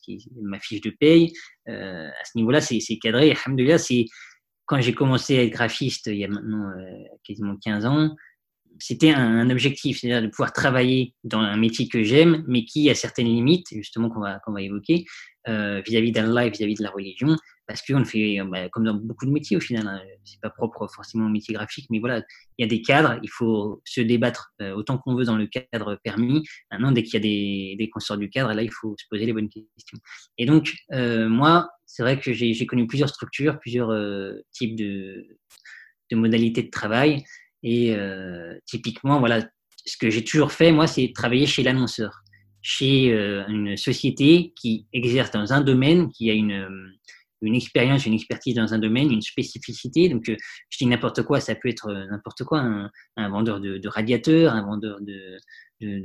qui 0.00 0.28
ma 0.42 0.58
fiche 0.58 0.80
de 0.80 0.90
paye, 0.90 1.32
à 1.66 2.24
ce 2.24 2.36
niveau-là, 2.36 2.60
c'est 2.60 2.98
cadré. 2.98 3.36
c'est 3.78 4.06
quand 4.66 4.80
j'ai 4.80 4.94
commencé 4.94 5.38
à 5.38 5.42
être 5.44 5.52
graphiste 5.52 6.06
il 6.06 6.16
y 6.16 6.24
a 6.24 6.28
maintenant 6.28 6.72
quasiment 7.24 7.56
15 7.62 7.86
ans 7.86 8.16
c'était 8.78 9.10
un, 9.10 9.48
objectif, 9.50 10.00
c'est-à-dire 10.00 10.22
de 10.22 10.28
pouvoir 10.28 10.52
travailler 10.52 11.14
dans 11.24 11.40
un 11.40 11.56
métier 11.56 11.88
que 11.88 12.02
j'aime, 12.02 12.44
mais 12.46 12.64
qui 12.64 12.90
a 12.90 12.94
certaines 12.94 13.26
limites, 13.26 13.68
justement, 13.72 14.08
qu'on 14.10 14.20
va, 14.20 14.40
qu'on 14.40 14.52
va 14.52 14.62
évoquer, 14.62 15.04
euh, 15.48 15.82
vis-à-vis 15.86 16.12
d'un 16.12 16.32
live, 16.32 16.52
vis-à-vis 16.52 16.76
de 16.76 16.82
la 16.82 16.90
religion, 16.90 17.36
parce 17.66 17.82
qu'on 17.82 18.04
fait, 18.04 18.38
bah, 18.44 18.68
comme 18.68 18.84
dans 18.84 18.94
beaucoup 18.94 19.26
de 19.26 19.30
métiers 19.30 19.56
au 19.56 19.60
final, 19.60 19.86
hein, 19.86 20.00
c'est 20.24 20.40
pas 20.40 20.50
propre 20.50 20.86
forcément 20.86 21.26
au 21.26 21.28
métier 21.28 21.54
graphique, 21.54 21.86
mais 21.90 21.98
voilà, 21.98 22.22
il 22.58 22.62
y 22.62 22.64
a 22.64 22.68
des 22.68 22.82
cadres, 22.82 23.18
il 23.22 23.30
faut 23.30 23.82
se 23.84 24.00
débattre 24.00 24.52
euh, 24.60 24.72
autant 24.74 24.98
qu'on 24.98 25.14
veut 25.14 25.24
dans 25.24 25.36
le 25.36 25.46
cadre 25.46 25.98
permis. 26.04 26.46
Maintenant, 26.70 26.92
dès 26.92 27.02
qu'il 27.02 27.14
y 27.14 27.16
a 27.16 27.20
des, 27.20 27.76
des 27.78 27.90
consorts 27.90 28.18
du 28.18 28.30
cadre, 28.30 28.52
là, 28.52 28.62
il 28.62 28.70
faut 28.70 28.94
se 28.98 29.04
poser 29.10 29.26
les 29.26 29.32
bonnes 29.32 29.48
questions. 29.48 29.98
Et 30.38 30.46
donc, 30.46 30.74
euh, 30.92 31.28
moi, 31.28 31.70
c'est 31.86 32.02
vrai 32.02 32.18
que 32.18 32.32
j'ai 32.32 32.66
connu 32.66 32.86
plusieurs 32.86 33.08
structures, 33.08 33.58
plusieurs 33.58 33.90
types 34.52 34.76
de 34.76 35.26
modalités 36.12 36.62
de 36.62 36.70
travail. 36.70 37.24
Et 37.62 37.94
euh, 37.94 38.58
typiquement, 38.66 39.18
voilà, 39.18 39.46
ce 39.84 39.96
que 39.96 40.10
j'ai 40.10 40.24
toujours 40.24 40.52
fait, 40.52 40.72
moi, 40.72 40.86
c'est 40.86 41.12
travailler 41.14 41.46
chez 41.46 41.62
l'annonceur, 41.62 42.22
chez 42.60 43.12
euh, 43.12 43.44
une 43.48 43.76
société 43.76 44.52
qui 44.56 44.86
exerce 44.92 45.30
dans 45.30 45.52
un 45.52 45.60
domaine, 45.60 46.10
qui 46.10 46.30
a 46.30 46.34
une, 46.34 46.52
euh, 46.52 46.88
une 47.40 47.54
expérience, 47.54 48.06
une 48.06 48.14
expertise 48.14 48.54
dans 48.54 48.74
un 48.74 48.78
domaine, 48.78 49.12
une 49.12 49.22
spécificité. 49.22 50.08
Donc, 50.08 50.24
je 50.26 50.78
dis 50.78 50.86
n'importe 50.86 51.22
quoi, 51.22 51.40
ça 51.40 51.54
peut 51.54 51.68
être 51.68 51.92
n'importe 52.10 52.44
quoi, 52.44 52.60
un, 53.16 53.28
vendeur 53.28 53.60
de, 53.60 53.78
de, 53.78 53.88
radiateurs, 53.88 54.54
un 54.54 54.64
vendeur 54.64 55.00
de, 55.00 55.36
de, 55.80 55.98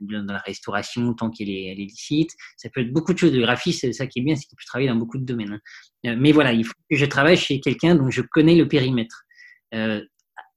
de, 0.00 0.20
dans 0.20 0.32
la 0.32 0.38
restauration 0.38 1.14
tant 1.14 1.30
qu'elle 1.30 1.50
est, 1.50 1.66
elle 1.66 1.80
est 1.80 1.84
licite. 1.84 2.30
Ça 2.56 2.68
peut 2.68 2.80
être 2.80 2.92
beaucoup 2.92 3.12
de 3.12 3.18
choses. 3.18 3.32
de 3.32 3.40
graphiste, 3.40 3.80
c'est 3.80 3.92
ça 3.92 4.06
qui 4.06 4.20
est 4.20 4.22
bien, 4.22 4.36
c'est 4.36 4.46
qu'il 4.46 4.56
peut 4.56 4.64
travailler 4.66 4.88
dans 4.88 4.96
beaucoup 4.96 5.18
de 5.18 5.24
domaines. 5.24 5.60
Hein. 6.04 6.16
Mais 6.16 6.32
voilà, 6.32 6.52
il 6.52 6.64
faut 6.64 6.72
que 6.90 6.96
je 6.96 7.04
travaille 7.04 7.36
chez 7.36 7.60
quelqu'un 7.60 7.94
dont 7.94 8.10
je 8.10 8.22
connais 8.22 8.56
le 8.56 8.66
périmètre 8.66 9.24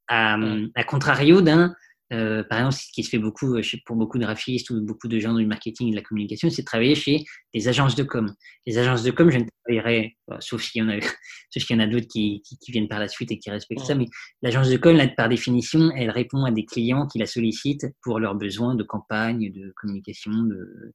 à, 0.07 0.37
à 0.75 0.83
contrario 0.83 1.41
d'un 1.41 1.73
euh, 2.13 2.43
par 2.43 2.59
exemple, 2.59 2.75
ce 2.75 2.91
qui 2.93 3.03
se 3.03 3.09
fait 3.09 3.17
beaucoup 3.17 3.57
pour 3.85 3.95
beaucoup 3.95 4.19
de 4.19 4.23
graphistes 4.23 4.69
ou 4.69 4.79
beaucoup 4.81 5.07
de 5.07 5.19
gens 5.19 5.33
du 5.33 5.45
marketing 5.45 5.87
et 5.87 5.91
de 5.91 5.95
la 5.95 6.03
communication, 6.03 6.49
c'est 6.49 6.61
de 6.61 6.65
travailler 6.65 6.93
chez 6.93 7.23
des 7.53 7.67
agences 7.67 7.95
de 7.95 8.03
com. 8.03 8.31
Les 8.67 8.77
agences 8.77 9.03
de 9.03 9.11
com, 9.11 9.31
je 9.31 9.39
ne 9.39 9.45
travaillerai, 9.63 10.15
sauf 10.39 10.61
s'il 10.61 10.81
y 10.81 10.85
en 10.85 10.89
a, 10.89 10.99
sauf 11.49 11.63
qu'il 11.63 11.75
y 11.75 11.79
en 11.79 11.83
a 11.83 11.87
d'autres 11.87 12.07
qui, 12.07 12.43
qui, 12.43 12.71
viennent 12.71 12.87
par 12.87 12.99
la 12.99 13.07
suite 13.07 13.31
et 13.31 13.39
qui 13.39 13.49
respectent 13.49 13.85
ça, 13.85 13.95
mais 13.95 14.05
l'agence 14.43 14.69
de 14.69 14.77
com, 14.77 14.95
là, 14.95 15.07
par 15.07 15.29
définition, 15.29 15.91
elle 15.95 16.11
répond 16.11 16.45
à 16.45 16.51
des 16.51 16.65
clients 16.65 17.07
qui 17.07 17.17
la 17.17 17.25
sollicitent 17.25 17.87
pour 18.03 18.19
leurs 18.19 18.35
besoins 18.35 18.75
de 18.75 18.83
campagne, 18.83 19.51
de 19.51 19.73
communication, 19.75 20.31
de, 20.31 20.93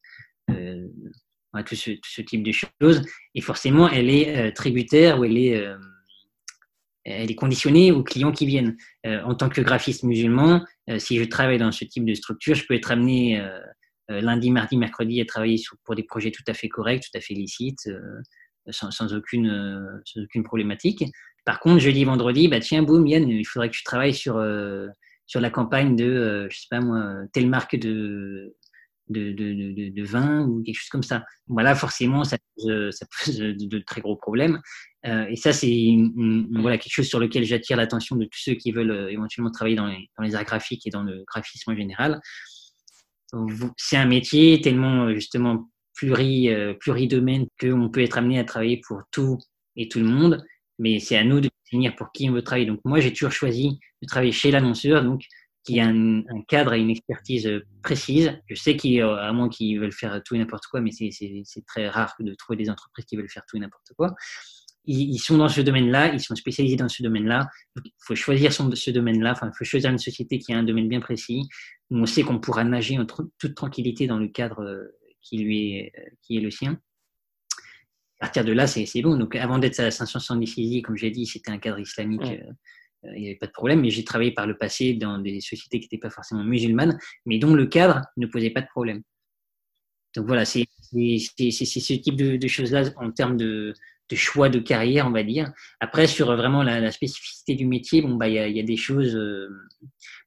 euh, 0.51 0.88
tout, 1.66 1.75
ce, 1.75 1.90
tout, 1.90 2.11
ce, 2.11 2.23
type 2.23 2.44
de 2.44 2.53
choses. 2.53 3.03
Et 3.35 3.40
forcément, 3.40 3.88
elle 3.88 4.11
est 4.11 4.37
euh, 4.37 4.53
tributaire 4.53 5.18
ou 5.18 5.25
elle 5.25 5.38
est, 5.38 5.57
euh, 5.57 5.77
elle 7.04 7.30
est 7.30 7.34
conditionnée 7.34 7.92
aux 7.92 8.02
clients 8.02 8.32
qui 8.32 8.46
viennent. 8.46 8.76
en 9.04 9.34
tant 9.34 9.48
que 9.48 9.60
graphiste 9.60 10.02
musulman, 10.02 10.64
si 10.98 11.18
je 11.18 11.24
travaille 11.24 11.58
dans 11.58 11.72
ce 11.72 11.84
type 11.84 12.04
de 12.04 12.14
structure, 12.14 12.54
je 12.54 12.66
peux 12.66 12.74
être 12.74 12.90
amené 12.90 13.42
lundi, 14.08 14.50
mardi, 14.50 14.76
mercredi 14.76 15.20
à 15.20 15.24
travailler 15.24 15.56
sur, 15.56 15.76
pour 15.84 15.94
des 15.94 16.02
projets 16.02 16.30
tout 16.30 16.42
à 16.46 16.54
fait 16.54 16.68
corrects, 16.68 17.02
tout 17.02 17.16
à 17.16 17.20
fait 17.20 17.34
licites, 17.34 17.88
sans, 18.70 18.90
sans, 18.90 19.14
aucune, 19.14 20.00
sans 20.04 20.22
aucune 20.22 20.42
problématique. 20.42 21.04
Par 21.44 21.60
contre, 21.60 21.80
jeudi, 21.80 22.04
vendredi, 22.04 22.48
bah 22.48 22.60
tiens, 22.60 22.82
boum, 22.82 23.06
Yann, 23.06 23.28
il 23.28 23.46
faudrait 23.46 23.70
que 23.70 23.76
tu 23.76 23.84
travailles 23.84 24.14
sur, 24.14 24.44
sur 25.26 25.40
la 25.40 25.50
campagne 25.50 25.96
de, 25.96 26.48
je 26.50 26.58
sais 26.58 26.66
pas 26.70 26.80
moi, 26.80 27.14
telle 27.32 27.48
marque 27.48 27.76
de, 27.76 28.54
de, 29.11 29.33
de, 29.33 29.90
de, 29.90 30.05
vin 30.05 30.46
ou 30.46 30.62
quelque 30.62 30.77
chose 30.77 30.88
comme 30.88 31.03
ça. 31.03 31.25
Voilà, 31.49 31.75
forcément, 31.75 32.25
ça 32.25 32.38
pose, 32.57 32.90
ça 32.90 33.07
pose 33.07 33.37
de, 33.37 33.79
très 33.81 34.01
gros 34.01 34.16
problèmes. 34.16 34.61
Euh, 35.07 35.27
et 35.29 35.37
ça, 35.37 35.53
c'est 35.53 35.96
voilà, 36.53 36.79
quelque 36.79 36.92
chose 36.92 37.09
sur 37.09 37.18
lequel 37.18 37.44
j'attire 37.44 37.77
l'attention 37.77 38.16
de 38.16 38.25
tous 38.25 38.40
ceux 38.40 38.55
qui 38.55 38.73
veulent 38.73 38.90
euh, 38.90 39.11
éventuellement 39.11 39.51
travailler 39.51 39.77
dans 39.77 39.87
les, 39.87 40.09
dans 40.16 40.25
les 40.25 40.35
arts 40.35 40.44
graphiques 40.44 40.87
et 40.87 40.90
dans 40.90 41.03
le 41.03 41.25
graphisme 41.27 41.73
en 41.73 41.77
général. 41.77 42.20
C'est 43.77 43.96
un 43.96 44.07
métier 44.07 44.61
tellement 44.61 45.07
euh, 45.07 45.14
justement 45.14 45.68
pluri, 45.94 46.49
pluridomaine 46.79 47.46
qu'on 47.61 47.90
peut 47.90 48.01
être 48.01 48.16
amené 48.16 48.38
à 48.38 48.44
travailler 48.44 48.81
pour 48.87 49.03
tout 49.11 49.37
et 49.77 49.87
tout 49.87 49.99
le 49.99 50.07
monde, 50.07 50.42
mais 50.79 50.99
c'est 50.99 51.16
à 51.18 51.25
nous 51.25 51.40
de 51.40 51.51
définir 51.64 51.94
pour 51.94 52.11
qui 52.12 52.31
on 52.31 52.33
veut 52.33 52.42
travailler. 52.42 52.66
Donc 52.66 52.81
moi, 52.87 53.01
j'ai 53.01 53.12
toujours 53.12 53.33
choisi 53.33 53.79
de 54.01 54.07
travailler 54.07 54.33
chez 54.33 54.51
l'annonceur, 54.51 55.05
donc 55.05 55.25
qui 55.64 55.81
a 55.81 55.87
un, 55.87 56.23
cadre 56.49 56.75
et 56.75 56.81
une 56.81 56.90
expertise 56.90 57.46
euh, 57.46 57.64
précise. 57.83 58.33
Je 58.49 58.55
sais 58.55 58.77
qu'à 58.77 59.33
moins 59.33 59.49
qu'ils 59.49 59.79
veulent 59.79 59.92
faire 59.92 60.23
tout 60.25 60.35
et 60.35 60.38
n'importe 60.38 60.66
quoi, 60.66 60.81
mais 60.81 60.90
c'est 60.92 61.66
très 61.66 61.88
rare 61.88 62.14
de 62.18 62.35
trouver 62.35 62.57
des 62.57 62.70
entreprises 62.70 63.05
qui 63.05 63.16
veulent 63.16 63.31
faire 63.31 63.44
tout 63.49 63.57
et 63.57 63.61
n'importe 63.61 63.92
quoi. 63.96 64.14
Ils, 64.87 65.18
sont 65.18 65.37
dans 65.37 65.49
ce 65.49 65.61
domaine-là, 65.61 66.12
ils 66.14 66.20
sont 66.20 66.35
spécialisés 66.35 66.77
dans 66.77 66.88
ce 66.88 67.03
domaine-là. 67.03 67.49
Il 67.85 67.92
faut 67.99 68.14
choisir 68.14 68.53
son, 68.53 68.75
ce 68.75 68.90
domaine-là, 68.90 69.33
enfin, 69.33 69.51
il 69.53 69.57
faut 69.57 69.64
choisir 69.64 69.90
une 69.90 69.99
société 69.99 70.38
qui 70.38 70.53
a 70.55 70.59
un 70.59 70.62
domaine 70.62 70.88
bien 70.88 71.01
précis, 71.01 71.42
où 71.90 71.99
on 71.99 72.07
sait 72.07 72.23
qu'on 72.23 72.40
pourra 72.40 72.64
nager 72.64 72.99
en 72.99 73.05
toute 73.05 73.55
tranquillité 73.55 74.07
dans 74.07 74.18
le 74.18 74.29
cadre 74.29 74.62
euh, 74.62 74.96
qui 75.20 75.38
lui 75.38 75.75
est, 75.75 75.92
euh, 75.99 76.11
qui 76.23 76.38
est 76.38 76.40
le 76.40 76.51
sien. 76.51 76.81
À 78.18 78.27
partir 78.27 78.44
de 78.44 78.53
là, 78.53 78.66
c'est 78.66 79.03
bon. 79.03 79.16
Donc, 79.16 79.37
avant 79.37 79.59
d'être 79.59 79.81
à 79.81 79.90
570 79.90 80.83
comme 80.83 80.96
j'ai 80.96 81.11
dit, 81.11 81.27
c'était 81.27 81.51
un 81.51 81.59
cadre 81.59 81.79
islamique 81.79 82.23
il 83.04 83.22
n'y 83.22 83.28
avait 83.28 83.38
pas 83.38 83.46
de 83.46 83.52
problème, 83.52 83.80
mais 83.80 83.90
j'ai 83.90 84.04
travaillé 84.04 84.32
par 84.32 84.46
le 84.46 84.56
passé 84.56 84.94
dans 84.94 85.18
des 85.18 85.40
sociétés 85.40 85.80
qui 85.80 85.86
n'étaient 85.86 85.98
pas 85.98 86.10
forcément 86.10 86.44
musulmanes, 86.44 86.98
mais 87.26 87.38
dont 87.38 87.54
le 87.54 87.66
cadre 87.66 88.02
ne 88.16 88.26
posait 88.26 88.50
pas 88.50 88.60
de 88.60 88.68
problème. 88.68 89.02
Donc 90.16 90.26
voilà, 90.26 90.44
c'est 90.44 90.66
ce 90.92 91.92
type 91.94 92.16
de, 92.16 92.48
choses-là 92.48 92.90
en 92.96 93.10
termes 93.12 93.36
de, 93.36 93.74
choix 94.12 94.48
de 94.48 94.58
carrière, 94.58 95.06
on 95.06 95.12
va 95.12 95.22
dire. 95.22 95.52
Après, 95.78 96.06
sur 96.06 96.34
vraiment 96.34 96.62
la, 96.62 96.90
spécificité 96.90 97.54
du 97.54 97.66
métier, 97.66 98.02
bon, 98.02 98.16
bah, 98.16 98.28
il 98.28 98.34
y, 98.34 98.60
a, 98.60 98.62
des 98.62 98.76
choses, 98.76 99.14
euh, 99.14 99.48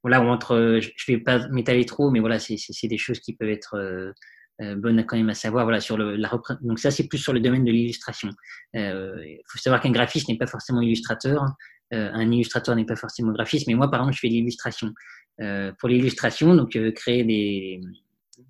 voilà, 0.01 0.21
entre, 0.21 0.79
je 0.81 0.89
ne 0.89 1.17
vais 1.17 1.21
pas 1.21 1.47
m'étaler 1.49 1.85
trop, 1.85 2.09
mais 2.11 2.21
voilà, 2.21 2.39
c'est 2.39 2.87
des 2.87 2.97
choses 2.97 3.19
qui 3.19 3.35
peuvent 3.35 3.49
être 3.49 3.75
euh, 3.75 4.11
euh, 4.61 4.75
bonnes 4.75 5.05
quand 5.05 5.17
même 5.17 5.29
à 5.29 5.33
savoir. 5.33 5.65
Voilà, 5.65 5.81
sur 5.81 5.97
le, 5.97 6.15
la 6.15 6.31
donc 6.61 6.79
ça, 6.79 6.91
c'est 6.91 7.09
plus 7.09 7.17
sur 7.17 7.33
le 7.33 7.41
domaine 7.41 7.65
de 7.65 7.71
l'illustration. 7.71 8.29
Il 8.73 9.41
faut 9.47 9.59
savoir 9.59 9.81
qu'un 9.81 9.91
graphiste 9.91 10.29
n'est 10.29 10.37
pas 10.37 10.47
forcément 10.47 10.79
illustrateur. 10.81 11.43
Euh, 11.93 12.09
un 12.13 12.31
illustrateur 12.31 12.75
n'est 12.75 12.85
pas 12.85 12.95
forcément 12.95 13.31
graphiste, 13.31 13.67
mais 13.67 13.75
moi, 13.75 13.89
par 13.89 14.01
exemple, 14.01 14.15
je 14.15 14.19
fais 14.19 14.29
de 14.29 14.33
l'illustration. 14.33 14.93
Euh, 15.41 15.71
pour 15.79 15.89
l'illustration, 15.89 16.55
donc 16.55 16.75
euh, 16.75 16.91
créer 16.91 17.23
des 17.23 17.81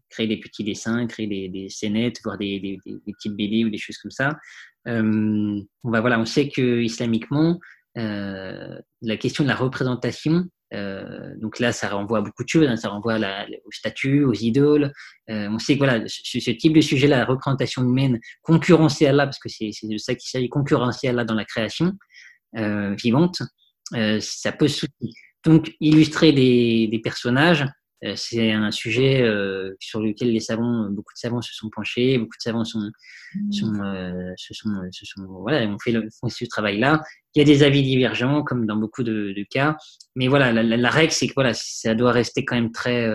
créer 0.09 0.27
des 0.27 0.37
petits 0.37 0.63
dessins, 0.63 1.07
créer 1.07 1.27
des, 1.27 1.49
des 1.49 1.69
scénettes, 1.69 2.19
voire 2.23 2.37
des, 2.37 2.59
des, 2.59 2.79
des, 2.85 3.13
petites 3.13 3.35
BD 3.35 3.65
ou 3.65 3.69
des 3.69 3.79
choses 3.79 3.97
comme 3.97 4.11
ça. 4.11 4.37
on 4.85 5.65
va 5.83 6.01
voilà, 6.01 6.19
on 6.19 6.25
sait 6.25 6.49
que 6.49 6.81
islamiquement, 6.81 7.59
la 7.95 9.17
question 9.19 9.43
de 9.43 9.49
la 9.49 9.55
représentation, 9.55 10.47
donc 10.71 11.59
là, 11.59 11.71
ça 11.71 11.89
renvoie 11.89 12.19
à 12.19 12.21
beaucoup 12.21 12.43
de 12.43 12.49
choses. 12.49 12.67
Hein, 12.67 12.77
ça 12.77 12.89
renvoie 12.89 13.17
aux 13.17 13.71
statues, 13.71 14.23
aux 14.23 14.33
idoles. 14.33 14.93
on 15.27 15.57
sait 15.57 15.73
que 15.73 15.79
voilà, 15.79 16.07
ce, 16.07 16.39
ce 16.39 16.51
type 16.51 16.73
de 16.73 16.81
sujet-là, 16.81 17.17
la 17.17 17.25
représentation 17.25 17.81
humaine 17.81 18.19
concurrencée 18.43 19.07
à 19.07 19.09
Allah, 19.09 19.25
parce 19.25 19.39
que 19.39 19.49
c'est 19.49 19.71
de 19.81 19.97
ça 19.97 20.13
qu'il 20.13 20.29
s'agit, 20.29 20.47
concurrencée 20.47 21.07
à 21.07 21.09
Allah 21.09 21.25
dans 21.25 21.33
la 21.33 21.45
création, 21.45 21.93
euh, 22.57 22.95
vivante, 22.95 23.41
euh, 23.95 24.19
ça 24.21 24.51
peut 24.51 24.67
soutenir. 24.67 25.13
Donc, 25.43 25.71
illustrer 25.79 26.31
des, 26.31 26.87
des 26.87 26.99
personnages, 26.99 27.65
euh, 28.05 28.13
c'est 28.15 28.51
un 28.51 28.71
sujet 28.71 29.25
sur 29.79 30.01
lequel 30.01 30.31
les 30.31 30.39
savants, 30.39 30.89
beaucoup 30.89 31.13
de 31.13 31.19
savants 31.19 31.41
se 31.41 31.53
sont 31.53 31.69
penchés, 31.69 32.17
beaucoup 32.17 32.37
de 32.37 32.41
savants 32.41 32.65
sont, 32.65 32.91
sont, 33.51 33.73
se 34.37 34.53
sont, 34.53 34.69
se 34.91 35.05
sont, 35.05 35.25
voilà, 35.41 35.65
ont 35.67 35.77
fait, 35.79 35.91
le, 35.91 36.07
font 36.19 36.29
ce 36.29 36.45
travail-là. 36.45 37.01
Il 37.35 37.39
y 37.39 37.41
a 37.41 37.45
des 37.45 37.63
avis 37.63 37.81
divergents, 37.81 38.43
comme 38.43 38.65
dans 38.65 38.77
beaucoup 38.77 39.03
de, 39.03 39.33
de 39.35 39.45
cas, 39.49 39.77
mais 40.15 40.27
voilà, 40.27 40.51
la, 40.51 40.63
la, 40.63 40.89
règle, 40.89 41.11
c'est 41.11 41.27
que 41.27 41.33
voilà, 41.33 41.53
ça 41.53 41.95
doit 41.95 42.11
rester 42.11 42.45
quand 42.45 42.55
même 42.55 42.71
très, 42.71 43.09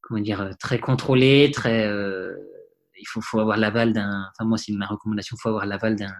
comment 0.00 0.20
dire, 0.20 0.50
très 0.58 0.78
contrôlé, 0.78 1.50
très, 1.52 1.88
il 3.00 3.06
faut, 3.08 3.20
faut 3.20 3.40
avoir 3.40 3.56
l'aval 3.56 3.92
d'un, 3.92 4.28
enfin 4.30 4.48
moi 4.48 4.58
c'est 4.58 4.72
ma 4.72 4.86
recommandation, 4.86 5.36
il 5.38 5.40
faut 5.40 5.48
avoir 5.48 5.66
l'aval 5.66 5.96
d'un 5.96 6.12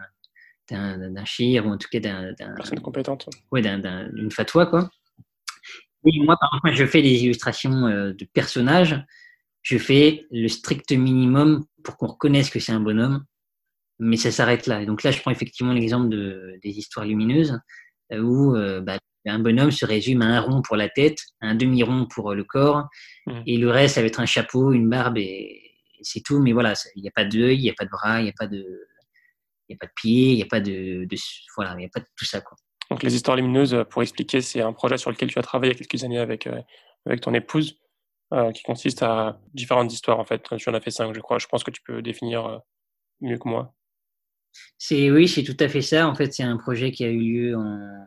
d'un 0.70 1.24
shir 1.24 1.66
ou 1.66 1.70
en 1.70 1.78
tout 1.78 1.88
cas 1.90 2.00
d'un. 2.00 2.34
Personne 2.56 2.80
compétente. 2.80 3.28
Oui, 3.50 3.62
d'une 3.62 4.30
fatwa, 4.30 4.66
quoi. 4.66 4.90
Et 6.06 6.18
moi, 6.20 6.36
par 6.40 6.50
exemple, 6.54 6.78
je 6.78 6.86
fais 6.86 7.02
des 7.02 7.24
illustrations 7.24 7.86
euh, 7.86 8.12
de 8.12 8.24
personnages. 8.24 9.02
Je 9.62 9.76
fais 9.76 10.26
le 10.30 10.48
strict 10.48 10.92
minimum 10.92 11.66
pour 11.84 11.96
qu'on 11.96 12.06
reconnaisse 12.06 12.48
que 12.48 12.58
c'est 12.58 12.72
un 12.72 12.80
bonhomme, 12.80 13.24
mais 13.98 14.16
ça 14.16 14.30
s'arrête 14.30 14.66
là. 14.66 14.82
Et 14.82 14.86
donc 14.86 15.02
là, 15.02 15.10
je 15.10 15.20
prends 15.20 15.30
effectivement 15.30 15.72
l'exemple 15.72 16.08
de, 16.08 16.58
des 16.62 16.78
histoires 16.78 17.04
lumineuses 17.04 17.58
euh, 18.12 18.20
où 18.20 18.56
euh, 18.56 18.80
bah, 18.80 18.98
un 19.26 19.38
bonhomme 19.38 19.70
se 19.70 19.84
résume 19.84 20.22
à 20.22 20.26
un 20.26 20.40
rond 20.40 20.62
pour 20.62 20.76
la 20.76 20.88
tête, 20.88 21.18
un 21.42 21.54
demi-rond 21.54 22.06
pour 22.06 22.34
le 22.34 22.44
corps, 22.44 22.88
mmh. 23.26 23.40
et 23.46 23.58
le 23.58 23.70
reste, 23.70 23.96
ça 23.96 24.00
va 24.00 24.06
être 24.06 24.20
un 24.20 24.26
chapeau, 24.26 24.72
une 24.72 24.88
barbe, 24.88 25.18
et, 25.18 25.60
c'est 26.02 26.22
tout. 26.22 26.40
Mais 26.40 26.52
voilà, 26.52 26.72
il 26.96 27.02
n'y 27.02 27.08
a 27.08 27.12
pas 27.14 27.26
d'œil, 27.26 27.58
il 27.58 27.62
n'y 27.62 27.70
a 27.70 27.74
pas 27.76 27.84
de 27.84 27.90
bras, 27.90 28.20
il 28.20 28.24
n'y 28.24 28.30
a 28.30 28.34
pas 28.38 28.46
de, 28.46 28.64
n'y 29.70 29.76
a 29.76 29.78
pas 29.78 29.86
de 29.86 29.92
pied, 29.96 30.32
il 30.32 30.36
n'y 30.36 30.42
a 30.42 30.46
pas 30.46 30.60
de, 30.60 31.06
voilà, 31.56 31.76
il 31.78 31.84
a 31.84 31.88
pas 31.88 32.00
de 32.00 32.06
tout 32.16 32.24
ça 32.24 32.40
quoi. 32.40 32.56
Donc 32.90 33.02
les 33.02 33.14
histoires 33.14 33.36
lumineuses, 33.36 33.74
euh, 33.74 33.84
pour 33.84 34.02
expliquer, 34.02 34.40
c'est 34.40 34.60
un 34.60 34.72
projet 34.72 34.98
sur 34.98 35.10
lequel 35.10 35.30
tu 35.30 35.38
as 35.38 35.42
travaillé 35.42 35.72
il 35.72 35.76
y 35.76 35.80
a 35.80 35.84
quelques 35.84 36.04
années 36.04 36.18
avec 36.18 36.46
euh, 36.46 36.60
avec 37.06 37.20
ton 37.20 37.32
épouse, 37.32 37.78
euh, 38.34 38.52
qui 38.52 38.62
consiste 38.62 39.02
à 39.02 39.40
différentes 39.54 39.92
histoires 39.92 40.18
en 40.18 40.24
fait. 40.24 40.42
Tu 40.58 40.68
en 40.68 40.74
as 40.74 40.80
fait 40.80 40.90
cinq, 40.90 41.14
je 41.14 41.20
crois. 41.20 41.38
Je 41.38 41.46
pense 41.46 41.64
que 41.64 41.70
tu 41.70 41.80
peux 41.82 42.02
définir 42.02 42.60
mieux 43.20 43.38
que 43.38 43.48
moi. 43.48 43.74
C'est 44.76 45.10
oui, 45.10 45.28
c'est 45.28 45.44
tout 45.44 45.56
à 45.60 45.68
fait 45.68 45.82
ça. 45.82 46.08
En 46.08 46.14
fait, 46.14 46.32
c'est 46.32 46.42
un 46.42 46.56
projet 46.56 46.90
qui 46.90 47.04
a 47.04 47.08
eu 47.08 47.20
lieu 47.20 47.56
en 47.56 48.06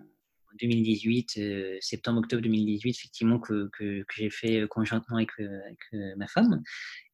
2018, 0.60 1.80
septembre-octobre 1.80 2.43
2018, 2.43 2.89
effectivement, 2.91 3.39
que, 3.39 3.69
que, 3.71 4.02
que 4.04 4.13
j'ai 4.15 4.30
fait 4.30 4.67
conjointement 4.67 5.15
avec, 5.15 5.30
avec 5.39 6.17
ma 6.17 6.28
femme. 6.28 6.62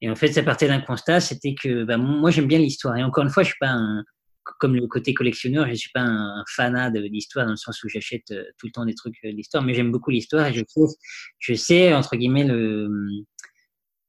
Et 0.01 0.09
en 0.09 0.15
fait, 0.15 0.33
ça 0.33 0.41
partait 0.41 0.67
d'un 0.67 0.81
constat, 0.81 1.21
c'était 1.21 1.53
que 1.53 1.83
bah, 1.83 1.97
moi, 1.97 2.31
j'aime 2.31 2.47
bien 2.47 2.59
l'histoire. 2.59 2.97
Et 2.97 3.03
encore 3.03 3.23
une 3.23 3.29
fois, 3.29 3.43
je 3.43 3.49
suis 3.49 3.59
pas 3.59 3.69
un, 3.69 4.03
comme 4.59 4.75
le 4.75 4.87
côté 4.87 5.13
collectionneur, 5.13 5.65
je 5.65 5.71
ne 5.71 5.75
suis 5.75 5.91
pas 5.91 6.01
un, 6.01 6.43
fanat 6.47 6.91
de 6.91 6.99
l'histoire 6.99 7.45
dans 7.45 7.51
le 7.51 7.57
sens 7.57 7.83
où 7.83 7.89
j'achète 7.89 8.31
euh, 8.31 8.43
tout 8.57 8.67
le 8.67 8.71
temps 8.71 8.85
des 8.85 8.95
trucs 8.95 9.17
euh, 9.25 9.33
d'histoire, 9.33 9.63
mais 9.63 9.73
j'aime 9.73 9.91
beaucoup 9.91 10.11
l'histoire 10.11 10.47
et 10.47 10.53
je, 10.53 11.53
sais, 11.53 11.93
entre 11.93 12.15
guillemets, 12.15 12.47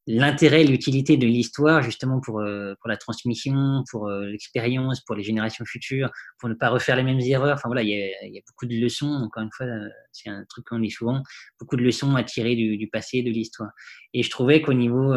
l'intérêt 0.07 0.63
et 0.63 0.67
l'utilité 0.67 1.17
de 1.17 1.27
l'histoire 1.27 1.83
justement 1.83 2.21
pour, 2.21 2.41
euh, 2.41 2.75
la 2.85 2.97
transmission, 2.97 3.85
pour 3.91 4.09
l'expérience, 4.09 5.01
pour 5.05 5.15
les 5.15 5.23
générations 5.23 5.65
futures, 5.65 6.11
pour 6.39 6.49
ne 6.49 6.55
pas 6.55 6.69
refaire 6.71 6.97
les 6.97 7.03
mêmes 7.03 7.21
erreurs. 7.21 7.55
Enfin 7.55 7.69
voilà, 7.69 7.83
il 7.83 7.91
y 7.91 8.39
a, 8.39 8.43
beaucoup 8.47 8.67
de 8.67 8.75
leçons, 8.75 9.07
encore 9.07 9.43
une 9.43 9.53
fois, 9.53 9.67
c'est 10.13 10.31
un 10.31 10.45
truc 10.49 10.67
qu'on 10.67 10.79
dit 10.79 10.91
souvent, 10.91 11.23
beaucoup 11.59 11.77
de 11.77 11.83
leçons 11.83 12.15
à 12.17 12.25
tirer 12.25 12.57
du, 12.57 12.77
du 12.77 12.89
passé, 12.89 13.23
de 13.23 13.31
l'histoire. 13.31 13.71
Et 14.15 14.23
je 14.23 14.31
trouvais 14.31 14.63
qu'au 14.63 14.73
niveau 14.73 15.15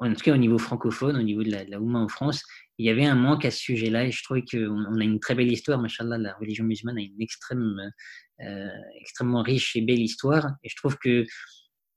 en 0.00 0.14
tout 0.14 0.22
cas 0.22 0.32
au 0.32 0.38
niveau 0.38 0.58
francophone, 0.58 1.16
au 1.16 1.22
niveau 1.22 1.42
de 1.42 1.50
la, 1.50 1.64
de 1.64 1.76
en 1.76 2.08
France, 2.08 2.42
il 2.80 2.84
y 2.84 2.88
avait 2.88 3.04
un 3.04 3.14
manque 3.14 3.44
à 3.44 3.50
ce 3.50 3.58
sujet-là 3.58 4.06
et 4.06 4.10
je 4.10 4.24
trouvais 4.24 4.42
qu'on 4.42 4.86
on 4.90 4.98
a 5.00 5.04
une 5.04 5.20
très 5.20 5.34
belle 5.34 5.52
histoire, 5.52 5.78
machallah, 5.78 6.16
la 6.16 6.32
religion 6.40 6.64
musulmane 6.64 6.96
a 6.96 7.02
une 7.02 7.20
extrême, 7.20 7.92
euh, 8.40 8.68
extrêmement 8.98 9.42
riche 9.42 9.76
et 9.76 9.82
belle 9.82 10.00
histoire 10.00 10.46
et 10.64 10.70
je 10.70 10.76
trouve 10.76 10.96
que 10.96 11.26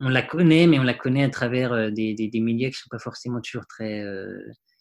on 0.01 0.09
la 0.09 0.21
connaît, 0.21 0.67
mais 0.67 0.79
on 0.79 0.83
la 0.83 0.93
connaît 0.93 1.23
à 1.23 1.29
travers 1.29 1.71
euh, 1.71 1.89
des, 1.89 2.29
médias 2.33 2.67
qui 2.67 2.75
ne 2.75 2.79
sont 2.79 2.89
pas 2.91 2.99
forcément 2.99 3.39
toujours 3.39 3.65
très, 3.65 4.01
euh, 4.01 4.37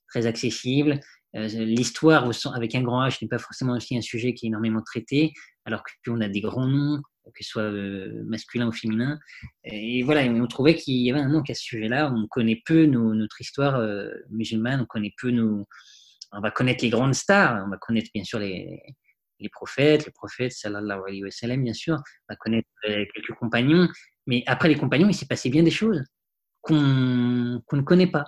très 0.08 0.26
accessibles 0.26 0.98
l'histoire 1.34 2.30
avec 2.54 2.74
un 2.74 2.82
grand 2.82 3.06
H 3.06 3.18
n'est 3.22 3.28
pas 3.28 3.38
forcément 3.38 3.74
aussi 3.74 3.96
un 3.96 4.02
sujet 4.02 4.34
qui 4.34 4.46
est 4.46 4.48
énormément 4.48 4.82
traité, 4.82 5.32
alors 5.64 5.82
qu'on 6.04 6.20
a 6.20 6.28
des 6.28 6.40
grands 6.40 6.66
noms, 6.66 7.00
que 7.24 7.44
ce 7.44 7.50
soit 7.50 7.70
masculin 8.24 8.68
ou 8.68 8.72
féminin. 8.72 9.18
Et 9.64 10.02
voilà, 10.02 10.22
on 10.22 10.46
trouvait 10.46 10.74
qu'il 10.74 10.96
y 10.96 11.10
avait 11.10 11.20
un 11.20 11.28
manque 11.28 11.50
à 11.50 11.54
ce 11.54 11.62
sujet-là. 11.62 12.12
On 12.14 12.26
connaît 12.26 12.60
peu 12.64 12.86
notre 12.86 13.40
histoire 13.40 13.80
musulmane, 14.30 14.80
on 14.82 14.86
connaît 14.86 15.14
peu 15.20 15.30
nos. 15.30 15.66
On 16.32 16.40
va 16.40 16.50
connaître 16.50 16.82
les 16.82 16.90
grandes 16.90 17.14
stars, 17.14 17.62
on 17.66 17.70
va 17.70 17.76
connaître 17.76 18.08
bien 18.14 18.24
sûr 18.24 18.38
les, 18.38 18.80
les 19.42 19.48
prophètes, 19.48 20.06
le 20.06 20.12
prophète 20.12 20.52
sallallahu 20.52 21.00
alayhi 21.06 21.24
wa 21.24 21.30
sallam, 21.30 21.62
bien 21.62 21.74
sûr, 21.74 21.94
on 21.96 22.32
va 22.32 22.36
connaître 22.36 22.68
quelques 22.84 23.34
compagnons, 23.38 23.88
mais 24.26 24.42
après 24.46 24.68
les 24.68 24.76
compagnons, 24.76 25.08
il 25.08 25.14
s'est 25.14 25.26
passé 25.26 25.50
bien 25.50 25.62
des 25.62 25.70
choses 25.70 26.02
qu'on 26.62 26.74
ne 26.76 27.82
connaît 27.82 28.06
pas. 28.06 28.24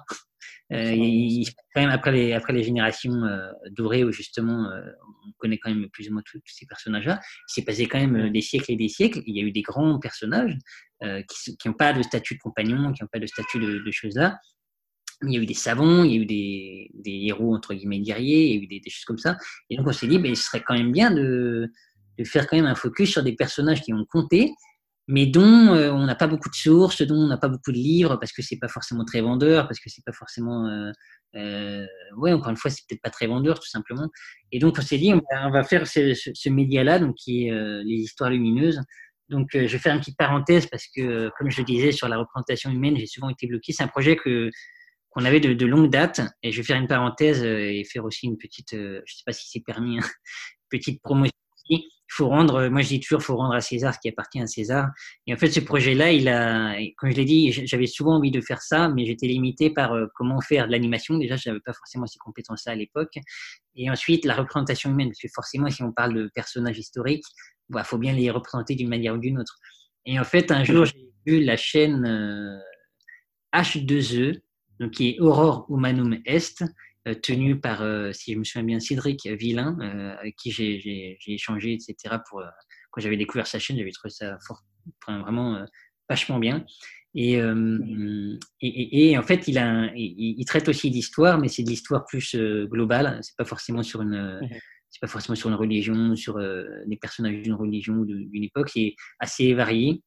Euh, 0.73 0.93
il, 0.95 1.47
quand 1.75 1.83
même 1.83 1.91
après 1.91 2.11
les, 2.11 2.33
après 2.33 2.53
les 2.53 2.62
générations 2.62 3.25
euh, 3.25 3.51
dorées 3.71 4.03
où 4.03 4.12
justement 4.12 4.71
euh, 4.71 4.81
on 5.27 5.33
connaît 5.37 5.59
quand 5.59 5.69
même 5.69 5.89
plus 5.91 6.09
ou 6.09 6.15
moins 6.15 6.23
tous 6.25 6.41
ces 6.47 6.67
personnages-là, 6.67 7.21
il 7.23 7.53
s'est 7.53 7.65
passé 7.65 7.87
quand 7.87 7.99
même 7.99 8.31
des 8.33 8.41
siècles 8.41 8.73
et 8.73 8.77
des 8.77 8.89
siècles. 8.89 9.23
Il 9.27 9.37
y 9.37 9.41
a 9.41 9.43
eu 9.43 9.53
des 9.53 9.62
grands 9.62 9.99
personnages 9.99 10.57
qui 11.29 11.69
n'ont 11.69 11.75
pas 11.75 11.93
de 11.93 12.03
statut 12.03 12.35
de 12.35 12.39
compagnon, 12.39 12.91
qui 12.93 13.03
n'ont 13.03 13.09
pas 13.12 13.19
de 13.19 13.27
statut 13.27 13.59
de, 13.59 13.91
choses-là. 13.91 14.39
Il 15.23 15.35
y 15.35 15.37
a 15.37 15.41
eu 15.41 15.45
des 15.45 15.53
savants, 15.53 16.03
il 16.03 16.12
y 16.12 16.15
a 16.15 16.23
eu 16.23 16.25
des, 16.25 16.91
des 16.95 17.27
héros 17.27 17.55
entre 17.55 17.75
guillemets 17.75 18.01
guerriers, 18.01 18.47
il 18.47 18.57
y 18.57 18.59
a 18.59 18.62
eu 18.62 18.81
des, 18.81 18.91
choses 18.91 19.05
comme 19.05 19.19
ça. 19.19 19.37
Et 19.69 19.77
donc 19.77 19.87
on 19.87 19.93
s'est 19.93 20.07
dit, 20.07 20.19
ben, 20.19 20.35
ce 20.35 20.45
serait 20.45 20.62
quand 20.67 20.75
même 20.75 20.93
bien 20.93 21.11
de, 21.11 21.71
de 22.19 22.25
faire 22.25 22.47
quand 22.47 22.57
même 22.57 22.65
un 22.65 22.75
focus 22.75 23.11
sur 23.11 23.23
des 23.23 23.35
personnages 23.35 23.83
qui 23.83 23.93
ont 23.93 24.07
compté 24.07 24.55
mais 25.07 25.27
dont 25.27 25.75
euh, 25.75 25.91
on 25.93 26.05
n'a 26.07 26.15
pas 26.15 26.27
beaucoup 26.27 26.49
de 26.49 26.55
sources, 26.55 27.03
dont 27.03 27.17
on 27.17 27.27
n'a 27.27 27.37
pas 27.37 27.49
beaucoup 27.49 27.73
de 27.73 27.77
livres, 27.77 28.17
parce 28.17 28.33
que 28.33 28.43
c'est 28.43 28.59
pas 28.59 28.69
forcément 28.69 29.05
très 29.05 29.21
vendeur, 29.21 29.67
parce 29.67 29.79
que 29.79 29.91
c'est 29.91 30.05
pas 30.05 30.13
forcément, 30.13 30.67
euh, 30.67 30.91
euh, 31.37 31.87
ouais, 32.17 32.33
encore 32.33 32.51
une 32.51 32.57
fois, 32.57 32.71
c'est 32.71 32.83
peut-être 32.89 33.03
pas 33.03 33.11
très 33.11 33.27
vendeur, 33.27 33.59
tout 33.61 33.69
simplement. 33.69 34.09
Et 34.51 34.59
donc 34.59 34.77
on 34.79 34.83
s'est 34.83 34.99
dit, 34.99 35.13
on 35.13 35.51
va, 35.51 35.63
faire 35.65 35.87
ce, 35.87 36.15
ce, 36.15 36.49
média-là, 36.49 36.99
donc 36.99 37.17
qui 37.17 37.49
est 37.49 37.85
les 37.85 37.97
histoires 37.97 38.31
lumineuses. 38.31 38.81
Donc 39.29 39.49
je 39.53 39.59
vais 39.59 39.79
faire 39.79 39.95
une 39.95 40.01
petite 40.01 40.17
parenthèse 40.19 40.67
parce 40.67 40.87
que, 40.95 41.31
comme 41.39 41.51
je 41.51 41.59
le 41.61 41.65
disais 41.65 41.93
sur 41.93 42.09
la 42.09 42.19
représentation 42.19 42.71
humaine, 42.71 42.97
j'ai 42.97 43.07
souvent 43.07 43.31
été 43.31 43.47
bloqué. 43.47 43.73
C'est 43.73 43.83
un 43.83 43.89
projet 43.89 44.17
que 44.17 44.51
qu'on 45.11 45.25
avait 45.25 45.41
de, 45.41 45.53
de, 45.55 45.67
longue 45.67 45.91
date, 45.91 46.21
et 46.43 46.51
je 46.51 46.57
vais 46.57 46.65
faire 46.65 46.77
une 46.77 46.89
parenthèse 46.89 47.45
et 47.45 47.85
faire 47.85 48.05
aussi 48.05 48.27
une 48.27 48.37
petite, 48.37 48.73
je 48.73 49.15
sais 49.15 49.23
pas 49.25 49.33
si 49.33 49.49
c'est 49.49 49.61
permis, 49.61 49.99
hein, 49.99 50.03
petite 50.71 51.01
promotion 51.03 51.31
il 51.69 51.89
faut 52.09 52.29
rendre, 52.29 52.69
moi 52.69 52.83
je 52.83 52.89
dis 52.89 53.01
toujours, 53.01 53.21
il 53.21 53.25
faut 53.25 53.37
rendre 53.37 53.55
à 53.55 53.61
César 53.61 53.95
ce 53.95 53.99
qui 53.99 54.09
appartient 54.09 54.41
à 54.41 54.47
César. 54.47 54.89
Et 55.27 55.35
en 55.35 55.37
fait, 55.37 55.51
ce 55.51 55.61
projet-là, 55.61 56.13
il 56.13 56.29
a, 56.29 56.77
comme 56.97 57.11
je 57.11 57.17
l'ai 57.17 57.25
dit, 57.25 57.53
j'avais 57.53 57.87
souvent 57.87 58.17
envie 58.17 58.31
de 58.31 58.41
faire 58.41 58.63
ça, 58.63 58.89
mais 58.89 59.07
j'étais 59.07 59.27
limité 59.27 59.71
par 59.71 59.93
euh, 59.93 60.07
comment 60.15 60.41
faire 60.41 60.67
de 60.67 60.73
l'animation. 60.73 61.17
Déjà, 61.19 61.37
je 61.37 61.49
n'avais 61.49 61.61
pas 61.61 61.73
forcément 61.73 62.07
ces 62.07 62.19
compétences-là 62.19 62.73
à 62.73 62.75
l'époque. 62.75 63.19
Et 63.75 63.91
ensuite, 63.91 64.25
la 64.25 64.35
représentation 64.35 64.91
humaine, 64.91 65.09
parce 65.09 65.21
que 65.21 65.29
forcément, 65.35 65.71
si 65.71 65.83
on 65.83 65.93
parle 65.93 66.15
de 66.15 66.31
personnages 66.35 66.79
historiques, 66.79 67.25
il 67.71 67.75
bah, 67.75 67.85
faut 67.85 67.99
bien 67.99 68.13
les 68.13 68.31
représenter 68.31 68.75
d'une 68.75 68.89
manière 68.89 69.15
ou 69.15 69.19
d'une 69.19 69.39
autre. 69.39 69.57
Et 70.07 70.19
en 70.21 70.25
fait, 70.25 70.51
un 70.51 70.65
jour, 70.65 70.85
j'ai 70.85 71.11
vu 71.27 71.43
la 71.43 71.57
chaîne 71.57 72.61
H2E, 73.55 74.37
euh, 74.37 74.41
donc 74.81 74.93
qui 74.93 75.11
est 75.11 75.21
Aurore 75.21 75.67
Humanum 75.71 76.19
Est, 76.27 76.63
euh, 77.07 77.15
tenu 77.15 77.61
par, 77.61 77.83
euh, 77.83 78.13
si 78.13 78.33
je 78.33 78.39
me 78.39 78.45
souviens 78.45 78.65
bien, 78.65 78.81
Cédric 78.81 79.27
Villain, 79.27 79.77
euh, 79.81 80.17
avec 80.19 80.37
qui 80.37 80.51
j'ai 80.51 81.19
échangé, 81.27 81.75
etc. 81.75 82.17
Pour, 82.29 82.43
quand 82.91 83.01
j'avais 83.03 83.19
découvert 83.19 83.47
sa 83.47 83.59
chaîne, 83.59 83.77
j'avais 83.77 83.91
trouvé 83.91 84.11
ça 84.11 84.39
fort, 84.47 84.63
vraiment 85.07 85.65
vachement 86.09 86.39
bien. 86.39 86.65
Et, 87.15 87.35
et, 88.61 89.11
et, 89.11 89.19
en 89.19 89.23
fait, 89.23 89.47
il, 89.47 89.59
a 89.59 89.93
il, 89.95 90.45
traite 90.47 90.69
aussi 90.69 90.91
d'histoire, 90.91 91.39
mais 91.39 91.49
c'est 91.49 91.63
de 91.63 91.69
l'histoire 91.69 92.07
plus 92.07 92.35
globale. 92.37 93.19
C'est 93.23 93.37
pas 93.37 93.45
forcément 93.45 93.83
sur 93.83 94.03
une, 94.03 94.41
c'est 94.91 95.01
pas 95.01 95.07
forcément 95.07 95.37
sur 95.37 95.49
une 95.49 95.57
religion, 95.57 96.17
sur 96.17 96.39
des 96.39 96.97
personnages 96.97 97.43
d'une 97.43 97.55
religion 97.55 97.95
ou 97.95 98.05
d'une 98.07 98.45
époque. 98.45 98.71
C'est 98.71 98.95
assez 99.21 99.53
varié. 99.55 100.03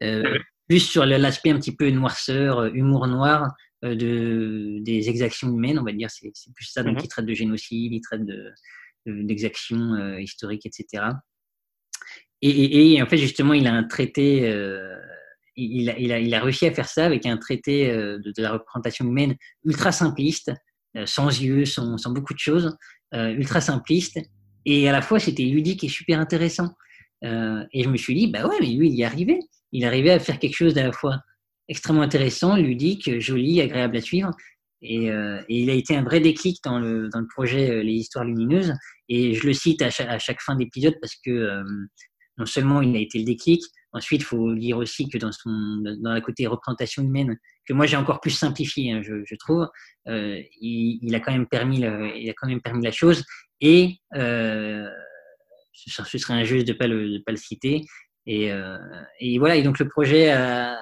plus 0.00 0.80
sur 0.80 1.04
l'aspect 1.04 1.50
un 1.50 1.58
petit 1.58 1.76
peu 1.76 1.90
noirceur, 1.90 2.64
humour 2.74 3.06
noir, 3.06 3.44
euh, 3.44 3.48
de, 3.82 4.78
des 4.80 5.08
exactions 5.08 5.48
humaines, 5.48 5.78
on 5.78 5.84
va 5.84 5.92
dire. 5.92 6.10
C'est 6.10 6.30
plus 6.54 6.66
ça. 6.66 6.82
Donc, 6.82 6.96
mhm. 6.96 7.04
il 7.04 7.08
traite 7.08 7.26
de 7.26 7.34
génocide, 7.34 7.92
il 7.92 8.00
traite 8.00 8.22
d'exactions 9.06 9.94
de, 9.94 10.00
euh, 10.00 10.20
historiques, 10.20 10.66
etc. 10.66 11.04
Et, 12.42 13.00
en 13.02 13.06
fait, 13.06 13.18
justement, 13.18 13.52
il 13.52 13.66
a 13.66 13.72
un 13.74 13.84
traité, 13.84 14.48
euh, 14.48 14.96
il, 15.56 15.90
a, 15.90 15.98
il, 15.98 16.10
a, 16.12 16.18
il, 16.18 16.34
a, 16.34 16.40
réussi 16.40 16.66
à 16.66 16.72
faire 16.72 16.88
ça 16.88 17.04
avec 17.04 17.26
un 17.26 17.36
traité 17.36 17.88
de, 17.92 18.32
la 18.38 18.52
représentation 18.52 19.04
humaine 19.04 19.36
ultra 19.62 19.92
simpliste, 19.92 20.50
sans 21.04 21.28
yeux, 21.28 21.66
sans, 21.66 21.98
sans, 21.98 22.12
beaucoup 22.12 22.32
de 22.32 22.38
choses, 22.38 22.78
ultra 23.12 23.60
simpliste. 23.60 24.18
Et 24.64 24.88
à 24.88 24.92
la 24.92 25.02
fois, 25.02 25.18
c'était 25.20 25.42
ludique 25.42 25.84
et 25.84 25.88
super 25.88 26.18
intéressant. 26.18 26.70
et 27.22 27.82
je 27.84 27.88
me 27.90 27.98
suis 27.98 28.14
dit, 28.14 28.28
bah 28.28 28.46
ouais, 28.46 28.56
mais 28.58 28.68
lui, 28.68 28.88
il 28.88 28.94
y 28.94 29.04
arrivait. 29.04 29.40
Il 29.72 29.84
arrivait 29.84 30.12
à 30.12 30.18
faire 30.18 30.38
quelque 30.38 30.56
chose 30.56 30.78
à 30.78 30.84
la 30.84 30.92
fois 30.92 31.20
extrêmement 31.70 32.02
intéressant, 32.02 32.56
ludique, 32.56 33.20
joli, 33.20 33.60
agréable 33.60 33.96
à 33.96 34.00
suivre. 34.00 34.30
Et, 34.82 35.10
euh, 35.10 35.40
et, 35.48 35.62
il 35.62 35.70
a 35.70 35.74
été 35.74 35.96
un 35.96 36.02
vrai 36.02 36.20
déclic 36.20 36.58
dans 36.64 36.78
le, 36.78 37.08
dans 37.08 37.20
le 37.20 37.26
projet 37.26 37.70
euh, 37.70 37.82
Les 37.82 37.92
Histoires 37.92 38.24
Lumineuses. 38.24 38.74
Et 39.08 39.34
je 39.34 39.46
le 39.46 39.52
cite 39.52 39.80
à 39.80 39.90
chaque, 39.90 40.08
à 40.08 40.18
chaque 40.18 40.40
fin 40.40 40.56
d'épisode 40.56 40.96
parce 41.00 41.14
que 41.24 41.30
euh, 41.30 41.62
non 42.38 42.46
seulement 42.46 42.82
il 42.82 42.96
a 42.96 42.98
été 42.98 43.18
le 43.18 43.24
déclic, 43.24 43.62
ensuite 43.92 44.22
il 44.22 44.24
faut 44.24 44.54
dire 44.54 44.78
aussi 44.78 45.08
que 45.08 45.18
dans, 45.18 45.30
son, 45.32 45.50
dans 46.00 46.12
la 46.12 46.20
côté 46.20 46.46
représentation 46.46 47.02
humaine, 47.02 47.36
que 47.66 47.72
moi 47.72 47.86
j'ai 47.86 47.96
encore 47.96 48.20
plus 48.20 48.30
simplifié, 48.30 48.92
hein, 48.92 49.02
je, 49.02 49.22
je, 49.24 49.34
trouve, 49.36 49.68
il, 50.06 50.98
il, 51.02 51.14
a 51.14 51.20
quand 51.20 51.32
même 51.32 51.46
permis 51.46 51.80
le, 51.80 52.16
il 52.16 52.30
a 52.30 52.32
quand 52.32 52.48
même 52.48 52.62
permis 52.62 52.82
la 52.82 52.92
chose. 52.92 53.24
Et 53.60 53.98
ce, 54.14 54.88
ce, 55.74 56.18
serait 56.18 56.34
injuste 56.34 56.66
de 56.66 56.72
ne 56.72 56.78
pas, 56.78 56.86
le, 56.86 57.18
pas 57.26 57.32
le 57.32 57.38
citer. 57.38 57.84
Et, 58.26 58.50
et, 59.20 59.38
voilà, 59.38 59.56
et 59.56 59.62
donc 59.62 59.78
le 59.78 59.88
projet 59.88 60.30
a, 60.30 60.78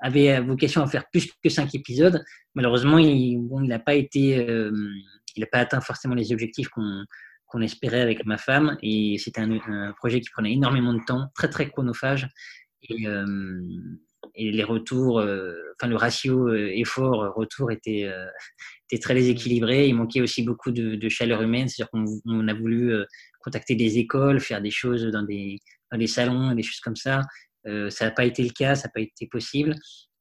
avait 0.00 0.40
vocation 0.40 0.82
à 0.82 0.86
faire 0.86 1.04
plus 1.10 1.30
que 1.42 1.48
cinq 1.48 1.74
épisodes. 1.74 2.22
Malheureusement, 2.54 2.98
il 2.98 3.40
n'a 3.62 3.78
pas 3.78 3.94
été, 3.94 4.38
euh, 4.48 4.70
il 5.34 5.40
n'a 5.40 5.46
pas 5.46 5.58
atteint 5.58 5.80
forcément 5.80 6.14
les 6.14 6.32
objectifs 6.32 6.68
qu'on 6.68 7.60
espérait 7.60 8.00
avec 8.00 8.24
ma 8.26 8.38
femme. 8.38 8.76
Et 8.82 9.16
c'était 9.18 9.40
un, 9.40 9.92
projet 9.96 10.20
qui 10.20 10.30
prenait 10.30 10.52
énormément 10.52 10.94
de 10.94 11.02
temps, 11.06 11.28
très 11.34 11.48
très 11.48 11.68
chronophage. 11.68 12.28
Et, 12.82 13.06
euh, 13.06 13.60
les 14.38 14.64
retours, 14.64 15.20
euh, 15.20 15.54
enfin 15.78 15.88
le 15.88 15.96
ratio 15.96 16.52
effort-retour 16.52 17.70
était, 17.70 18.10
très 19.00 19.14
déséquilibré. 19.14 19.88
Il 19.88 19.94
manquait 19.94 20.20
aussi 20.20 20.42
beaucoup 20.42 20.72
de, 20.72 20.94
de 20.94 21.08
chaleur 21.08 21.40
humaine, 21.40 21.68
c'est-à-dire 21.68 21.90
qu'on 21.90 22.48
a 22.48 22.54
voulu 22.54 22.92
contacter 23.40 23.76
des 23.76 23.96
écoles, 23.98 24.40
faire 24.40 24.60
des 24.60 24.70
choses 24.70 25.06
dans 25.06 25.22
des, 25.22 25.58
dans 25.90 25.98
des 25.98 26.06
salons, 26.06 26.54
des 26.54 26.62
choses 26.62 26.80
comme 26.80 26.96
ça. 26.96 27.22
Euh, 27.66 27.90
ça 27.90 28.06
n'a 28.06 28.10
pas 28.10 28.24
été 28.24 28.42
le 28.42 28.50
cas, 28.50 28.74
ça 28.74 28.88
n'a 28.88 28.92
pas 28.92 29.00
été 29.00 29.26
possible. 29.26 29.74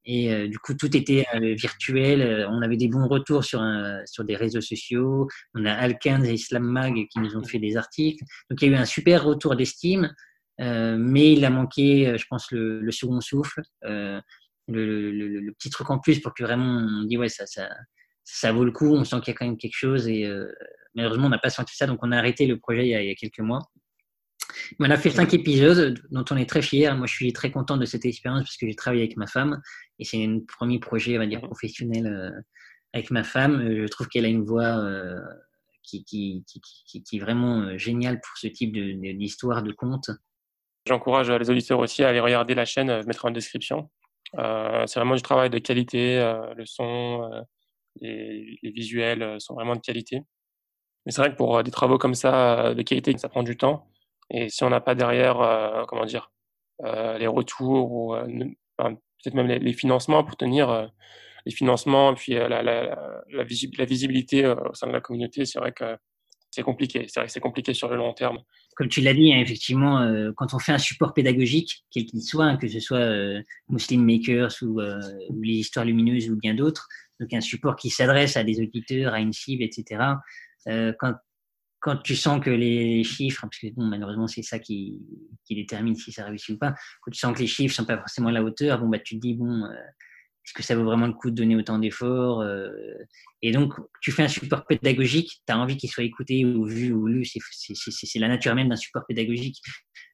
Et 0.08 0.32
euh, 0.32 0.48
du 0.48 0.60
coup, 0.60 0.76
tout 0.76 0.96
était 0.96 1.26
euh, 1.34 1.56
virtuel. 1.56 2.48
On 2.50 2.62
avait 2.62 2.78
des 2.78 2.88
bons 2.88 3.08
retours 3.08 3.43
sur, 3.43 3.64
sur 4.06 4.24
des 4.24 4.36
réseaux 4.36 4.62
sociaux. 4.62 5.28
On 5.54 5.66
a 5.66 5.74
Alkins 5.74 6.24
et 6.24 6.34
Islam 6.34 6.64
Mag 6.64 6.93
qui 6.93 7.20
nous 7.20 7.36
ont 7.36 7.43
fait 7.43 7.60
des 7.60 7.78
articles. 7.78 8.24
Donc, 8.50 8.62
il 8.62 8.70
y 8.70 8.74
a 8.74 8.78
eu 8.78 8.80
un 8.80 8.86
super 8.86 9.24
retour 9.24 9.56
d'estime. 9.56 10.14
mais 10.60 11.34
il 11.34 11.43
a 11.46 11.50
manqué, 11.50 12.18
je 12.18 12.26
pense, 12.30 12.52
le, 12.52 12.91
second 12.91 13.22
souffle, 13.22 13.62
le, 13.82 15.52
petit 15.58 15.70
truc 15.70 15.89
en 15.89 16.00
plus 16.00 16.20
pour 16.20 16.34
que 16.34 16.43
vraiment 16.43 16.66
on 16.66 17.04
dit 17.04 17.18
ouais 17.18 17.30
ça, 17.30 17.46
ça, 18.24 18.52
vaut 18.52 18.66
le 18.66 18.72
coup. 18.72 18.93
On 18.93 19.04
sent 19.04 19.18
qu'il 19.22 19.34
y 19.34 19.36
a 19.36 19.38
quand 19.38 19.46
même 19.46 19.58
quelque 19.58 19.78
chose 19.78 20.08
et 20.08 20.30
malheureusement 20.93 21.28
on 21.28 21.30
n'a 21.30 21.39
pas 21.39 21.50
senti 21.50 21.76
ça, 21.76 21.88
donc 21.88 22.00
on 22.04 22.12
a 22.12 22.18
arrêté 22.18 22.46
le 22.46 22.60
projet 22.60 22.86
il 22.86 22.89
y 22.89 23.12
a 23.12 23.16
quelques 23.16 23.39
mois. 23.39 23.60
On 24.80 24.89
a 24.89 24.97
fait 24.97 25.10
cinq 25.10 25.34
épisodes 25.34 25.99
dont 26.12 26.26
on 26.32 26.38
est 26.38 26.49
très 26.49 26.62
fiers. 26.62 26.93
Moi, 26.93 27.08
je 27.08 27.14
suis 27.14 27.34
très 27.34 27.51
content 27.51 27.78
de 27.78 27.86
cette 27.86 28.06
expérience 28.06 28.43
parce 28.43 28.58
que 28.58 28.68
j'ai 28.68 28.76
travaillé 28.76 29.03
avec 29.03 29.18
ma 29.18 29.28
femme 29.28 29.62
et 29.99 30.06
c'est 30.06 30.24
un 30.24 30.39
premier 30.47 30.80
projet, 30.80 31.16
on 31.16 31.20
va 31.20 31.28
dire, 31.28 31.41
professionnel 31.41 32.08
euh, 32.08 32.41
avec 32.93 33.12
ma 33.12 33.24
femme. 33.24 33.62
Euh, 33.62 33.84
je 33.84 33.88
trouve 33.88 34.08
qu'elle 34.08 34.26
a 34.26 34.30
une 34.30 34.43
voix 34.43 34.78
euh, 34.78 35.20
qui, 35.84 36.03
qui, 36.03 36.43
qui, 36.47 37.03
qui, 37.03 37.18
est 37.18 37.20
vraiment 37.20 37.78
géniale 37.78 38.20
pour 38.20 38.38
ce 38.38 38.47
type 38.47 38.74
d'histoire, 38.74 39.62
de, 39.62 39.70
de 39.70 39.74
conte. 39.74 40.10
J'encourage 40.88 41.32
les 41.32 41.49
auditeurs 41.49 41.80
aussi 41.80 42.03
à 42.03 42.10
aller 42.10 42.20
regarder 42.20 42.56
la 42.56 42.66
chaîne, 42.66 43.01
je 43.01 43.08
mettrai 43.08 43.28
en 43.28 43.32
description. 43.32 43.89
c'est 44.34 44.95
vraiment 44.95 45.16
du 45.16 45.22
travail 45.22 45.49
de 45.49 45.58
qualité, 45.60 46.18
le 46.56 46.66
son, 46.66 47.30
les, 48.01 48.60
les, 48.62 48.72
visuels 48.72 49.39
sont 49.39 49.56
vraiment 49.56 49.76
de 49.76 49.82
qualité. 49.82 50.22
Mais 51.06 51.12
c'est 51.12 51.22
vrai 51.22 51.32
que 51.32 51.38
pour 51.38 51.64
des 51.64 51.72
travaux 51.72 51.97
comme 51.97 52.16
ça, 52.16 52.74
de 52.74 52.82
qualité, 52.84 53.16
ça 53.18 53.30
prend 53.30 53.43
du 53.43 53.58
temps. 53.58 53.88
Et 54.32 54.50
si 54.50 54.64
on 54.64 54.70
n'a 54.70 54.82
pas 54.82 54.96
derrière, 54.96 55.42
euh, 55.42 55.84
comment 55.88 56.06
dire, 56.06 56.32
euh, 56.84 57.18
les 57.18 57.28
retours 57.28 57.92
ou 57.92 58.16
euh, 58.16 58.26
peut-être 58.78 59.34
même 59.34 59.48
les, 59.48 59.74
financements 59.74 60.24
pour 60.24 60.36
tenir 60.36 60.92
les 61.46 61.52
financements 61.52 62.14
puis 62.16 62.34
la, 62.34 63.44
visibilité 63.44 64.46
au 64.48 64.74
sein 64.74 64.88
de 64.88 64.92
la 64.92 65.02
communauté, 65.02 65.46
c'est 65.46 65.60
vrai 65.60 65.72
que 65.72 65.98
c'est 66.52 66.64
compliqué. 66.64 67.06
C'est 67.08 67.20
vrai 67.20 67.28
que 67.28 67.34
c'est 67.34 67.40
compliqué 67.40 67.74
sur 67.74 67.90
le 67.90 67.96
long 67.96 68.14
terme. 68.14 68.40
Comme 68.76 68.90
tu 68.90 69.02
l'as 69.02 69.14
dit, 69.14 69.34
hein, 69.34 69.40
effectivement, 69.40 70.06
quand 70.36 70.54
on 70.54 70.60
fait 70.60 70.74
un 70.74 70.78
support 70.78 71.14
pédagogique, 71.14 71.86
quel 71.92 72.06
qu'il 72.06 72.22
soit, 72.22 72.46
hein, 72.46 72.58
que 72.58 72.68
ce 72.68 72.80
soit 72.80 73.08
Muslim 73.70 74.06
Makers 74.06 74.56
ou, 74.62 74.82
les 74.82 75.54
histoires 75.54 75.86
lumineuses 75.86 76.30
ou 76.30 76.36
bien 76.36 76.54
d'autres, 76.54 76.88
donc 77.20 77.32
un 77.34 77.42
support 77.42 77.76
qui 77.76 77.90
s'adresse 77.90 78.38
à 78.38 78.44
des 78.44 78.60
auditeurs, 78.60 79.14
à 79.14 79.20
une 79.20 79.34
cible, 79.34 79.64
etc. 79.64 80.16
Euh, 80.68 80.94
quand 81.86 81.98
tu 81.98 82.16
sens 82.16 82.44
que 82.44 82.50
les 82.50 83.04
chiffres, 83.04 83.42
parce 83.44 83.60
que 83.60 83.68
bon, 83.76 83.86
malheureusement 83.86 84.26
c'est 84.26 84.42
ça 84.42 84.58
qui, 84.58 85.00
détermine 85.48 85.96
si 85.96 86.12
ça 86.12 86.26
réussit 86.26 86.56
ou 86.56 86.58
pas, 86.58 86.74
quand 87.04 87.12
tu 87.12 87.20
sens 87.20 87.32
que 87.36 87.40
les 87.42 87.48
chiffres 87.48 87.76
sont 87.76 87.86
pas 87.86 88.00
forcément 88.00 88.30
à 88.30 88.32
la 88.32 88.44
hauteur, 88.44 88.80
bon 88.80 88.90
bah 88.90 88.98
tu 88.98 89.18
te 89.18 89.22
dis 89.22 89.36
bon, 89.36 89.66
euh, 89.66 89.72
est-ce 89.72 90.54
que 90.56 90.64
ça 90.64 90.76
vaut 90.76 90.84
vraiment 90.84 91.06
le 91.06 91.14
coup 91.14 91.30
de 91.30 91.36
donner 91.36 91.56
autant 91.56 91.78
d'efforts 91.78 92.42
euh, 92.42 92.72
Et 93.44 93.52
donc 93.52 93.76
tu 94.02 94.12
fais 94.12 94.24
un 94.24 94.28
support 94.28 94.66
pédagogique, 94.66 95.44
tu 95.46 95.54
as 95.54 95.60
envie 95.60 95.78
qu'il 95.78 95.92
soit 95.92 96.04
écouté 96.04 96.44
ou 96.44 96.66
vu 96.66 96.92
ou 96.92 97.06
lu, 97.06 97.24
c'est 97.24 98.20
la 98.20 98.30
nature 98.30 98.56
même 98.56 98.70
d'un 98.70 98.76
support 98.76 99.06
pédagogique. 99.08 99.62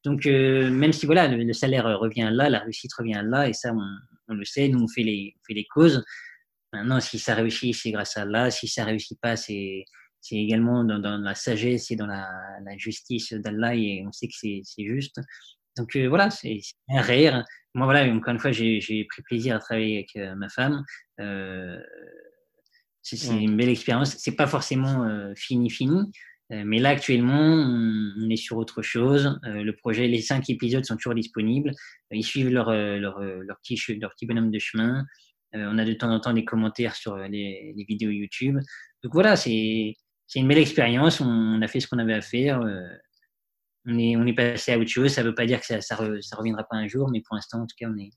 Donc 0.03 0.25
même 0.25 0.91
si 0.91 1.05
voilà 1.05 1.29
le, 1.29 1.53
salaire 1.53 1.85
revient 1.97 2.31
là, 2.33 2.49
la 2.49 2.59
réussite 2.59 2.91
revient 2.97 3.23
là, 3.23 3.47
et 3.47 3.53
ça 3.53 3.71
on, 4.27 4.33
le 4.33 4.43
sait, 4.43 4.67
nous 4.67 4.81
on 4.83 4.89
fait 4.89 5.03
les, 5.03 5.35
on 5.37 5.41
fait 5.47 5.53
les 5.53 5.67
causes. 5.73 6.03
Maintenant, 6.73 6.99
si 6.99 7.19
ça 7.19 7.35
réussit, 7.35 7.75
c'est 7.75 7.91
grâce 7.91 8.15
à 8.15 8.21
Allah. 8.21 8.49
Si 8.49 8.67
ça 8.69 8.85
réussit 8.85 9.19
pas, 9.19 9.35
c'est 9.35 9.83
c'est 10.21 10.35
également 10.35 10.83
dans, 10.83 10.99
dans, 10.99 11.17
la 11.17 11.35
sagesse 11.35 11.91
et 11.91 11.95
dans 11.95 12.05
la, 12.05 12.29
la 12.63 12.77
justice 12.77 13.33
d'Allah 13.33 13.75
et 13.75 14.03
on 14.07 14.11
sait 14.11 14.27
que 14.27 14.33
c'est 14.35 14.85
juste. 14.85 15.19
Donc 15.77 15.95
euh, 15.95 16.07
voilà, 16.07 16.29
c'est 16.29 16.59
un 16.89 17.01
rire. 17.01 17.43
Moi 17.73 17.85
voilà, 17.85 18.11
encore 18.13 18.33
une 18.33 18.39
fois, 18.39 18.51
j'ai 18.51 19.05
pris 19.09 19.21
plaisir 19.23 19.55
à 19.55 19.59
travailler 19.59 19.97
avec 19.97 20.15
euh, 20.17 20.35
ma 20.35 20.49
femme. 20.49 20.83
Euh, 21.19 21.79
c'est 23.01 23.27
une 23.27 23.57
belle 23.57 23.69
expérience. 23.69 24.15
C'est 24.17 24.35
pas 24.35 24.47
forcément 24.47 25.33
fini 25.35 25.71
fini, 25.71 26.11
mais 26.51 26.77
là 26.77 26.89
actuellement, 26.89 27.41
on, 27.41 28.29
est 28.29 28.35
sur 28.35 28.57
autre 28.57 28.83
chose. 28.83 29.39
le 29.43 29.71
projet, 29.71 30.07
les 30.07 30.21
cinq 30.21 30.51
épisodes 30.51 30.85
sont 30.85 30.97
toujours 30.97 31.15
disponibles. 31.15 31.71
Ils 32.11 32.23
suivent 32.23 32.51
leur 32.51 32.69
leur, 32.71 33.19
leur 33.19 33.57
petit 33.63 33.81
leur 33.99 34.11
petit 34.11 34.27
bonhomme 34.27 34.51
de 34.51 34.59
chemin. 34.59 35.03
on 35.53 35.79
a 35.79 35.85
de 35.85 35.93
temps 35.93 36.11
en 36.11 36.19
temps 36.19 36.33
des 36.33 36.45
commentaires 36.45 36.95
sur 36.95 37.17
les, 37.17 37.73
les 37.75 37.85
vidéos 37.85 38.11
YouTube. 38.11 38.59
Donc 39.03 39.13
voilà, 39.13 39.35
c'est 39.35 39.95
c'est 40.31 40.39
une 40.39 40.47
belle 40.47 40.59
expérience. 40.59 41.19
On, 41.19 41.61
a 41.61 41.67
fait 41.67 41.81
ce 41.81 41.87
qu'on 41.89 41.99
avait 41.99 42.13
à 42.13 42.21
faire. 42.21 42.61
Euh, 42.61 42.87
on, 43.85 43.99
est, 43.99 44.15
on 44.15 44.25
est 44.25 44.33
passé 44.33 44.71
à 44.71 44.79
autre 44.79 44.89
chose. 44.89 45.11
Ça 45.11 45.23
ne 45.23 45.27
veut 45.27 45.35
pas 45.35 45.45
dire 45.45 45.59
que 45.59 45.65
ça, 45.65 45.81
ça, 45.81 45.97
reviendra 45.97 46.63
pas 46.63 46.77
un 46.77 46.87
jour, 46.87 47.09
mais 47.11 47.19
pour 47.19 47.35
l'instant, 47.35 47.57
en 47.57 47.67
tout 47.67 47.75
cas, 47.77 47.87
on 47.89 47.97
est, 47.97 48.11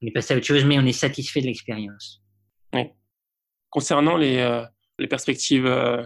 on 0.00 0.06
est 0.06 0.12
passé 0.12 0.32
à 0.32 0.38
autre 0.38 0.46
chose, 0.46 0.64
mais 0.64 0.78
on 0.78 0.86
est 0.86 0.92
satisfait 0.92 1.42
de 1.42 1.46
l'expérience. 1.46 2.22
Concernant 3.68 4.16
les, 4.16 4.38
euh, 4.38 4.64
les 4.98 5.08
perspectives 5.08 5.66
euh, 5.66 6.02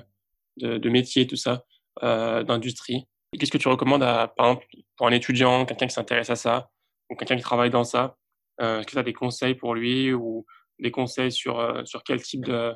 de, 0.56 0.78
de, 0.78 0.90
métier, 0.90 1.28
tout 1.28 1.36
ça, 1.36 1.64
d'industrie, 2.02 3.04
qu'est-ce 3.38 3.52
que 3.52 3.58
tu 3.58 3.68
recommandes 3.68 4.02
à, 4.02 4.32
par 4.36 4.46
exemple, 4.46 4.66
pour 4.96 5.06
un 5.06 5.12
étudiant, 5.12 5.64
quelqu'un 5.64 5.86
qui 5.86 5.94
s'intéresse 5.94 6.30
à 6.30 6.36
ça, 6.36 6.70
ou 7.08 7.14
quelqu'un 7.14 7.36
qui 7.36 7.42
travaille 7.42 7.70
dans 7.70 7.84
ça 7.84 8.16
Est-ce 8.60 8.84
que 8.84 8.90
tu 8.90 8.98
as 8.98 9.04
des 9.04 9.12
conseils 9.12 9.54
pour 9.54 9.76
lui 9.76 10.12
ou 10.12 10.44
des 10.80 10.90
conseils 10.90 11.30
sur, 11.30 11.82
sur 11.86 12.02
quel 12.02 12.20
type 12.20 12.44
de, 12.44 12.74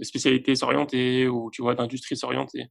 de 0.00 0.04
spécialité 0.04 0.56
s'orienter 0.56 1.28
ou 1.28 1.50
tu 1.52 1.62
vois 1.62 1.76
d'industrie 1.76 2.16
s'orienter 2.16 2.66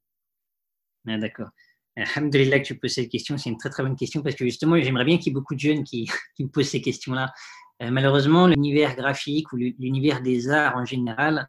ah, 1.08 1.18
D'accord. 1.18 1.50
Alhamdulillah 1.96 2.60
que 2.60 2.66
tu 2.66 2.78
poses 2.78 2.94
cette 2.94 3.10
question, 3.10 3.38
c'est 3.38 3.50
une 3.50 3.58
très 3.58 3.70
très 3.70 3.84
bonne 3.84 3.96
question 3.96 4.22
parce 4.22 4.36
que 4.36 4.46
justement 4.46 4.80
j'aimerais 4.82 5.06
bien 5.06 5.18
qu'il 5.18 5.28
y 5.28 5.30
ait 5.30 5.34
beaucoup 5.34 5.56
de 5.56 5.60
jeunes 5.60 5.84
qui, 5.84 6.08
qui 6.36 6.44
me 6.44 6.50
posent 6.50 6.70
ces 6.70 6.82
questions-là. 6.82 7.32
Euh, 7.82 7.92
malheureusement, 7.92 8.48
l'univers 8.48 8.96
graphique 8.96 9.54
ou 9.54 9.58
l'univers 9.58 10.22
des 10.22 10.50
arts 10.50 10.76
en 10.76 10.84
général 10.84 11.48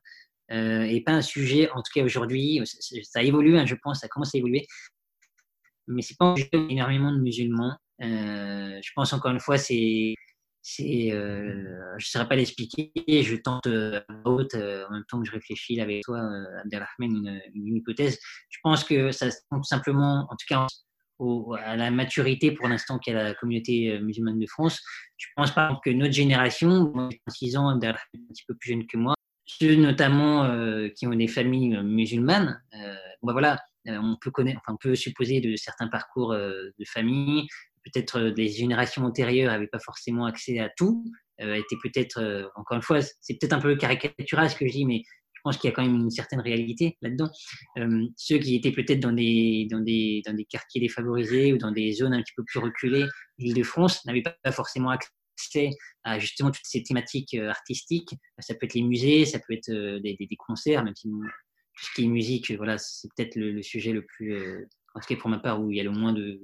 euh, 0.53 1.01
pas 1.05 1.12
un 1.12 1.22
sujet, 1.22 1.70
en 1.70 1.83
tout 1.83 1.93
cas 1.95 2.03
aujourd'hui, 2.03 2.61
ça, 3.03 3.22
évolue, 3.22 3.57
hein, 3.57 3.66
je 3.66 3.76
pense, 3.76 4.01
ça 4.01 4.09
commence 4.09 4.35
à 4.35 4.39
évoluer, 4.39 4.66
mais 5.87 6.03
c'est 6.03 6.16
pas 6.16 6.26
un 6.26 6.37
sujet 6.37 6.49
énormément 6.53 7.12
de 7.12 7.20
musulmans. 7.20 7.76
Euh, 8.03 8.81
je 8.83 8.91
pense 8.95 9.12
encore 9.12 9.31
une 9.31 9.41
fois, 9.41 9.59
c'est 9.59 10.14
c'est, 10.62 11.12
euh, 11.12 11.64
je 11.98 12.06
ne 12.06 12.08
saurais 12.08 12.28
pas 12.28 12.36
l'expliquer. 12.36 12.92
Je 13.08 13.36
tente 13.36 13.66
euh, 13.66 14.00
haute, 14.24 14.54
euh, 14.54 14.86
en 14.88 14.92
même 14.92 15.04
temps 15.08 15.20
que 15.20 15.26
je 15.26 15.32
réfléchis 15.32 15.80
avec 15.80 16.02
toi, 16.02 16.18
euh, 16.18 16.61
Abdelrahman, 16.61 17.40
une, 17.54 17.76
hypothèse. 17.76 18.18
Je 18.50 18.58
pense 18.62 18.84
que 18.84 19.11
ça 19.12 19.28
compte 19.50 19.64
simplement, 19.64 20.26
en 20.30 20.36
tout 20.36 20.46
cas, 20.48 20.66
à 21.64 21.76
la 21.76 21.90
maturité 21.90 22.50
pour 22.52 22.68
l'instant 22.68 22.98
qu'est 22.98 23.12
la 23.12 23.34
communauté 23.34 23.92
euh, 23.92 24.00
musulmane 24.00 24.38
de 24.38 24.46
France. 24.46 24.80
Je 25.16 25.26
pense 25.36 25.52
par 25.52 25.66
exemple 25.66 25.82
que 25.84 25.90
notre 25.90 26.14
génération, 26.14 26.92
6 27.28 27.56
ans, 27.56 27.68
un 27.68 27.78
petit 27.78 28.44
peu 28.46 28.54
plus 28.54 28.70
jeune 28.70 28.86
que 28.86 28.96
moi, 28.96 29.14
ceux 29.44 29.74
notamment 29.74 30.88
qui 30.94 31.06
ont 31.08 31.14
des 31.14 31.26
familles 31.26 31.76
musulmanes, 31.82 32.62
bon, 33.20 33.32
voilà, 33.32 33.58
on 33.86 34.16
peut 34.20 34.30
connaître, 34.30 34.61
enfin, 34.64 34.74
on 34.74 34.76
peut 34.76 34.94
supposer 34.94 35.40
de 35.40 35.56
certains 35.56 35.88
parcours 35.88 36.32
de 36.32 36.84
famille, 36.86 37.48
peut-être 37.85 38.18
euh, 38.18 38.31
des 38.33 38.49
générations 38.49 39.05
antérieures 39.05 39.51
n'avaient 39.51 39.66
pas 39.66 39.78
forcément 39.78 40.26
accès 40.26 40.59
à 40.59 40.70
tout, 40.76 41.05
euh, 41.41 41.61
peut-être, 41.83 42.18
euh, 42.20 42.47
encore 42.57 42.76
une 42.76 42.83
fois, 42.83 43.01
c'est 43.03 43.35
peut-être 43.35 43.53
un 43.53 43.61
peu 43.61 43.76
caricatural 43.76 44.51
ce 44.51 44.57
que 44.57 44.66
je 44.66 44.72
dis, 44.72 44.85
mais 44.85 45.03
je 45.33 45.41
pense 45.43 45.57
qu'il 45.57 45.70
y 45.70 45.72
a 45.72 45.74
quand 45.74 45.83
même 45.83 45.97
une 45.97 46.11
certaine 46.11 46.41
réalité 46.41 46.99
là-dedans. 47.01 47.31
Euh, 47.78 48.07
ceux 48.16 48.39
qui 48.39 48.57
étaient 48.57 48.72
peut-être 48.72 49.01
dans 49.01 49.12
des, 49.12 49.66
dans, 49.70 49.81
des, 49.81 50.22
dans 50.26 50.35
des 50.35 50.45
quartiers 50.45 50.83
défavorisés 50.83 51.53
ou 51.55 51.59
dans 51.59 51.72
des 51.72 51.93
zones 51.93 52.12
un 52.12 52.22
petit 52.22 52.35
peu 52.37 52.45
plus 52.45 52.61
reculées 52.61 53.07
d'Île-de-France 53.39 54.05
n'avaient 54.05 54.22
pas 54.22 54.53
forcément 54.53 54.91
accès 54.91 55.70
à 56.05 56.18
justement 56.18 56.51
toutes 56.51 56.66
ces 56.66 56.83
thématiques 56.83 57.35
artistiques. 57.35 58.14
Ça 58.39 58.55
peut 58.55 58.66
être 58.66 58.74
les 58.74 58.83
musées, 58.83 59.24
ça 59.24 59.39
peut 59.39 59.55
être 59.55 59.70
des, 59.70 60.14
des, 60.18 60.26
des 60.26 60.37
concerts, 60.37 60.85
même 60.85 60.95
si 60.95 61.09
tout 61.09 61.85
ce 61.87 61.95
qui 61.95 62.05
est 62.05 62.09
musique, 62.09 62.53
voilà, 62.53 62.76
c'est 62.76 63.09
peut-être 63.16 63.37
le, 63.37 63.53
le, 63.53 63.62
sujet 63.62 63.93
le 63.93 64.05
plus, 64.05 64.37
en 64.95 65.01
tout 65.01 65.07
cas 65.09 65.16
pour 65.16 65.31
ma 65.31 65.39
part, 65.39 65.62
où 65.62 65.70
il 65.70 65.78
y 65.78 65.81
a 65.81 65.85
le 65.85 65.91
moins 65.91 66.12
de, 66.12 66.39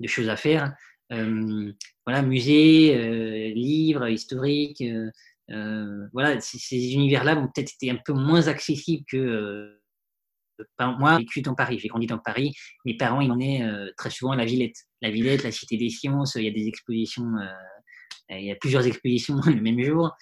de 0.00 0.08
choses 0.08 0.28
à 0.28 0.36
faire. 0.36 0.74
Euh, 1.12 1.72
voilà, 2.06 2.22
musée, 2.22 2.96
euh, 2.96 3.52
livres 3.54 4.08
historiques, 4.08 4.82
euh, 5.50 6.06
voilà, 6.12 6.40
ces 6.40 6.94
univers-là 6.94 7.36
ont 7.36 7.48
peut-être 7.48 7.72
été 7.74 7.90
un 7.90 7.98
peu 8.04 8.12
moins 8.12 8.46
accessibles 8.46 9.04
que 9.08 9.76
moi, 10.78 11.12
j'ai 11.12 11.24
vécu 11.24 11.40
dans 11.40 11.54
Paris, 11.54 11.78
j'ai 11.78 11.88
grandi 11.88 12.06
dans 12.06 12.18
Paris. 12.18 12.52
Mes 12.84 12.94
parents, 12.94 13.22
ils 13.22 13.32
est 13.42 13.64
très 13.96 14.10
souvent 14.10 14.32
à 14.32 14.36
la 14.36 14.44
Villette. 14.44 14.76
La 15.00 15.10
Villette, 15.10 15.42
la 15.42 15.52
Cité 15.52 15.78
des 15.78 15.88
Sciences, 15.88 16.34
il 16.34 16.44
y 16.44 16.48
a 16.48 16.52
des 16.52 16.68
expositions, 16.68 17.32
il 18.28 18.44
y 18.44 18.52
a 18.52 18.56
plusieurs 18.56 18.86
expositions 18.86 19.40
le 19.46 19.60
même 19.62 19.82
jour. 19.82 20.14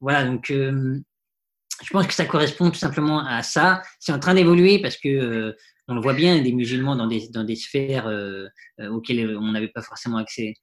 voilà, 0.00 0.26
donc 0.26 0.48
je 0.48 1.90
pense 1.90 2.06
que 2.06 2.12
ça 2.12 2.26
correspond 2.26 2.70
tout 2.70 2.78
simplement 2.78 3.26
à 3.26 3.42
ça. 3.42 3.82
C'est 4.00 4.12
en 4.12 4.18
train 4.18 4.34
d'évoluer 4.34 4.80
parce 4.82 4.98
que 4.98 5.56
on 5.88 5.94
le 5.94 6.00
voit 6.00 6.14
bien, 6.14 6.40
des 6.42 6.52
musulmans 6.52 6.96
dans 6.96 7.06
des, 7.06 7.56
sphères 7.56 8.06
euh, 8.08 8.46
euh 8.80 8.88
auxquelles 8.88 9.36
on 9.36 9.52
n'avait 9.52 9.68
pas 9.68 9.82
forcément 9.82 10.18
accès. 10.18 10.54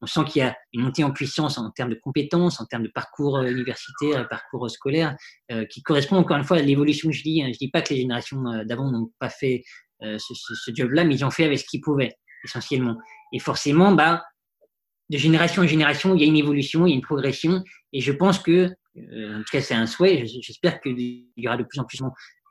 On 0.00 0.06
sent 0.06 0.24
qu'il 0.28 0.40
y 0.40 0.44
a 0.44 0.56
une 0.72 0.82
montée 0.82 1.04
en 1.04 1.12
puissance 1.12 1.58
en 1.58 1.70
termes 1.70 1.90
de 1.90 2.00
compétences, 2.02 2.60
en 2.60 2.66
termes 2.66 2.82
de 2.82 2.90
parcours 2.92 3.38
euh, 3.38 3.50
universitaire 3.50 4.28
parcours 4.28 4.68
scolaire, 4.70 5.16
euh, 5.52 5.64
qui 5.66 5.82
correspond 5.82 6.16
encore 6.16 6.36
une 6.36 6.44
fois 6.44 6.56
à 6.56 6.62
l'évolution 6.62 7.10
que 7.10 7.14
je 7.14 7.22
dis. 7.22 7.42
Hein. 7.42 7.50
Je 7.52 7.58
dis 7.58 7.70
pas 7.70 7.82
que 7.82 7.92
les 7.92 8.00
générations 8.00 8.42
d'avant 8.64 8.90
n'ont 8.90 9.12
pas 9.18 9.28
fait 9.28 9.62
ce, 10.00 10.18
ce, 10.18 10.54
ce 10.54 10.70
job-là, 10.74 11.04
mais 11.04 11.14
ils 11.14 11.24
ont 11.24 11.30
fait 11.30 11.44
avec 11.44 11.60
ce 11.60 11.64
qu'ils 11.64 11.80
pouvaient, 11.80 12.12
essentiellement. 12.44 12.96
Et 13.32 13.38
forcément, 13.38 13.92
bah, 13.92 14.24
de 15.10 15.16
génération 15.16 15.62
en 15.62 15.66
génération, 15.68 16.16
il 16.16 16.20
y 16.22 16.24
a 16.24 16.26
une 16.26 16.36
évolution, 16.36 16.86
il 16.86 16.90
y 16.90 16.92
a 16.94 16.96
une 16.96 17.02
progression. 17.02 17.62
Et 17.92 18.00
je 18.00 18.10
pense 18.10 18.40
que, 18.40 18.66
en 18.96 19.38
tout 19.38 19.52
cas, 19.52 19.60
c'est 19.60 19.74
un 19.74 19.86
souhait, 19.86 20.26
j'espère 20.26 20.80
qu'il 20.80 20.98
y 21.36 21.46
aura 21.46 21.56
de 21.56 21.62
plus 21.62 21.78
en 21.78 21.84
plus 21.84 22.02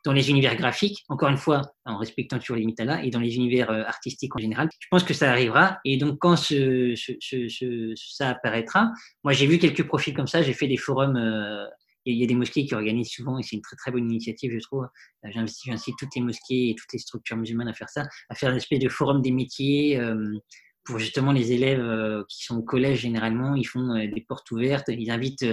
dans 0.03 0.13
les 0.13 0.29
univers 0.29 0.55
graphiques, 0.55 1.03
encore 1.09 1.29
une 1.29 1.37
fois, 1.37 1.61
en 1.85 1.97
respectant 1.97 2.39
toujours 2.39 2.55
les 2.55 2.61
limites 2.61 2.79
là, 2.79 3.03
et 3.03 3.09
dans 3.11 3.19
les 3.19 3.35
univers 3.35 3.69
euh, 3.69 3.83
artistiques 3.83 4.35
en 4.35 4.39
général. 4.39 4.69
Je 4.79 4.87
pense 4.89 5.03
que 5.03 5.13
ça 5.13 5.29
arrivera. 5.29 5.79
Et 5.85 5.97
donc, 5.97 6.17
quand 6.19 6.35
ce, 6.35 6.95
ce, 6.95 7.13
ce, 7.19 7.93
ça 7.95 8.29
apparaîtra, 8.29 8.91
moi, 9.23 9.33
j'ai 9.33 9.45
vu 9.45 9.59
quelques 9.59 9.85
profils 9.85 10.13
comme 10.13 10.27
ça. 10.27 10.41
J'ai 10.41 10.53
fait 10.53 10.67
des 10.67 10.77
forums. 10.77 11.17
Euh, 11.17 11.65
il 12.05 12.15
y 12.15 12.23
a 12.23 12.27
des 12.27 12.33
mosquées 12.33 12.65
qui 12.65 12.73
organisent 12.73 13.11
souvent, 13.11 13.37
et 13.37 13.43
c'est 13.43 13.55
une 13.55 13.61
très 13.61 13.75
très 13.75 13.91
bonne 13.91 14.09
initiative, 14.09 14.51
je 14.51 14.59
trouve. 14.59 14.87
Euh, 15.25 15.29
j'incite 15.65 15.95
toutes 15.99 16.15
les 16.15 16.21
mosquées 16.21 16.71
et 16.71 16.75
toutes 16.75 16.91
les 16.93 16.99
structures 16.99 17.37
musulmanes 17.37 17.67
à 17.67 17.73
faire 17.73 17.89
ça, 17.89 18.07
à 18.29 18.33
faire 18.33 18.49
une 18.49 18.57
espèce 18.57 18.79
de 18.79 18.89
forum 18.89 19.21
des 19.21 19.31
métiers. 19.31 19.99
Euh, 19.99 20.39
pour 20.83 20.97
justement 20.97 21.31
les 21.31 21.51
élèves 21.51 22.23
qui 22.27 22.43
sont 22.43 22.57
au 22.57 22.63
collège 22.63 23.01
généralement, 23.01 23.53
ils 23.53 23.67
font 23.67 23.93
des 23.99 24.25
portes 24.27 24.49
ouvertes, 24.49 24.87
ils 24.87 25.11
invitent 25.11 25.45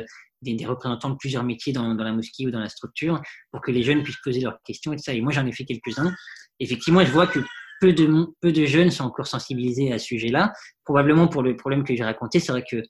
des, 0.42 0.66
représentants 0.66 1.10
de 1.10 1.16
plusieurs 1.16 1.44
métiers 1.44 1.72
dans, 1.72 1.94
la 1.94 2.12
mosquée 2.12 2.46
ou 2.46 2.50
dans 2.50 2.60
la 2.60 2.68
structure 2.68 3.20
pour 3.50 3.60
que 3.60 3.70
les 3.70 3.82
jeunes 3.82 4.02
puissent 4.02 4.20
poser 4.22 4.40
leurs 4.40 4.58
questions 4.64 4.92
et 4.92 4.98
ça. 4.98 5.12
Et 5.12 5.20
moi, 5.20 5.32
j'en 5.32 5.46
ai 5.46 5.52
fait 5.52 5.64
quelques-uns. 5.64 6.14
Effectivement, 6.60 7.04
je 7.04 7.12
vois 7.12 7.26
que 7.26 7.40
peu 7.80 7.92
de, 7.92 8.66
jeunes 8.66 8.90
sont 8.90 9.04
encore 9.04 9.26
sensibilisés 9.26 9.92
à 9.92 9.98
ce 9.98 10.06
sujet-là. 10.06 10.52
Probablement 10.84 11.28
pour 11.28 11.42
le 11.42 11.56
problème 11.56 11.84
que 11.84 11.94
j'ai 11.94 12.04
raconté, 12.04 12.40
c'est 12.40 12.52
vrai 12.52 12.64
que 12.68 12.82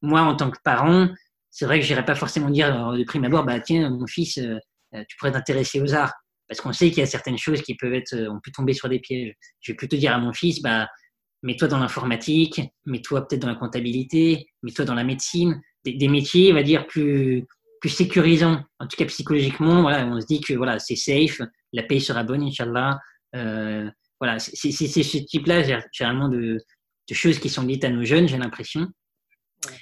moi, 0.00 0.22
en 0.22 0.36
tant 0.36 0.50
que 0.50 0.58
parent, 0.64 1.08
c'est 1.50 1.64
vrai 1.64 1.80
que 1.80 1.86
j'irais 1.86 2.04
pas 2.04 2.14
forcément 2.14 2.50
dire 2.50 2.92
de 2.92 3.04
prime 3.04 3.24
abord, 3.24 3.44
bah 3.44 3.60
tiens, 3.60 3.90
mon 3.90 4.06
fils, 4.06 4.38
euh, 4.38 4.56
euh, 4.94 5.04
tu 5.08 5.16
pourrais 5.16 5.32
t'intéresser 5.32 5.80
aux 5.80 5.94
arts, 5.94 6.12
parce 6.48 6.60
qu'on 6.60 6.72
sait 6.72 6.88
qu'il 6.88 6.98
y 6.98 7.02
a 7.02 7.06
certaines 7.06 7.38
choses 7.38 7.62
qui 7.62 7.74
peuvent 7.76 7.94
être, 7.94 8.14
on 8.30 8.40
peut 8.42 8.50
tomber 8.54 8.72
sur 8.72 8.88
des 8.88 9.00
pièges. 9.00 9.34
Je 9.60 9.72
vais 9.72 9.76
plutôt 9.76 9.96
dire 9.96 10.12
à 10.12 10.18
mon 10.18 10.32
fils, 10.32 10.62
bah 10.62 10.88
mets-toi 11.42 11.68
dans 11.68 11.78
l'informatique, 11.78 12.60
mets-toi 12.86 13.26
peut-être 13.26 13.42
dans 13.42 13.48
la 13.48 13.54
comptabilité, 13.54 14.48
mets-toi 14.62 14.84
dans 14.84 14.94
la 14.94 15.04
médecine, 15.04 15.60
des, 15.84 16.08
métiers, 16.08 16.52
on 16.52 16.54
va 16.54 16.62
dire, 16.62 16.86
plus, 16.86 17.44
plus 17.80 17.90
sécurisants, 17.90 18.62
en 18.78 18.86
tout 18.86 18.96
cas 18.96 19.06
psychologiquement. 19.06 19.82
Voilà, 19.82 20.06
on 20.06 20.20
se 20.20 20.26
dit 20.26 20.40
que 20.40 20.54
voilà, 20.54 20.78
c'est 20.78 20.96
safe, 20.96 21.40
la 21.72 21.82
paye 21.82 22.00
sera 22.00 22.22
bonne, 22.22 22.42
Inch'Allah. 22.42 23.00
Euh, 23.34 23.90
voilà, 24.20 24.38
c'est 24.38 24.70
ce 24.70 25.18
type-là, 25.18 25.62
généralement, 25.92 26.28
de, 26.28 26.58
de, 27.08 27.14
choses 27.14 27.40
qui 27.40 27.48
sont 27.48 27.64
dites 27.64 27.84
à 27.84 27.90
nos 27.90 28.04
jeunes, 28.04 28.28
j'ai 28.28 28.38
l'impression. 28.38 28.86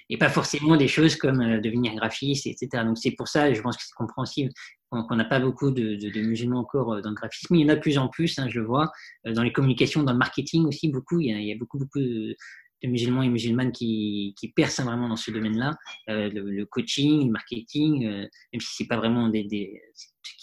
Et 0.09 0.17
pas 0.17 0.29
forcément 0.29 0.77
des 0.77 0.89
choses 0.89 1.17
comme 1.17 1.61
devenir 1.61 1.95
graphiste, 1.95 2.47
etc. 2.47 2.85
Donc 2.85 2.99
c'est 2.99 3.13
pour 3.13 3.29
ça, 3.29 3.53
je 3.53 3.61
pense 3.61 3.77
que 3.77 3.83
c'est 3.83 3.95
compréhensible 3.95 4.51
qu'on 4.91 5.17
n'a 5.17 5.25
pas 5.25 5.41
beaucoup 5.41 5.71
de, 5.71 6.21
musulmans 6.21 6.61
encore 6.61 7.01
dans 7.01 7.11
le 7.11 7.15
graphisme. 7.15 7.55
Il 7.55 7.63
y 7.63 7.65
en 7.65 7.69
a 7.69 7.77
de 7.77 7.81
plus 7.81 7.97
en 7.97 8.09
plus, 8.09 8.39
hein, 8.39 8.49
je 8.49 8.61
le 8.61 8.67
vois. 8.67 8.91
Dans 9.25 9.43
les 9.43 9.53
communications, 9.53 10.03
dans 10.03 10.13
le 10.13 10.19
marketing 10.19 10.67
aussi, 10.67 10.89
beaucoup. 10.89 11.21
Il 11.21 11.31
y 11.31 11.33
a, 11.33 11.39
il 11.39 11.47
y 11.47 11.53
a 11.53 11.57
beaucoup, 11.57 11.79
beaucoup 11.79 12.01
de, 12.01 12.37
de 12.83 12.89
musulmans 12.89 13.23
et 13.23 13.29
musulmanes 13.29 13.73
qui, 13.73 14.35
qui 14.39 14.49
percent 14.49 14.85
vraiment 14.85 15.09
dans 15.09 15.17
ce 15.17 15.31
domaine-là, 15.31 15.77
euh, 16.09 16.31
le, 16.33 16.65
coaching, 16.67 17.27
le 17.27 17.33
marketing, 17.33 18.07
euh, 18.07 18.27
même 18.53 18.61
si 18.61 18.77
c'est 18.77 18.87
pas 18.87 18.97
vraiment 18.97 19.29
des, 19.29 19.45
des, 19.45 19.81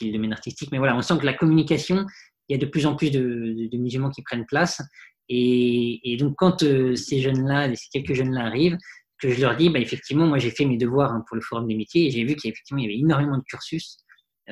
est 0.01 0.05
le 0.05 0.11
domaine 0.11 0.33
artistique, 0.33 0.69
mais 0.71 0.77
voilà, 0.77 0.95
on 0.95 1.01
sent 1.01 1.17
que 1.19 1.25
la 1.25 1.33
communication, 1.33 2.05
il 2.47 2.53
y 2.53 2.55
a 2.55 2.63
de 2.63 2.69
plus 2.69 2.85
en 2.85 2.95
plus 2.95 3.11
de, 3.11 3.67
de, 3.71 3.77
musulmans 3.77 4.09
qui 4.09 4.21
prennent 4.21 4.45
place, 4.45 4.81
et, 5.29 6.13
et 6.13 6.17
donc 6.17 6.35
quand 6.37 6.63
euh, 6.63 6.95
ces 6.95 7.19
jeunes-là, 7.21 7.73
ces 7.75 7.87
quelques 7.91 8.13
jeunes-là 8.13 8.45
arrivent, 8.45 8.77
que 9.19 9.31
je 9.31 9.41
leur 9.41 9.55
dis, 9.55 9.69
bah, 9.69 9.79
effectivement, 9.79 10.27
moi 10.27 10.37
j'ai 10.37 10.51
fait 10.51 10.65
mes 10.65 10.77
devoirs 10.77 11.11
hein, 11.11 11.23
pour 11.27 11.35
le 11.35 11.41
forum 11.41 11.67
des 11.67 11.75
métiers, 11.75 12.07
et 12.07 12.11
j'ai 12.11 12.23
vu 12.23 12.35
qu'effectivement 12.35 12.79
il 12.79 12.83
y 12.83 12.87
avait 12.87 12.99
énormément 12.99 13.37
de 13.37 13.43
cursus. 13.43 13.97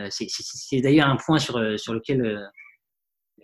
C'est 0.09 0.81
d'ailleurs 0.81 1.07
un 1.07 1.15
point 1.15 1.39
sur, 1.39 1.79
sur 1.79 1.93
lequel 1.93 2.49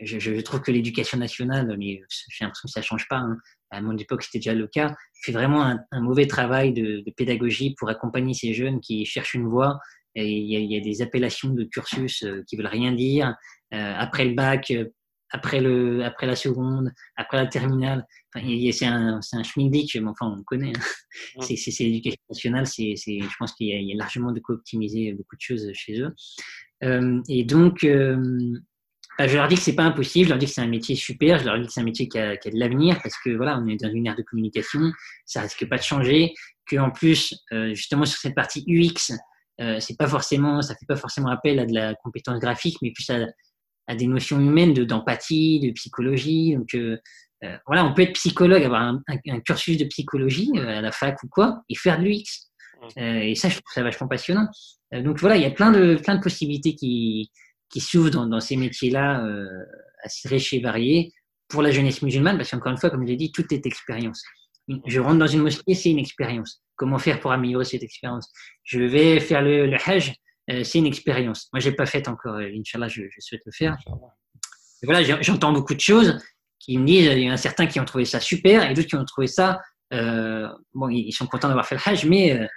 je, 0.02 0.20
je, 0.20 0.41
trouve 0.41 0.62
que 0.62 0.72
l'éducation 0.72 1.18
nationale, 1.18 1.76
mais 1.78 2.02
j'ai 2.30 2.45
l'impression 2.45 2.68
que 2.68 2.72
ça 2.72 2.80
ne 2.80 2.86
change 2.86 3.08
pas, 3.08 3.18
hein, 3.18 3.38
à 3.72 3.82
mon 3.82 3.97
époque 3.97 4.24
c'était 4.24 4.39
déjà 4.39 4.54
le 4.54 4.68
cas, 4.68 4.95
fait 5.24 5.32
vraiment 5.32 5.78
un, 5.91 6.02
mauvais 6.02 6.28
travail 6.28 6.74
de, 6.74 7.04
pédagogie 7.16 7.76
pour 7.78 7.89
accompagner 7.89 8.34
ces 8.34 8.54
jeunes 8.54 8.80
qui 8.80 9.06
cherchent 9.06 9.34
une 9.34 9.47
voie. 9.47 9.80
Et 10.16 10.30
il, 10.30 10.70
y 10.70 10.76
a, 10.76 10.82
des 10.82 11.02
appellations 11.02 11.49
de 11.49 11.64
cursus 11.64 12.24
euh, 12.24 12.43
qui 12.45 12.58
veulent 12.58 12.66
rien 12.68 12.91
dire. 12.91 13.34
Euh, 13.74 13.93
après 13.97 14.26
le 14.26 14.34
bac, 14.34 14.70
euh, 14.72 14.86
après, 15.32 15.62
le, 15.62 16.04
après 16.04 16.28
la 16.28 16.36
seconde, 16.36 16.92
après 17.16 17.38
la 17.38 17.48
terminale, 17.48 18.06
enfin, 18.36 18.46
c'est 18.72 18.86
un, 18.86 19.20
un 19.34 19.44
schmilblick, 19.44 19.96
mais 19.96 20.08
enfin 20.08 20.36
on 20.38 20.44
connaît. 20.44 20.74
Hein. 20.76 21.42
C'est 21.42 21.84
l'éducation 21.84 22.22
nationale, 22.30 22.68
c'est, 22.68 22.96
je 22.96 23.38
pense 23.40 23.54
qu'il 23.54 23.68
y, 23.68 23.94
a 23.94 23.96
largement 23.96 24.32
de 24.32 24.40
quoi 24.40 24.56
optimiser 24.56 25.14
beaucoup 25.14 25.36
de 25.36 25.42
choses 25.42 25.70
chez 25.74 26.02
eux. 26.02 26.14
et 27.30 27.44
donc, 27.44 27.86
bah, 29.18 29.28
je 29.28 29.36
leur 29.36 29.48
dis 29.48 29.56
que 29.56 29.62
c'est 29.62 29.76
pas 29.76 29.84
impossible, 29.84 30.26
je 30.26 30.30
leur 30.30 30.40
dis 30.40 30.46
que 30.46 30.52
c'est 30.52 30.62
un 30.62 30.68
métier 30.68 30.96
super, 30.96 31.38
je 31.40 31.46
leur 31.46 31.60
dis 31.60 31.68
que 31.68 31.72
c'est 31.72 31.82
un 31.82 31.86
métier 31.86 32.08
qui 32.08 32.18
a, 32.18 32.38
qui 32.38 32.48
a 32.48 32.52
de 32.52 32.58
l'avenir 32.58 33.00
parce 33.04 33.16
que 33.24 33.30
voilà, 33.30 33.60
on 33.60 33.68
est 33.68 33.76
dans 33.76 33.92
une 33.92 34.08
ère 34.08 34.16
de 34.16 34.24
communication, 34.24 34.92
ça 35.26 35.42
risque 35.42 35.68
pas 35.68 35.78
de 35.78 35.84
changer, 35.84 36.34
que 36.66 36.78
en 36.78 36.92
plus, 36.92 37.36
euh, 37.52 37.74
justement 37.74 38.06
sur 38.06 38.18
cette 38.20 38.36
partie 38.36 38.64
UX, 38.68 39.14
euh, 39.60 39.80
c'est 39.80 39.98
pas 39.98 40.08
forcément, 40.08 40.62
ça 40.62 40.76
fait 40.76 40.86
pas 40.88 40.96
forcément 40.96 41.30
appel 41.30 41.60
à 41.60 41.66
de 41.66 41.74
la 41.74 41.94
compétence 41.96 42.40
graphique, 42.40 42.78
mais 42.82 42.92
plus 42.92 43.10
à, 43.10 43.28
à 43.88 43.96
des 43.96 44.08
notions 44.08 44.40
humaines, 44.40 44.74
de 44.74 44.84
d'empathie, 44.84 45.60
de 45.60 45.72
psychologie. 45.72 46.56
Donc 46.56 46.74
euh, 46.76 46.98
euh 47.44 47.58
voilà, 47.66 47.86
on 47.86 47.94
peut 47.94 48.04
être 48.04 48.14
psychologue, 48.14 48.64
avoir 48.64 48.82
un, 48.82 49.02
un, 49.08 49.40
cursus 49.40 49.78
de 49.78 49.86
psychologie 49.86 50.52
euh, 50.56 50.78
à 50.78 50.82
la 50.82 50.92
fac 50.92 51.22
ou 51.24 51.28
quoi, 51.28 51.62
et 51.70 51.76
faire 51.76 52.00
de 52.00 52.06
l'UX. 52.06 52.50
Mmh. 52.98 53.00
et 53.00 53.36
ça, 53.36 53.48
je 53.48 53.56
trouve 53.56 53.74
ça 53.74 53.84
vachement 53.84 54.08
passionnant. 54.08 54.48
donc 54.92 55.20
voilà, 55.20 55.36
il 55.36 55.44
y 55.44 55.46
a 55.46 55.52
plein 55.52 55.72
de 55.72 55.96
plein 55.96 56.16
de 56.16 56.22
possibilités 56.22 56.74
qui 56.74 57.30
qui 57.72 57.80
s'ouvrent 57.80 58.10
dans, 58.10 58.28
dans, 58.28 58.40
ces 58.40 58.58
métiers-là 58.58 59.26
euh, 59.26 59.48
assez 60.04 60.28
riches 60.28 60.54
et 60.54 60.60
variés 60.60 61.14
pour 61.48 61.62
la 61.62 61.72
jeunesse 61.72 62.02
musulmane, 62.02 62.38
parce 62.38 62.52
qu'encore 62.52 62.72
une 62.72 62.78
fois, 62.78 62.90
comme 62.90 63.04
je 63.04 63.12
l'ai 63.12 63.18
dit, 63.18 63.32
tout 63.32 63.46
est 63.54 63.66
expérience. 63.66 64.24
Je 64.86 65.00
rentre 65.00 65.18
dans 65.18 65.28
une 65.28 65.42
mosquée, 65.42 65.74
c'est 65.74 65.90
une 65.90 66.00
expérience. 66.00 66.62
Comment 66.76 66.98
faire 66.98 67.20
pour 67.20 67.32
améliorer 67.32 67.66
cette 67.66 67.84
expérience? 67.84 68.32
Je 68.64 68.80
vais 68.80 69.20
faire 69.20 69.42
le, 69.42 69.66
le 69.66 69.78
hajj, 69.86 70.10
euh, 70.10 70.14
c'est 70.48 70.80
une 70.80 70.86
expérience. 70.86 71.50
Moi, 71.54 71.60
je 71.60 71.70
l'ai 71.70 71.76
pas 71.76 71.86
fait 71.86 72.08
encore, 72.08 72.36
euh, 72.36 72.50
Inch'Allah, 72.54 72.88
je, 72.88 73.04
je 73.10 73.20
souhaite 73.20 73.42
le 73.46 73.52
faire. 73.52 73.78
Et 74.84 74.86
voilà, 74.86 75.04
j'entends 75.22 75.54
beaucoup 75.54 75.76
de 75.76 75.80
choses 75.80 76.20
qui 76.60 76.78
me 76.78 76.86
disent, 76.86 77.06
il 77.06 77.24
y 77.24 77.30
en 77.30 77.34
a 77.34 77.38
certains 77.38 77.68
qui 77.68 77.80
ont 77.80 77.86
trouvé 77.86 78.06
ça 78.06 78.20
super 78.20 78.70
et 78.70 78.74
d'autres 78.74 78.88
qui 78.88 78.96
ont 78.96 79.06
trouvé 79.06 79.28
ça, 79.28 79.62
euh, 79.94 80.48
bon, 80.74 80.89
ils 80.89 81.12
sont 81.12 81.28
contents 81.28 81.48
d'avoir 81.48 81.66
fait 81.66 81.76
le 81.76 81.82
hajj, 81.86 82.06
mais 82.06 82.39
euh, 82.39 82.48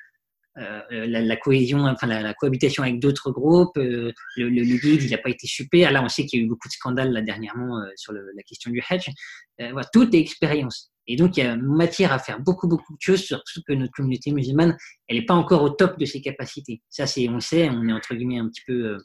euh, 0.56 1.06
la, 1.08 1.36
cohésion, 1.36 1.80
enfin 1.80 2.06
la, 2.06 2.32
cohabitation 2.34 2.84
avec 2.84 3.00
d'autres 3.00 3.32
groupes, 3.32 3.76
euh, 3.76 4.12
le, 4.36 4.48
le, 4.48 4.62
guide, 4.62 5.02
il 5.02 5.10
n'a 5.10 5.18
pas 5.18 5.30
été 5.30 5.48
super. 5.48 5.90
Là, 5.90 6.02
on 6.02 6.08
sait 6.08 6.26
qu'il 6.26 6.38
y 6.38 6.42
a 6.42 6.46
eu 6.46 6.48
beaucoup 6.48 6.68
de 6.68 6.72
scandales 6.72 7.10
là, 7.10 7.22
dernièrement 7.22 7.80
euh, 7.80 7.88
sur 7.96 8.12
la 8.12 8.42
question 8.44 8.70
du 8.70 8.80
hedge. 8.88 9.08
voilà, 9.58 9.88
tout 9.92 10.14
est 10.14 10.20
expérience. 10.20 10.92
Et 11.06 11.16
donc, 11.16 11.36
il 11.36 11.44
y 11.44 11.46
a 11.46 11.56
matière 11.56 12.12
à 12.12 12.18
faire 12.18 12.40
beaucoup, 12.40 12.66
beaucoup 12.66 12.94
de 12.94 13.00
choses, 13.00 13.24
surtout 13.24 13.60
que 13.66 13.72
notre 13.72 13.92
communauté 13.92 14.32
musulmane, 14.32 14.76
elle 15.08 15.16
n'est 15.16 15.26
pas 15.26 15.34
encore 15.34 15.62
au 15.62 15.70
top 15.70 15.98
de 15.98 16.04
ses 16.04 16.20
capacités. 16.20 16.82
Ça, 16.88 17.06
c'est, 17.06 17.28
on 17.28 17.34
le 17.34 17.40
sait, 17.40 17.68
on 17.70 17.86
est 17.88 17.92
entre 17.92 18.14
guillemets 18.14 18.38
un 18.38 18.48
petit 18.48 18.62
peu 18.66 18.98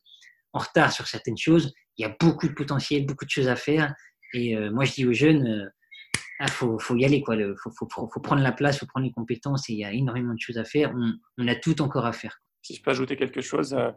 en 0.54 0.60
retard 0.60 0.92
sur 0.92 1.08
certaines 1.08 1.38
choses. 1.38 1.74
Il 1.98 2.04
y 2.04 2.06
a 2.06 2.16
beaucoup 2.20 2.48
de 2.48 2.54
potentiel, 2.54 3.06
beaucoup 3.06 3.26
de 3.26 3.30
choses 3.30 3.50
à 3.50 3.56
faire. 3.56 3.94
Et 4.34 4.56
moi, 4.70 4.86
je 4.86 4.94
dis 4.94 5.06
aux 5.06 5.14
jeunes, 5.14 5.70
il 6.40 6.46
ah, 6.46 6.48
faut, 6.48 6.80
y 6.96 7.04
aller, 7.04 7.22
quoi. 7.22 7.36
Faut, 7.62 8.20
prendre 8.22 8.42
la 8.42 8.54
place, 8.54 8.78
il 8.78 8.80
faut 8.80 8.86
prendre 8.86 9.06
les 9.06 9.12
compétences 9.12 9.70
et 9.70 9.74
il 9.74 9.80
y 9.80 9.84
a 9.84 9.92
énormément 9.92 10.34
de 10.34 10.40
choses 10.40 10.58
à 10.58 10.64
faire. 10.64 10.94
On, 11.38 11.48
a 11.48 11.56
tout 11.56 11.82
encore 11.82 12.06
à 12.06 12.14
faire. 12.14 12.40
Si 12.62 12.76
je 12.76 12.82
peux 12.82 12.92
ajouter 12.92 13.18
quelque 13.18 13.42
chose, 13.42 13.74
euh, 13.74 13.92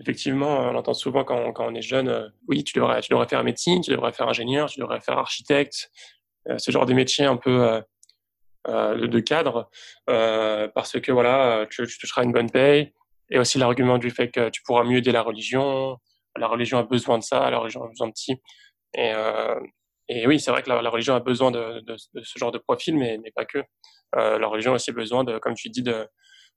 effectivement, 0.00 0.58
on 0.58 0.74
entend 0.74 0.94
souvent 0.94 1.22
quand 1.22 1.52
on, 1.56 1.74
est 1.74 1.82
jeune, 1.82 2.08
euh, 2.08 2.28
oui, 2.48 2.64
tu 2.64 2.76
devrais, 2.76 3.00
faire 3.02 3.44
médecine, 3.44 3.80
tu 3.82 3.92
devrais 3.92 4.12
faire 4.12 4.26
ingénieur, 4.26 4.68
tu 4.68 4.80
devrais 4.80 5.00
faire 5.00 5.18
architecte, 5.18 5.92
euh, 5.92 6.15
ce 6.58 6.70
genre 6.70 6.86
de 6.86 6.94
métier 6.94 7.24
un 7.24 7.36
peu 7.36 7.82
de, 8.68 9.06
de, 9.06 9.20
cadre, 9.20 9.70
parce 10.06 11.00
que 11.00 11.12
voilà, 11.12 11.66
tu, 11.70 11.86
tu 11.86 11.98
toucheras 11.98 12.24
une 12.24 12.32
bonne 12.32 12.50
paye, 12.50 12.92
et 13.30 13.38
aussi 13.38 13.58
l'argument 13.58 13.98
du 13.98 14.10
fait 14.10 14.30
que 14.30 14.48
tu 14.50 14.62
pourras 14.62 14.84
mieux 14.84 14.98
aider 14.98 15.12
la 15.12 15.22
religion, 15.22 15.96
la 16.36 16.48
religion 16.48 16.78
a 16.78 16.82
besoin 16.82 17.18
de 17.18 17.24
ça, 17.24 17.50
la 17.50 17.58
religion 17.58 17.84
a 17.84 17.88
besoin 17.88 18.08
de 18.08 18.16
ci. 18.16 18.34
Et, 18.94 19.12
et 20.08 20.26
oui, 20.26 20.38
c'est 20.38 20.50
vrai 20.50 20.62
que 20.62 20.68
la, 20.68 20.90
religion 20.90 21.14
a 21.14 21.20
besoin 21.20 21.50
de, 21.50 21.80
de, 21.80 21.96
de, 22.14 22.22
ce 22.22 22.38
genre 22.38 22.52
de 22.52 22.58
profil, 22.58 22.96
mais, 22.96 23.18
mais 23.22 23.32
pas 23.32 23.44
que. 23.44 23.58
Euh, 24.14 24.38
la 24.38 24.46
religion 24.46 24.72
a 24.72 24.76
aussi 24.76 24.92
besoin, 24.92 25.24
de, 25.24 25.38
comme 25.38 25.54
tu 25.54 25.68
dis, 25.68 25.82
de, 25.82 26.08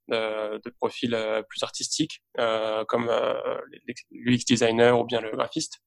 de, 0.09 0.69
profils 0.79 1.13
euh, 1.13 1.41
plus 1.43 1.63
artistiques, 1.63 2.21
euh, 2.39 2.83
comme 2.85 3.09
euh, 3.09 3.59
l'UX 4.11 4.45
designer 4.47 4.99
ou 4.99 5.05
bien 5.05 5.21
le 5.21 5.31
graphiste. 5.31 5.79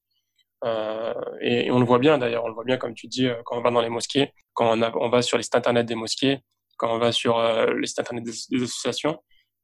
Euh, 0.65 1.15
et, 1.41 1.71
on 1.71 1.81
le 1.81 1.85
voit 1.85 1.99
bien 1.99 2.19
d'ailleurs, 2.19 2.45
on 2.45 2.49
le 2.49 2.55
voit 2.55 2.65
bien 2.65 2.77
comme 2.77 2.95
tu 2.95 3.09
dis, 3.09 3.27
euh, 3.27 3.43
quand 3.45 3.59
on 3.59 3.63
va 3.63 3.71
dans 3.71 3.81
les 3.81 3.89
mosquées, 3.89 4.33
quand 4.55 4.77
on, 4.77 5.09
va 5.09 5.23
sur 5.23 5.37
les 5.37 5.43
sites 5.43 5.57
internet 5.57 5.87
des 5.87 5.95
mosquées, 5.95 6.41
quand 6.77 6.95
on 6.95 6.99
va 6.99 7.13
sur 7.13 7.41
les 7.75 7.87
sites 7.87 8.01
internet 8.01 8.25
des, 8.25 8.63
associations, 8.63 9.19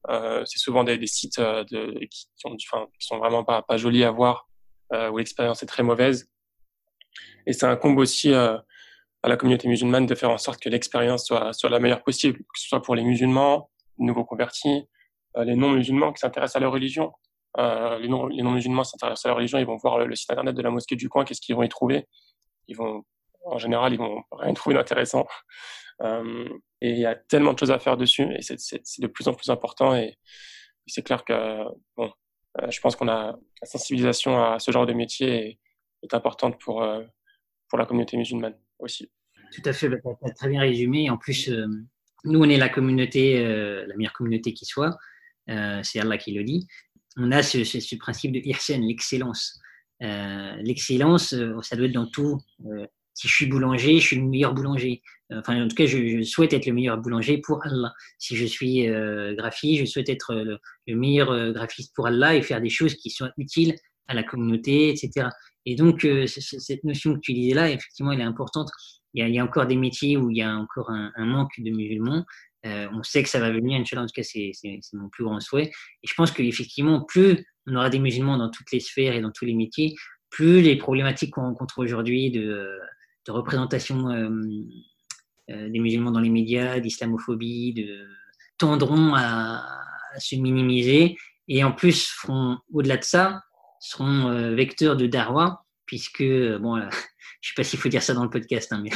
c'est 0.08 0.58
souvent 0.58 0.84
des, 0.84 1.06
sites 1.06 1.40
de, 1.40 2.04
qui, 2.06 2.28
sont, 2.36 2.56
enfin, 2.72 2.86
qui 2.98 3.06
sont 3.06 3.18
vraiment 3.18 3.44
pas, 3.44 3.62
pas 3.62 3.76
jolis 3.76 4.04
à 4.04 4.10
voir, 4.10 4.48
où 4.92 5.18
l'expérience 5.18 5.62
est 5.62 5.66
très 5.66 5.82
mauvaise 5.82 6.28
et 7.48 7.52
ça 7.54 7.70
incombe 7.70 7.98
aussi 7.98 8.32
euh, 8.32 8.56
à 9.22 9.28
la 9.28 9.36
communauté 9.36 9.68
musulmane 9.68 10.06
de 10.06 10.14
faire 10.14 10.30
en 10.30 10.38
sorte 10.38 10.60
que 10.60 10.68
l'expérience 10.68 11.26
soit, 11.26 11.52
soit 11.54 11.70
la 11.70 11.80
meilleure 11.80 12.02
possible, 12.02 12.38
que 12.38 12.60
ce 12.60 12.68
soit 12.68 12.82
pour 12.82 12.94
les 12.94 13.02
musulmans, 13.02 13.70
les 13.98 14.04
nouveaux 14.04 14.24
convertis, 14.24 14.86
euh, 15.36 15.44
les 15.44 15.56
non-musulmans 15.56 16.12
qui 16.12 16.20
s'intéressent 16.20 16.56
à 16.56 16.60
leur 16.60 16.72
religion. 16.72 17.10
Euh, 17.56 17.98
les 17.98 18.08
non-musulmans 18.08 18.84
s'intéressent 18.84 19.26
à 19.26 19.28
leur 19.28 19.36
religion, 19.38 19.58
ils 19.58 19.66
vont 19.66 19.76
voir 19.76 19.98
le, 19.98 20.14
site 20.14 20.30
internet 20.30 20.54
de 20.54 20.62
la 20.62 20.70
mosquée 20.70 20.96
du 20.96 21.08
coin, 21.08 21.24
qu'est-ce 21.24 21.40
qu'ils 21.40 21.56
vont 21.56 21.62
y 21.62 21.68
trouver 21.68 22.06
Ils 22.68 22.76
vont, 22.76 23.04
en 23.44 23.58
général, 23.58 23.92
ils 23.94 23.98
vont 23.98 24.22
rien 24.32 24.52
trouver 24.54 24.76
d'intéressant. 24.76 25.26
Euh, 26.00 26.48
et 26.80 26.90
il 26.90 26.98
y 27.00 27.06
a 27.06 27.16
tellement 27.16 27.54
de 27.54 27.58
choses 27.58 27.72
à 27.72 27.80
faire 27.80 27.96
dessus, 27.96 28.22
et 28.22 28.40
c'est 28.40 29.00
de 29.00 29.08
plus 29.08 29.26
en 29.26 29.34
plus 29.34 29.50
important. 29.50 29.96
Et, 29.96 30.16
c'est 30.86 31.02
clair 31.02 31.24
que, 31.24 31.64
bon, 31.96 32.12
euh, 32.60 32.70
je 32.70 32.78
pense 32.80 32.94
qu'on 32.94 33.08
a 33.08 33.32
la 33.32 33.66
sensibilisation 33.66 34.40
à 34.40 34.60
ce 34.60 34.70
genre 34.70 34.86
de 34.86 34.92
métier 34.92 35.28
est, 35.28 35.58
est 36.04 36.14
importante 36.14 36.56
pour 36.60 36.86
pour 37.68 37.78
la 37.80 37.84
communauté 37.84 38.16
musulmane 38.16 38.56
aussi. 38.78 39.10
Tout 39.52 39.62
à 39.64 39.72
fait, 39.72 39.88
bah, 39.88 39.96
tu 40.04 40.30
as 40.30 40.34
très 40.34 40.48
bien 40.48 40.60
résumé. 40.60 41.10
En 41.10 41.18
plus, 41.18 41.50
nous, 42.22 42.40
on 42.40 42.48
est 42.48 42.58
la 42.58 42.68
communauté, 42.68 43.42
la 43.42 43.96
meilleure 43.96 44.12
communauté 44.12 44.54
qui 44.54 44.66
soit. 44.66 44.96
C'est 45.82 45.98
Allah 45.98 46.16
qui 46.16 46.30
le 46.30 46.44
dit. 46.44 46.68
On 47.16 47.32
a 47.32 47.42
ce, 47.42 47.64
ce, 47.64 47.96
principe 47.96 48.32
de 48.32 48.40
ihsan, 48.44 48.80
l'excellence. 48.80 49.60
l'excellence, 50.00 51.34
ça 51.62 51.76
doit 51.76 51.86
être 51.86 51.92
dans 51.92 52.06
tout. 52.06 52.38
si 53.14 53.26
je 53.26 53.34
suis 53.34 53.46
boulanger, 53.46 53.98
je 53.98 54.06
suis 54.06 54.16
le 54.16 54.22
meilleur 54.22 54.54
boulanger. 54.54 55.02
Enfin, 55.32 55.62
en 55.62 55.68
tout 55.68 55.74
cas, 55.74 55.86
je, 55.86 56.22
souhaite 56.22 56.52
être 56.52 56.66
le 56.66 56.72
meilleur 56.72 56.98
boulanger 56.98 57.38
pour 57.38 57.64
Allah. 57.66 57.92
Si 58.18 58.36
je 58.36 58.44
suis 58.44 58.86
graphiste, 59.36 59.80
je 59.80 59.86
souhaite 59.86 60.08
être 60.08 60.34
le, 60.34 60.58
le 60.86 60.94
meilleur 60.94 61.52
graphiste 61.52 61.92
pour 61.94 62.06
Allah 62.06 62.36
et 62.36 62.42
faire 62.42 62.60
des 62.60 62.70
choses 62.70 62.94
qui 62.94 63.10
soient 63.10 63.32
utiles 63.36 63.74
à 64.08 64.14
la 64.14 64.22
communauté, 64.22 64.88
etc. 64.90 65.28
Et 65.66 65.74
donc, 65.76 66.04
euh, 66.04 66.26
cette 66.26 66.82
notion 66.84 67.14
que 67.14 67.20
tu 67.20 67.34
disais 67.34 67.54
là, 67.54 67.70
effectivement, 67.70 68.12
elle 68.12 68.20
est 68.20 68.24
importante. 68.24 68.70
Il 69.12 69.26
y 69.28 69.38
a, 69.38 69.44
encore 69.44 69.66
des 69.66 69.76
métiers 69.76 70.16
où 70.16 70.30
il 70.30 70.38
y 70.38 70.42
a 70.42 70.54
encore 70.56 70.90
un, 70.90 71.12
manque 71.26 71.52
de 71.58 71.70
musulmans. 71.70 72.24
Euh, 72.68 72.88
on 72.92 73.02
sait 73.02 73.22
que 73.22 73.28
ça 73.28 73.40
va 73.40 73.50
venir, 73.50 73.80
Inch'Allah, 73.80 74.02
en 74.02 74.06
tout 74.06 74.12
cas, 74.14 74.22
c'est 74.22 74.52
mon 74.92 75.08
plus 75.08 75.24
grand 75.24 75.40
souhait. 75.40 75.70
Et 76.02 76.06
je 76.06 76.14
pense 76.14 76.30
qu'effectivement, 76.30 77.02
plus 77.02 77.44
on 77.66 77.76
aura 77.76 77.90
des 77.90 77.98
musulmans 77.98 78.36
dans 78.36 78.50
toutes 78.50 78.72
les 78.72 78.80
sphères 78.80 79.14
et 79.14 79.20
dans 79.20 79.30
tous 79.30 79.44
les 79.44 79.54
métiers, 79.54 79.94
plus 80.30 80.60
les 80.60 80.76
problématiques 80.76 81.34
qu'on 81.34 81.42
rencontre 81.42 81.78
aujourd'hui 81.78 82.30
de, 82.30 82.78
représentation 83.28 84.08
euh, 84.08 84.30
des 85.46 85.78
musulmans 85.78 86.10
dans 86.10 86.20
les 86.20 86.30
médias, 86.30 86.80
d'islamophobie, 86.80 87.74
de, 87.74 88.06
tendront 88.58 89.14
à, 89.14 89.64
se 90.18 90.36
minimiser. 90.36 91.16
Et 91.46 91.62
en 91.62 91.72
plus, 91.72 92.14
au-delà 92.72 92.96
de 92.96 93.04
ça, 93.04 93.42
seront 93.80 94.28
euh, 94.28 94.54
vecteurs 94.54 94.96
de 94.96 95.06
Darwa, 95.06 95.64
puisque, 95.86 96.22
euh, 96.22 96.58
bon, 96.58 96.76
je 96.80 96.86
ne 96.86 96.90
sais 96.90 97.54
pas 97.56 97.64
s'il 97.64 97.78
faut 97.78 97.88
dire 97.88 98.02
ça 98.02 98.14
dans 98.14 98.24
le 98.24 98.30
podcast, 98.30 98.72
hein, 98.72 98.80
mais, 98.82 98.90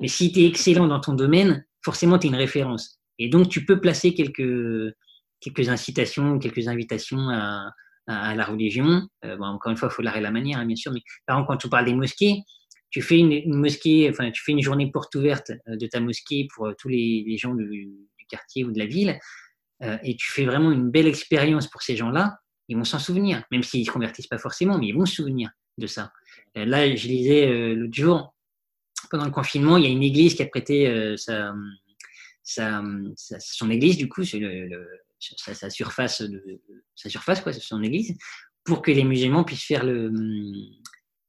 mais 0.00 0.08
si 0.08 0.32
tu 0.32 0.40
es 0.40 0.46
excellent 0.46 0.86
dans 0.86 1.00
ton 1.00 1.14
domaine, 1.14 1.64
forcément, 1.82 2.18
tu 2.18 2.26
es 2.26 2.30
une 2.30 2.36
référence. 2.36 2.97
Et 3.18 3.28
donc, 3.28 3.48
tu 3.48 3.64
peux 3.64 3.80
placer 3.80 4.14
quelques, 4.14 4.94
quelques 5.40 5.68
incitations, 5.68 6.38
quelques 6.38 6.68
invitations 6.68 7.28
à, 7.30 7.72
la 8.06 8.44
religion. 8.46 9.06
Euh, 9.26 9.36
bon, 9.36 9.44
encore 9.44 9.70
une 9.70 9.76
fois, 9.76 9.90
il 9.92 9.94
faut 9.94 10.00
l'arrêter 10.00 10.22
la 10.22 10.30
manière, 10.30 10.58
hein, 10.58 10.64
bien 10.64 10.76
sûr. 10.76 10.92
Mais 10.92 11.02
par 11.26 11.36
exemple, 11.36 11.48
quand 11.48 11.58
tu 11.58 11.68
parles 11.68 11.84
des 11.84 11.94
mosquées, 11.94 12.42
tu 12.88 13.02
fais 13.02 13.18
une, 13.18 13.54
mosquée, 13.54 14.08
enfin, 14.08 14.30
tu 14.30 14.42
fais 14.42 14.52
une 14.52 14.62
journée 14.62 14.90
porte 14.90 15.14
ouverte 15.14 15.50
euh, 15.68 15.76
de 15.76 15.86
ta 15.86 16.00
mosquée 16.00 16.48
pour 16.54 16.68
euh, 16.68 16.72
tous 16.78 16.88
les, 16.88 17.36
gens 17.36 17.54
du, 17.54 17.90
quartier 18.30 18.64
ou 18.64 18.72
de 18.72 18.78
la 18.78 18.84
ville, 18.84 19.18
et 19.80 20.16
tu 20.16 20.30
fais 20.30 20.44
vraiment 20.44 20.70
une 20.70 20.90
belle 20.90 21.06
expérience 21.06 21.66
pour 21.66 21.80
ces 21.80 21.96
gens-là. 21.96 22.36
Ils 22.68 22.76
vont 22.76 22.84
s'en 22.84 22.98
souvenir, 22.98 23.42
même 23.50 23.62
s'ils 23.62 23.80
ne 23.80 23.86
se 23.86 23.90
convertissent 23.90 24.26
pas 24.26 24.36
forcément, 24.36 24.76
mais 24.76 24.88
ils 24.88 24.94
vont 24.94 25.06
se 25.06 25.14
souvenir 25.14 25.48
de 25.78 25.86
ça. 25.86 26.12
là, 26.54 26.94
je 26.94 27.08
lisais 27.08 27.74
l'autre 27.74 27.94
jour, 27.94 28.34
pendant 29.10 29.24
le 29.24 29.30
confinement, 29.30 29.78
il 29.78 29.84
y 29.84 29.86
a 29.86 29.90
une 29.90 30.02
église 30.02 30.34
qui 30.34 30.42
a 30.42 30.46
prêté 30.46 31.14
sa, 31.16 31.54
sa, 32.48 32.82
son 33.40 33.70
église, 33.70 33.98
du 33.98 34.08
coup, 34.08 34.22
le, 34.32 34.86
sa, 35.20 35.70
surface, 35.70 36.22
de, 36.22 36.60
sa 36.94 37.10
surface 37.10 37.40
quoi, 37.40 37.52
son 37.52 37.82
église, 37.82 38.16
pour 38.64 38.80
que 38.82 38.90
les 38.90 39.04
musulmans 39.04 39.44
puissent 39.44 39.64
faire 39.64 39.84
le, 39.84 40.10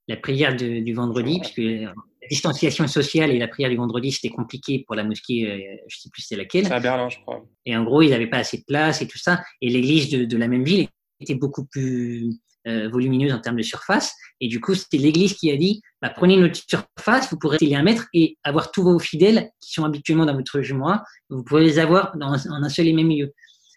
la 0.07 0.17
prière 0.17 0.55
du 0.55 0.93
vendredi, 0.93 1.39
puisque 1.39 1.57
la 1.57 1.93
distanciation 2.29 2.87
sociale 2.87 3.31
et 3.31 3.39
la 3.39 3.47
prière 3.47 3.69
du 3.69 3.75
vendredi, 3.75 4.11
c'était 4.11 4.29
compliqué 4.29 4.83
pour 4.85 4.95
la 4.95 5.03
mosquée, 5.03 5.49
euh, 5.49 5.57
je 5.87 5.97
ne 5.97 6.01
sais 6.01 6.09
plus 6.09 6.21
c'est 6.21 6.35
laquelle. 6.37 6.65
C'est 6.67 6.73
à 6.73 6.79
Berlin, 6.79 7.09
je 7.09 7.19
crois. 7.19 7.45
Et 7.65 7.75
en 7.75 7.83
gros, 7.83 8.01
ils 8.01 8.11
n'avaient 8.11 8.29
pas 8.29 8.37
assez 8.37 8.57
de 8.57 8.63
place 8.65 9.01
et 9.01 9.07
tout 9.07 9.17
ça. 9.17 9.43
Et 9.61 9.69
l'église 9.69 10.09
de, 10.09 10.25
de, 10.25 10.37
la 10.37 10.47
même 10.47 10.63
ville 10.63 10.87
était 11.19 11.35
beaucoup 11.35 11.65
plus 11.65 12.31
euh, 12.69 12.89
volumineuse 12.89 13.33
en 13.33 13.39
termes 13.39 13.57
de 13.57 13.63
surface. 13.63 14.13
Et 14.39 14.47
du 14.47 14.61
coup, 14.61 14.75
c'était 14.75 14.97
l'église 14.97 15.33
qui 15.33 15.51
a 15.51 15.57
dit 15.57 15.81
bah, 16.01 16.11
prenez 16.15 16.37
notre 16.37 16.55
surface, 16.55 17.29
vous 17.31 17.37
pourrez 17.37 17.57
y 17.61 17.75
un 17.75 17.83
mètre 17.83 18.07
et 18.13 18.37
avoir 18.43 18.71
tous 18.71 18.83
vos 18.83 18.99
fidèles 18.99 19.49
qui 19.59 19.73
sont 19.73 19.83
habituellement 19.83 20.25
dans 20.25 20.35
votre 20.35 20.61
jumeau, 20.61 20.93
vous 21.29 21.43
pourrez 21.43 21.63
les 21.63 21.79
avoir 21.79 22.15
dans, 22.17 22.33
en 22.33 22.63
un 22.63 22.69
seul 22.69 22.87
et 22.87 22.93
même 22.93 23.09
lieu. 23.09 23.33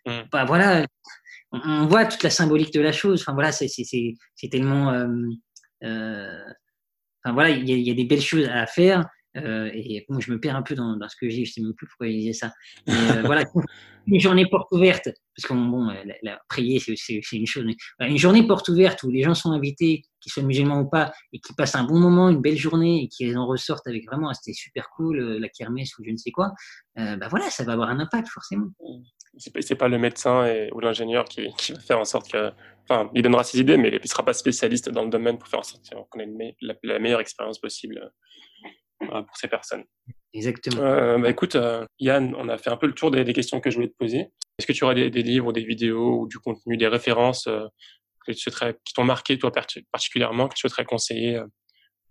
Mm. 0.07 0.21
Bah, 0.31 0.45
voilà, 0.45 0.87
on, 1.53 1.87
voit 1.87 2.05
toute 2.07 2.23
la 2.23 2.31
symbolique 2.31 2.73
de 2.73 2.81
la 2.81 2.93
chose. 2.93 3.23
Enfin 3.23 3.35
voilà, 3.35 3.53
c'est 3.53 3.69
tellement. 4.51 4.91
Euh, 4.93 5.09
euh, 5.85 6.45
enfin 7.25 7.35
voilà, 7.35 7.51
il 7.51 7.69
y, 7.69 7.83
y, 7.83 7.91
a 7.91 7.95
des 7.95 8.05
belles 8.05 8.23
choses 8.23 8.49
à 8.49 8.67
faire. 8.67 9.09
Euh, 9.37 9.71
et 9.73 10.05
bon, 10.09 10.21
je 10.21 10.31
me 10.31 10.39
perds 10.39 10.57
un 10.57 10.63
peu 10.63 10.75
dans, 10.75 10.97
dans 10.97 11.09
ce 11.09 11.17
que 11.17 11.29
j'ai, 11.29 11.45
je 11.45 11.53
sais 11.53 11.61
même 11.61 11.75
plus 11.75 11.87
pourquoi 11.87 12.09
il 12.09 12.19
disait 12.19 12.33
ça. 12.33 12.53
Mais 12.87 12.95
euh, 12.95 13.23
voilà, 13.25 13.45
une 14.07 14.21
journée 14.21 14.47
porte 14.47 14.69
ouverte, 14.73 15.09
parce 15.37 15.49
que 15.49 15.55
bon, 15.55 15.87
la, 15.87 16.15
la 16.23 16.41
prier 16.49 16.81
c'est 16.81 17.21
une 17.33 17.47
chose, 17.47 17.65
mais 17.65 17.77
voilà, 17.99 18.11
une 18.11 18.19
journée 18.19 18.47
porte 18.47 18.69
ouverte 18.69 19.03
où 19.05 19.11
les 19.11 19.23
gens 19.23 19.35
sont 19.35 19.53
invités, 19.53 20.03
qu'ils 20.23 20.33
soient 20.33 20.43
musulmans 20.43 20.81
ou 20.81 20.89
pas, 20.89 21.13
et 21.33 21.41
qui 21.41 21.53
passent 21.55 21.75
un 21.75 21.85
bon 21.85 21.99
moment, 21.99 22.29
une 22.31 22.41
belle 22.41 22.57
journée, 22.57 23.03
et 23.05 23.09
qu'ils 23.09 23.37
en 23.37 23.47
ressortent 23.47 23.87
avec 23.87 24.07
vraiment, 24.07 24.29
ah, 24.29 24.35
c'était 24.35 24.55
super 24.55 24.89
cool, 24.97 25.21
euh, 25.21 25.39
la 25.39 25.49
kermesse 25.49 25.99
ou 25.99 26.05
je 26.05 26.11
ne 26.11 26.17
sais 26.17 26.31
quoi, 26.31 26.53
euh, 26.99 27.17
bah 27.17 27.29
voilà, 27.29 27.51
ça 27.51 27.65
va 27.65 27.73
avoir 27.73 27.91
un 27.91 27.99
impact 27.99 28.29
forcément. 28.29 28.69
C'est 29.37 29.77
pas 29.77 29.89
le 29.89 29.99
médecin 29.99 30.47
et, 30.47 30.71
ou 30.73 30.81
l'ingénieur 30.81 31.25
qui, 31.25 31.49
qui, 31.57 31.73
va 31.73 31.81
faire 31.81 31.99
en 31.99 32.05
sorte 32.05 32.31
que, 32.31 32.51
enfin, 32.89 33.11
il 33.15 33.23
donnera 33.23 33.45
ses 33.45 33.61
idées, 33.61 33.77
mais 33.77 33.89
il 33.89 34.01
ne 34.01 34.07
sera 34.07 34.25
pas 34.25 34.35
spécialiste 34.35 34.91
dans 34.91 35.05
le 35.05 35.11
domaine 35.11 35.39
pour 35.39 35.49
faire 35.49 35.61
en 35.61 35.65
sorte 35.65 35.89
qu'on 36.11 36.21
ait 36.21 36.57
la, 36.61 36.75
la 36.83 36.99
meilleure 36.99 37.21
expérience 37.21 37.59
possible 37.59 38.13
pour 39.09 39.37
ces 39.37 39.49
personnes. 39.49 39.85
Exactement. 40.35 40.83
Euh, 40.83 41.19
bah, 41.19 41.29
écoute, 41.31 41.57
euh, 41.57 41.85
Yann, 41.99 42.35
on 42.37 42.49
a 42.49 42.57
fait 42.57 42.71
un 42.71 42.77
peu 42.77 42.87
le 42.87 42.95
tour 42.95 43.11
des, 43.11 43.31
questions 43.33 43.61
que 43.61 43.71
je 43.71 43.77
voulais 43.77 43.89
te 43.89 43.97
poser. 43.99 44.29
Est-ce 44.59 44.67
que 44.67 44.73
tu 44.73 44.85
aurais 44.85 45.11
des, 45.11 45.23
livres, 45.23 45.53
des 45.53 45.65
vidéos 45.65 46.21
ou 46.21 46.27
du 46.27 46.39
contenu, 46.39 46.77
des 46.77 46.89
références 46.89 47.47
euh, 47.49 47.67
que 48.27 48.33
tu 48.33 48.51
qui 48.85 48.95
t'ont 48.95 49.05
marqué 49.05 49.39
toi 49.39 49.53
particulièrement, 49.91 50.49
que 50.49 50.55
tu 50.55 50.61
souhaiterais 50.61 50.85
conseiller 50.85 51.43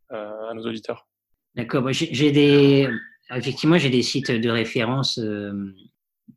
à 0.09 0.53
nos 0.53 0.67
auditeurs? 0.67 1.07
D'accord. 1.55 1.89
j'ai 1.91 2.31
des, 2.31 2.89
effectivement, 3.33 3.77
j'ai 3.77 3.89
des 3.89 4.01
sites 4.01 4.29
de 4.29 4.49
référence. 4.49 5.17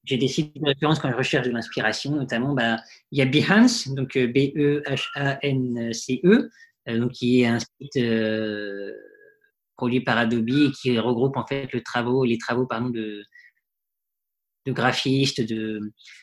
j'ai 0.05 0.17
des 0.17 0.29
sites 0.29 0.57
de 0.57 0.65
référence 0.67 1.01
quand 1.01 1.11
je 1.11 1.17
recherche 1.17 1.49
de 1.49 1.53
l'inspiration, 1.53 2.13
notamment, 2.13 2.55
bah, 2.55 2.77
il 3.11 3.19
y 3.19 3.23
a 3.23 3.27
Behance, 3.27 3.89
donc 3.89 4.17
B-E-H-A-N-C-E, 4.17 4.69
-E, 6.87 6.99
donc 6.99 7.11
qui 7.11 7.43
est 7.43 7.47
un 7.47 7.59
site 7.59 7.99
produit 9.77 10.01
par 10.01 10.19
Adobe 10.19 10.49
et 10.49 10.71
qui 10.71 10.99
regroupe 10.99 11.37
en 11.37 11.47
fait 11.47 11.73
le 11.73 11.83
travaux, 11.83 12.25
les 12.25 12.39
travaux 12.39 12.67
pardon, 12.67 12.91
de, 12.91 13.23
de 14.67 14.73
graphistes, 14.73 15.43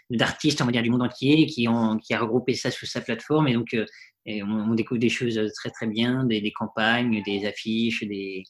d'artistes, 0.09 0.61
on 0.61 0.65
va 0.65 0.71
dire, 0.71 0.81
du 0.81 0.89
monde 0.89 1.03
entier, 1.03 1.45
qui, 1.45 1.67
a 1.67 2.19
regroupé 2.19 2.53
ça 2.53 2.71
sous 2.71 2.85
sa 2.85 3.01
plateforme. 3.01 3.47
Et 3.47 3.53
donc, 3.53 3.73
euh, 3.73 3.85
on, 4.25 4.73
découvre 4.73 4.99
des 4.99 5.09
choses 5.09 5.39
très, 5.55 5.69
très 5.69 5.87
bien, 5.87 6.23
des, 6.23 6.51
campagnes, 6.51 7.21
des 7.23 7.45
affiches, 7.45 8.03
des... 8.03 8.43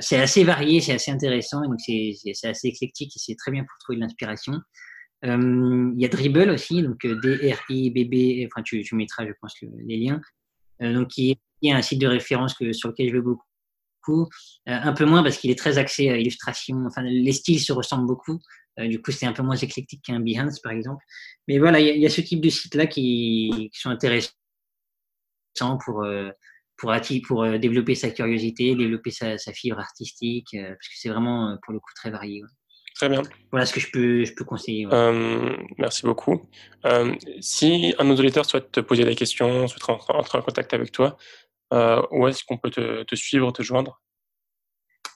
c'est 0.00 0.20
assez 0.20 0.44
varié, 0.44 0.80
c'est 0.80 0.92
assez 0.92 1.10
intéressant. 1.10 1.62
Et 1.64 1.68
donc, 1.68 1.80
c'est, 1.80 2.48
assez 2.48 2.68
éclectique 2.68 3.16
et 3.16 3.18
c'est 3.18 3.36
très 3.36 3.50
bien 3.50 3.62
pour 3.62 3.76
trouver 3.80 3.96
de 3.96 4.02
l'inspiration. 4.02 4.54
Euh, 5.24 5.92
il 5.96 6.00
y 6.00 6.04
a 6.04 6.08
Dribble 6.08 6.50
aussi, 6.50 6.82
donc 6.82 7.04
euh, 7.04 7.18
D-R-I-B-B, 7.20 8.46
enfin, 8.46 8.62
tu, 8.62 8.82
tu 8.82 8.94
mettras, 8.94 9.26
je 9.26 9.32
pense, 9.40 9.54
les 9.62 9.96
liens. 9.96 10.20
Euh, 10.82 10.92
donc, 10.92 11.08
qui 11.08 11.36
est, 11.62 11.72
un 11.72 11.82
site 11.82 12.00
de 12.00 12.06
référence 12.06 12.54
que, 12.54 12.72
sur 12.72 12.90
lequel 12.90 13.08
je 13.08 13.14
vais 13.14 13.20
beaucoup 13.20 13.47
euh, 14.12 14.24
un 14.66 14.92
peu 14.92 15.04
moins 15.04 15.22
parce 15.22 15.38
qu'il 15.38 15.50
est 15.50 15.58
très 15.58 15.78
axé 15.78 16.08
à 16.10 16.16
illustration. 16.16 16.84
Enfin, 16.86 17.02
les 17.02 17.32
styles 17.32 17.60
se 17.60 17.72
ressemblent 17.72 18.06
beaucoup. 18.06 18.40
Euh, 18.78 18.86
du 18.88 19.00
coup, 19.00 19.10
c'est 19.10 19.26
un 19.26 19.32
peu 19.32 19.42
moins 19.42 19.56
éclectique 19.56 20.02
qu'un 20.04 20.20
Behance, 20.20 20.60
par 20.60 20.72
exemple. 20.72 21.04
Mais 21.46 21.58
voilà, 21.58 21.80
il 21.80 21.98
y, 21.98 22.06
a 22.06 22.10
ce 22.10 22.20
type 22.20 22.40
de 22.40 22.48
sites-là 22.48 22.86
qui, 22.86 23.70
sont 23.72 23.90
intéressants 23.90 24.32
pour, 25.84 26.04
euh, 26.04 26.30
pour, 26.76 26.94
pour 27.26 27.58
développer 27.58 27.94
sa 27.94 28.10
curiosité, 28.10 28.74
développer 28.74 29.10
sa, 29.10 29.36
fibre 29.52 29.78
artistique, 29.78 30.48
parce 30.52 30.88
que 30.88 30.94
c'est 30.94 31.08
vraiment, 31.08 31.56
pour 31.64 31.72
le 31.72 31.80
coup, 31.80 31.90
très 31.96 32.10
varié. 32.10 32.42
Très 32.94 33.08
bien. 33.08 33.22
Voilà 33.52 33.64
ce 33.64 33.72
que 33.72 33.80
je 33.80 33.90
peux, 33.92 34.24
je 34.24 34.34
peux 34.34 34.44
conseiller. 34.44 34.86
merci 35.78 36.02
beaucoup. 36.02 36.48
si 37.40 37.94
un 37.98 38.04
de 38.04 38.08
nos 38.10 38.16
auditeurs 38.16 38.44
souhaite 38.44 38.70
te 38.70 38.80
poser 38.80 39.04
des 39.04 39.16
questions, 39.16 39.66
souhaite 39.66 39.82
rentrer 39.82 40.38
en 40.38 40.42
contact 40.42 40.72
avec 40.74 40.92
toi, 40.92 41.16
euh, 41.16 41.47
où 41.72 42.28
est-ce 42.28 42.44
qu'on 42.44 42.58
peut 42.58 42.70
te, 42.70 43.02
te, 43.04 43.14
suivre, 43.14 43.50
te 43.52 43.62
joindre? 43.62 44.00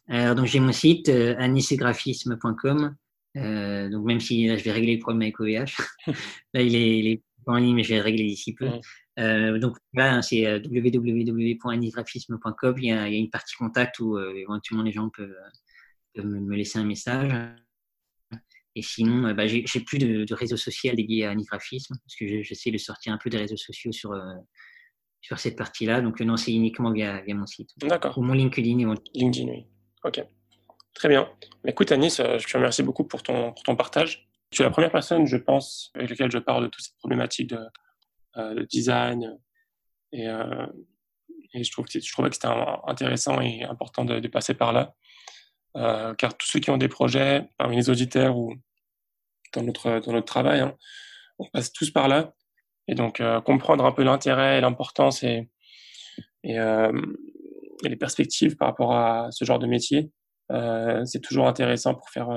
Alors, 0.09 0.35
donc 0.35 0.47
j'ai 0.47 0.61
mon 0.61 0.73
site 0.73 1.09
euh, 1.09 1.35
anisegraphisme.com. 1.39 2.97
Euh, 3.37 3.89
donc 3.89 4.05
même 4.05 4.21
si 4.21 4.47
là, 4.47 4.57
je 4.57 4.65
vais 4.65 4.73
régler 4.73 4.95
le 4.95 5.01
problème 5.01 5.23
avec 5.23 5.41
OVH, 5.41 5.75
là 6.53 6.61
il 6.61 6.77
est, 6.77 6.99
il 6.99 7.07
est, 7.07 7.23
en 7.47 7.57
ligne, 7.57 7.75
mais 7.75 7.83
je 7.83 7.89
vais 7.89 7.97
le 7.97 8.03
régler 8.03 8.25
d'ici 8.25 8.55
peu. 8.55 8.69
Mmh. 8.69 8.81
Euh, 9.19 9.59
donc 9.59 9.77
là, 9.95 10.23
c'est 10.23 10.47
euh, 10.47 10.61
www.anisegraphisme.com. 10.61 12.75
Il, 12.79 12.85
il, 12.85 12.89
y 12.89 12.93
a 12.93 13.09
une 13.09 13.31
partie 13.31 13.57
contact 13.57 13.99
où 13.99 14.17
euh, 14.17 14.33
éventuellement 14.35 14.85
les 14.85 14.93
gens 14.93 15.11
peuvent, 15.11 15.35
peuvent, 16.15 16.27
me 16.27 16.55
laisser 16.55 16.79
un 16.79 16.85
message. 16.85 17.33
Et 18.75 18.83
sinon, 18.83 19.35
bah, 19.35 19.47
j'ai 19.47 19.81
plus 19.81 19.99
de, 19.99 20.25
de, 20.25 20.35
réseau 20.35 20.57
social 20.57 20.97
dédié 20.97 21.27
à 21.27 21.31
anigraphisme 21.31 21.95
parce 22.03 22.17
que 22.17 22.43
j'essaie 22.43 22.71
de 22.71 22.79
sortir 22.79 23.13
un 23.13 23.19
peu 23.19 23.29
des 23.29 23.37
réseaux 23.39 23.59
sociaux 23.59 23.93
sur 23.93 24.15
sur 25.23 25.39
cette 25.39 25.57
partie-là. 25.57 26.03
Donc, 26.03 26.21
non, 26.21 26.37
c'est 26.37 26.53
uniquement 26.53 26.93
via, 26.93 27.23
via 27.23 27.35
mon 27.35 27.47
site. 27.47 27.71
D'accord. 27.79 28.19
Ou 28.19 28.23
mon 28.23 28.35
LinkedIn. 28.35 28.95
LinkedIn, 29.15 29.49
oui. 29.51 29.67
OK. 30.05 30.23
Très 30.95 31.09
bien. 31.09 31.31
Écoute, 31.67 31.91
Anis, 31.93 32.21
euh, 32.21 32.39
je 32.39 32.47
te 32.47 32.57
remercie 32.57 32.83
beaucoup 32.83 33.05
pour 33.05 33.23
ton, 33.23 33.53
pour 33.53 33.63
ton 33.63 33.77
partage. 33.77 34.29
Tu 34.51 34.61
es 34.61 34.65
la 34.65 34.71
première 34.71 34.93
personne, 34.93 35.27
je 35.27 35.39
pense, 35.39 35.91
avec 35.95 36.11
laquelle 36.11 36.31
je 36.31 36.39
parle 36.39 36.65
de 36.65 36.69
toutes 36.69 36.85
ces 36.85 36.93
problématiques 36.99 37.49
de, 37.49 37.61
euh, 38.37 38.55
de 38.55 38.63
design. 38.65 39.39
Et, 40.13 40.29
euh, 40.29 40.67
et, 41.55 41.65
je, 41.65 41.73
trouve 41.73 41.87
que, 41.87 41.99
je 41.99 42.13
trouvais 42.13 42.29
que 42.29 42.35
c'était 42.35 42.49
intéressant 42.87 43.41
et 43.41 43.63
important 43.65 44.05
de, 44.05 44.21
de 44.21 44.29
passer 44.29 44.53
par 44.53 44.75
là. 44.75 44.95
Euh, 45.77 46.15
car 46.15 46.37
tous 46.37 46.47
ceux 46.47 46.61
qui 46.61 46.71
ont 46.71 46.77
des 46.77 46.89
projets, 46.89 47.49
parmi 47.57 47.77
les 47.77 47.89
auditeurs 47.89 48.37
ou 48.37 48.55
dans 49.55 49.63
notre, 49.63 50.01
dans 50.01 50.13
notre 50.13 50.27
travail, 50.27 50.61
hein, 50.61 50.77
on 51.39 51.47
passe 51.47 51.73
tous 51.73 51.91
par 51.91 52.09
là. 52.09 52.35
Et 52.89 52.95
donc, 52.95 53.21
euh, 53.21 53.41
comprendre 53.41 53.85
un 53.85 53.93
peu 53.93 54.03
l'intérêt 54.03 54.59
et 54.59 54.61
l'importance 54.61 55.23
euh, 55.25 55.43
et, 56.45 57.89
les 57.89 57.97
perspectives 57.97 58.57
par 58.57 58.69
rapport 58.69 58.95
à 58.95 59.29
ce 59.31 59.45
genre 59.45 59.59
de 59.59 59.67
métier, 59.67 60.11
euh, 60.51 61.05
c'est 61.05 61.21
toujours 61.21 61.49
intéressant 61.49 61.95
pour 61.95 62.09
faire 62.11 62.29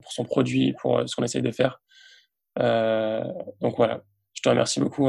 pour 0.00 0.12
son 0.12 0.24
produit, 0.24 0.74
pour 0.80 1.08
ce 1.08 1.16
qu'on 1.16 1.24
essaye 1.24 1.42
de 1.42 1.50
faire. 1.50 1.80
donc 2.56 3.76
voilà, 3.76 4.02
je 4.34 4.42
te 4.42 4.48
remercie 4.48 4.80
beaucoup, 4.80 5.08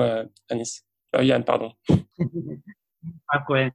Anis. 0.50 0.86
Yann, 1.20 1.44
pardon. 1.44 1.72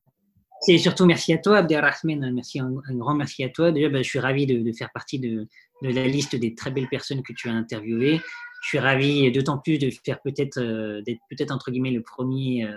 C'est 0.60 0.78
surtout 0.78 1.06
merci 1.06 1.32
à 1.32 1.38
toi, 1.38 1.58
Abdelrahman. 1.58 2.32
Merci, 2.32 2.58
un, 2.58 2.72
grand 2.90 3.14
merci 3.14 3.44
à 3.44 3.48
toi. 3.48 3.70
Déjà, 3.70 3.88
bah, 3.88 4.02
je 4.02 4.08
suis 4.08 4.18
ravi 4.18 4.46
de, 4.46 4.72
faire 4.72 4.90
partie 4.92 5.20
de, 5.20 5.46
la 5.82 6.06
liste 6.06 6.34
des 6.34 6.54
très 6.54 6.70
belles 6.70 6.88
personnes 6.88 7.22
que 7.22 7.32
tu 7.32 7.48
as 7.48 7.52
interviewées 7.52 8.20
je 8.60 8.68
suis 8.68 8.78
ravi 8.78 9.30
d'autant 9.32 9.58
plus 9.58 9.78
de 9.78 9.90
faire 10.04 10.20
peut-être 10.22 10.58
euh, 10.58 11.02
d'être 11.02 11.20
peut-être 11.30 11.50
entre 11.52 11.70
guillemets 11.70 11.90
le 11.90 12.02
premier 12.02 12.64
euh, 12.64 12.76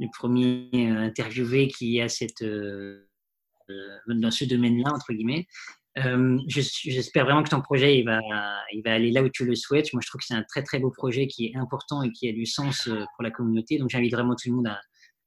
le 0.00 0.08
premier 0.12 0.68
euh, 0.74 0.98
interviewé 0.98 1.68
qui 1.68 2.00
a 2.00 2.08
cette 2.08 2.44
dans 2.44 4.30
ce 4.30 4.44
domaine-là 4.44 4.92
entre 4.92 5.12
guillemets. 5.12 5.46
J'espère 6.46 7.24
vraiment 7.24 7.42
que 7.42 7.50
ton 7.50 7.60
projet 7.60 7.98
il 7.98 8.04
va, 8.04 8.20
il 8.72 8.82
va 8.84 8.94
aller 8.94 9.10
là 9.10 9.22
où 9.22 9.28
tu 9.28 9.44
le 9.44 9.56
souhaites. 9.56 9.92
Moi, 9.92 10.00
je 10.02 10.08
trouve 10.08 10.20
que 10.20 10.26
c'est 10.26 10.34
un 10.34 10.44
très 10.44 10.62
très 10.62 10.78
beau 10.78 10.90
projet 10.90 11.26
qui 11.26 11.46
est 11.46 11.56
important 11.56 12.02
et 12.04 12.12
qui 12.12 12.28
a 12.28 12.32
du 12.32 12.46
sens 12.46 12.84
pour 12.84 13.24
la 13.24 13.32
communauté. 13.32 13.78
Donc, 13.78 13.90
j'invite 13.90 14.12
vraiment 14.12 14.36
tout 14.36 14.48
le 14.48 14.54
monde 14.54 14.68
à, 14.68 14.80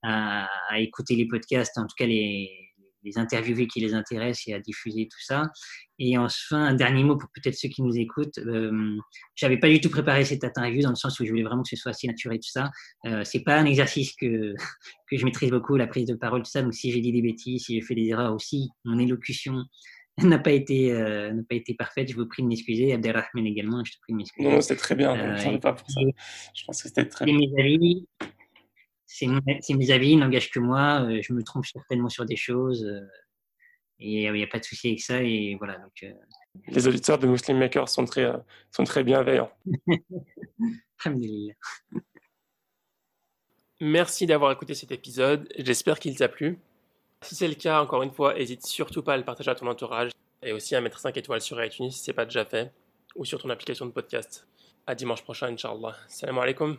à, 0.03 0.47
à, 0.69 0.79
écouter 0.79 1.17
les 1.17 1.27
podcasts, 1.27 1.77
en 1.77 1.83
tout 1.83 1.95
cas 1.97 2.05
les, 2.05 2.70
les 3.03 3.17
interviewer 3.17 3.67
qui 3.67 3.79
les 3.79 3.93
intéressent 3.93 4.47
et 4.47 4.53
à 4.53 4.59
diffuser 4.59 5.07
tout 5.11 5.21
ça. 5.21 5.43
Et 5.99 6.17
enfin, 6.17 6.63
un 6.63 6.73
dernier 6.73 7.03
mot 7.03 7.17
pour 7.17 7.29
peut-être 7.33 7.55
ceux 7.55 7.69
qui 7.69 7.81
nous 7.81 7.97
écoutent. 7.97 8.37
Euh, 8.39 8.97
j'avais 9.35 9.57
pas 9.57 9.69
du 9.69 9.79
tout 9.79 9.89
préparé 9.89 10.25
cette 10.25 10.43
interview 10.43 10.81
dans 10.81 10.89
le 10.89 10.95
sens 10.95 11.19
où 11.19 11.25
je 11.25 11.29
voulais 11.29 11.43
vraiment 11.43 11.63
que 11.63 11.69
ce 11.69 11.75
soit 11.75 11.91
assez 11.91 12.07
naturel 12.07 12.39
tout 12.39 12.49
ça. 12.49 12.71
Euh, 13.05 13.23
c'est 13.23 13.43
pas 13.43 13.57
un 13.57 13.65
exercice 13.65 14.13
que 14.15 14.53
que 15.09 15.17
je 15.17 15.25
maîtrise 15.25 15.51
beaucoup 15.51 15.75
la 15.75 15.87
prise 15.87 16.05
de 16.05 16.15
parole 16.15 16.43
tout 16.43 16.51
ça. 16.51 16.61
Donc 16.61 16.73
si 16.73 16.91
j'ai 16.91 17.01
dit 17.01 17.11
des 17.11 17.21
bêtises, 17.21 17.65
si 17.65 17.75
j'ai 17.75 17.81
fait 17.81 17.95
des 17.95 18.07
erreurs 18.07 18.33
aussi, 18.33 18.69
mon 18.85 18.97
élocution 18.99 19.63
n'a 20.23 20.39
pas 20.39 20.51
été 20.51 20.91
euh, 20.91 21.31
n'a 21.31 21.43
pas 21.47 21.55
été 21.55 21.73
parfaite. 21.73 22.09
Je 22.09 22.15
vous 22.15 22.25
prie 22.25 22.43
de 22.43 22.47
m'excuser. 22.47 22.93
Abdelrahman 22.93 23.45
également, 23.45 23.83
je 23.83 23.93
te 23.93 23.97
prie 24.01 24.13
de 24.13 24.17
m'excuser. 24.17 24.49
Non, 24.49 24.61
c'était 24.61 24.79
très 24.79 24.95
bien. 24.95 25.15
Euh, 25.15 25.57
pas 25.59 25.73
pour 25.73 25.89
ça. 25.89 26.01
Je 26.53 26.65
pense 26.65 26.81
que 26.81 26.87
c'était 26.87 27.05
très 27.05 27.25
bien. 27.25 27.37
Mes 27.37 27.61
avis, 27.61 28.07
c'est 29.11 29.73
mes 29.73 29.91
avis, 29.91 30.11
ils 30.11 30.19
n'engagent 30.19 30.51
que 30.51 30.59
moi. 30.59 31.01
Euh, 31.01 31.21
je 31.21 31.33
me 31.33 31.43
trompe 31.43 31.65
certainement 31.65 32.07
sur 32.09 32.25
des 32.25 32.37
choses. 32.37 32.85
Euh, 32.85 33.01
et 33.99 34.23
il 34.23 34.33
n'y 34.33 34.43
a 34.43 34.47
pas 34.47 34.59
de 34.59 34.63
souci 34.63 34.87
avec 34.87 35.01
ça. 35.01 35.21
Et 35.21 35.55
voilà, 35.55 35.77
donc, 35.77 35.91
euh, 36.03 36.13
Les 36.69 36.87
auditeurs 36.87 37.19
de 37.19 37.27
Muslim 37.27 37.57
Maker 37.57 37.89
sont 37.89 38.05
très, 38.05 38.31
sont 38.71 38.83
très 38.85 39.03
bienveillants. 39.03 39.51
Merci 43.81 44.25
d'avoir 44.25 44.51
écouté 44.51 44.73
cet 44.75 44.91
épisode. 44.91 45.51
J'espère 45.57 45.99
qu'il 45.99 46.15
t'a 46.15 46.29
plu. 46.29 46.57
Si 47.21 47.35
c'est 47.35 47.47
le 47.47 47.55
cas, 47.55 47.81
encore 47.81 48.03
une 48.03 48.11
fois, 48.11 48.33
n'hésite 48.33 48.65
surtout 48.65 49.03
pas 49.03 49.13
à 49.13 49.17
le 49.17 49.25
partager 49.25 49.51
à 49.51 49.55
ton 49.55 49.67
entourage 49.67 50.11
et 50.41 50.53
aussi 50.53 50.75
à 50.75 50.81
mettre 50.81 50.99
5 50.99 51.17
étoiles 51.17 51.41
sur 51.41 51.63
iTunes 51.63 51.91
si 51.91 51.99
ce 51.99 52.09
n'est 52.09 52.15
pas 52.15 52.25
déjà 52.25 52.45
fait 52.45 52.71
ou 53.15 53.25
sur 53.25 53.41
ton 53.41 53.49
application 53.49 53.85
de 53.85 53.91
podcast. 53.91 54.47
À 54.87 54.95
dimanche 54.95 55.23
prochain, 55.23 55.47
Inch'Allah. 55.47 55.95
Salam 56.07 56.39
alaikum. 56.39 56.77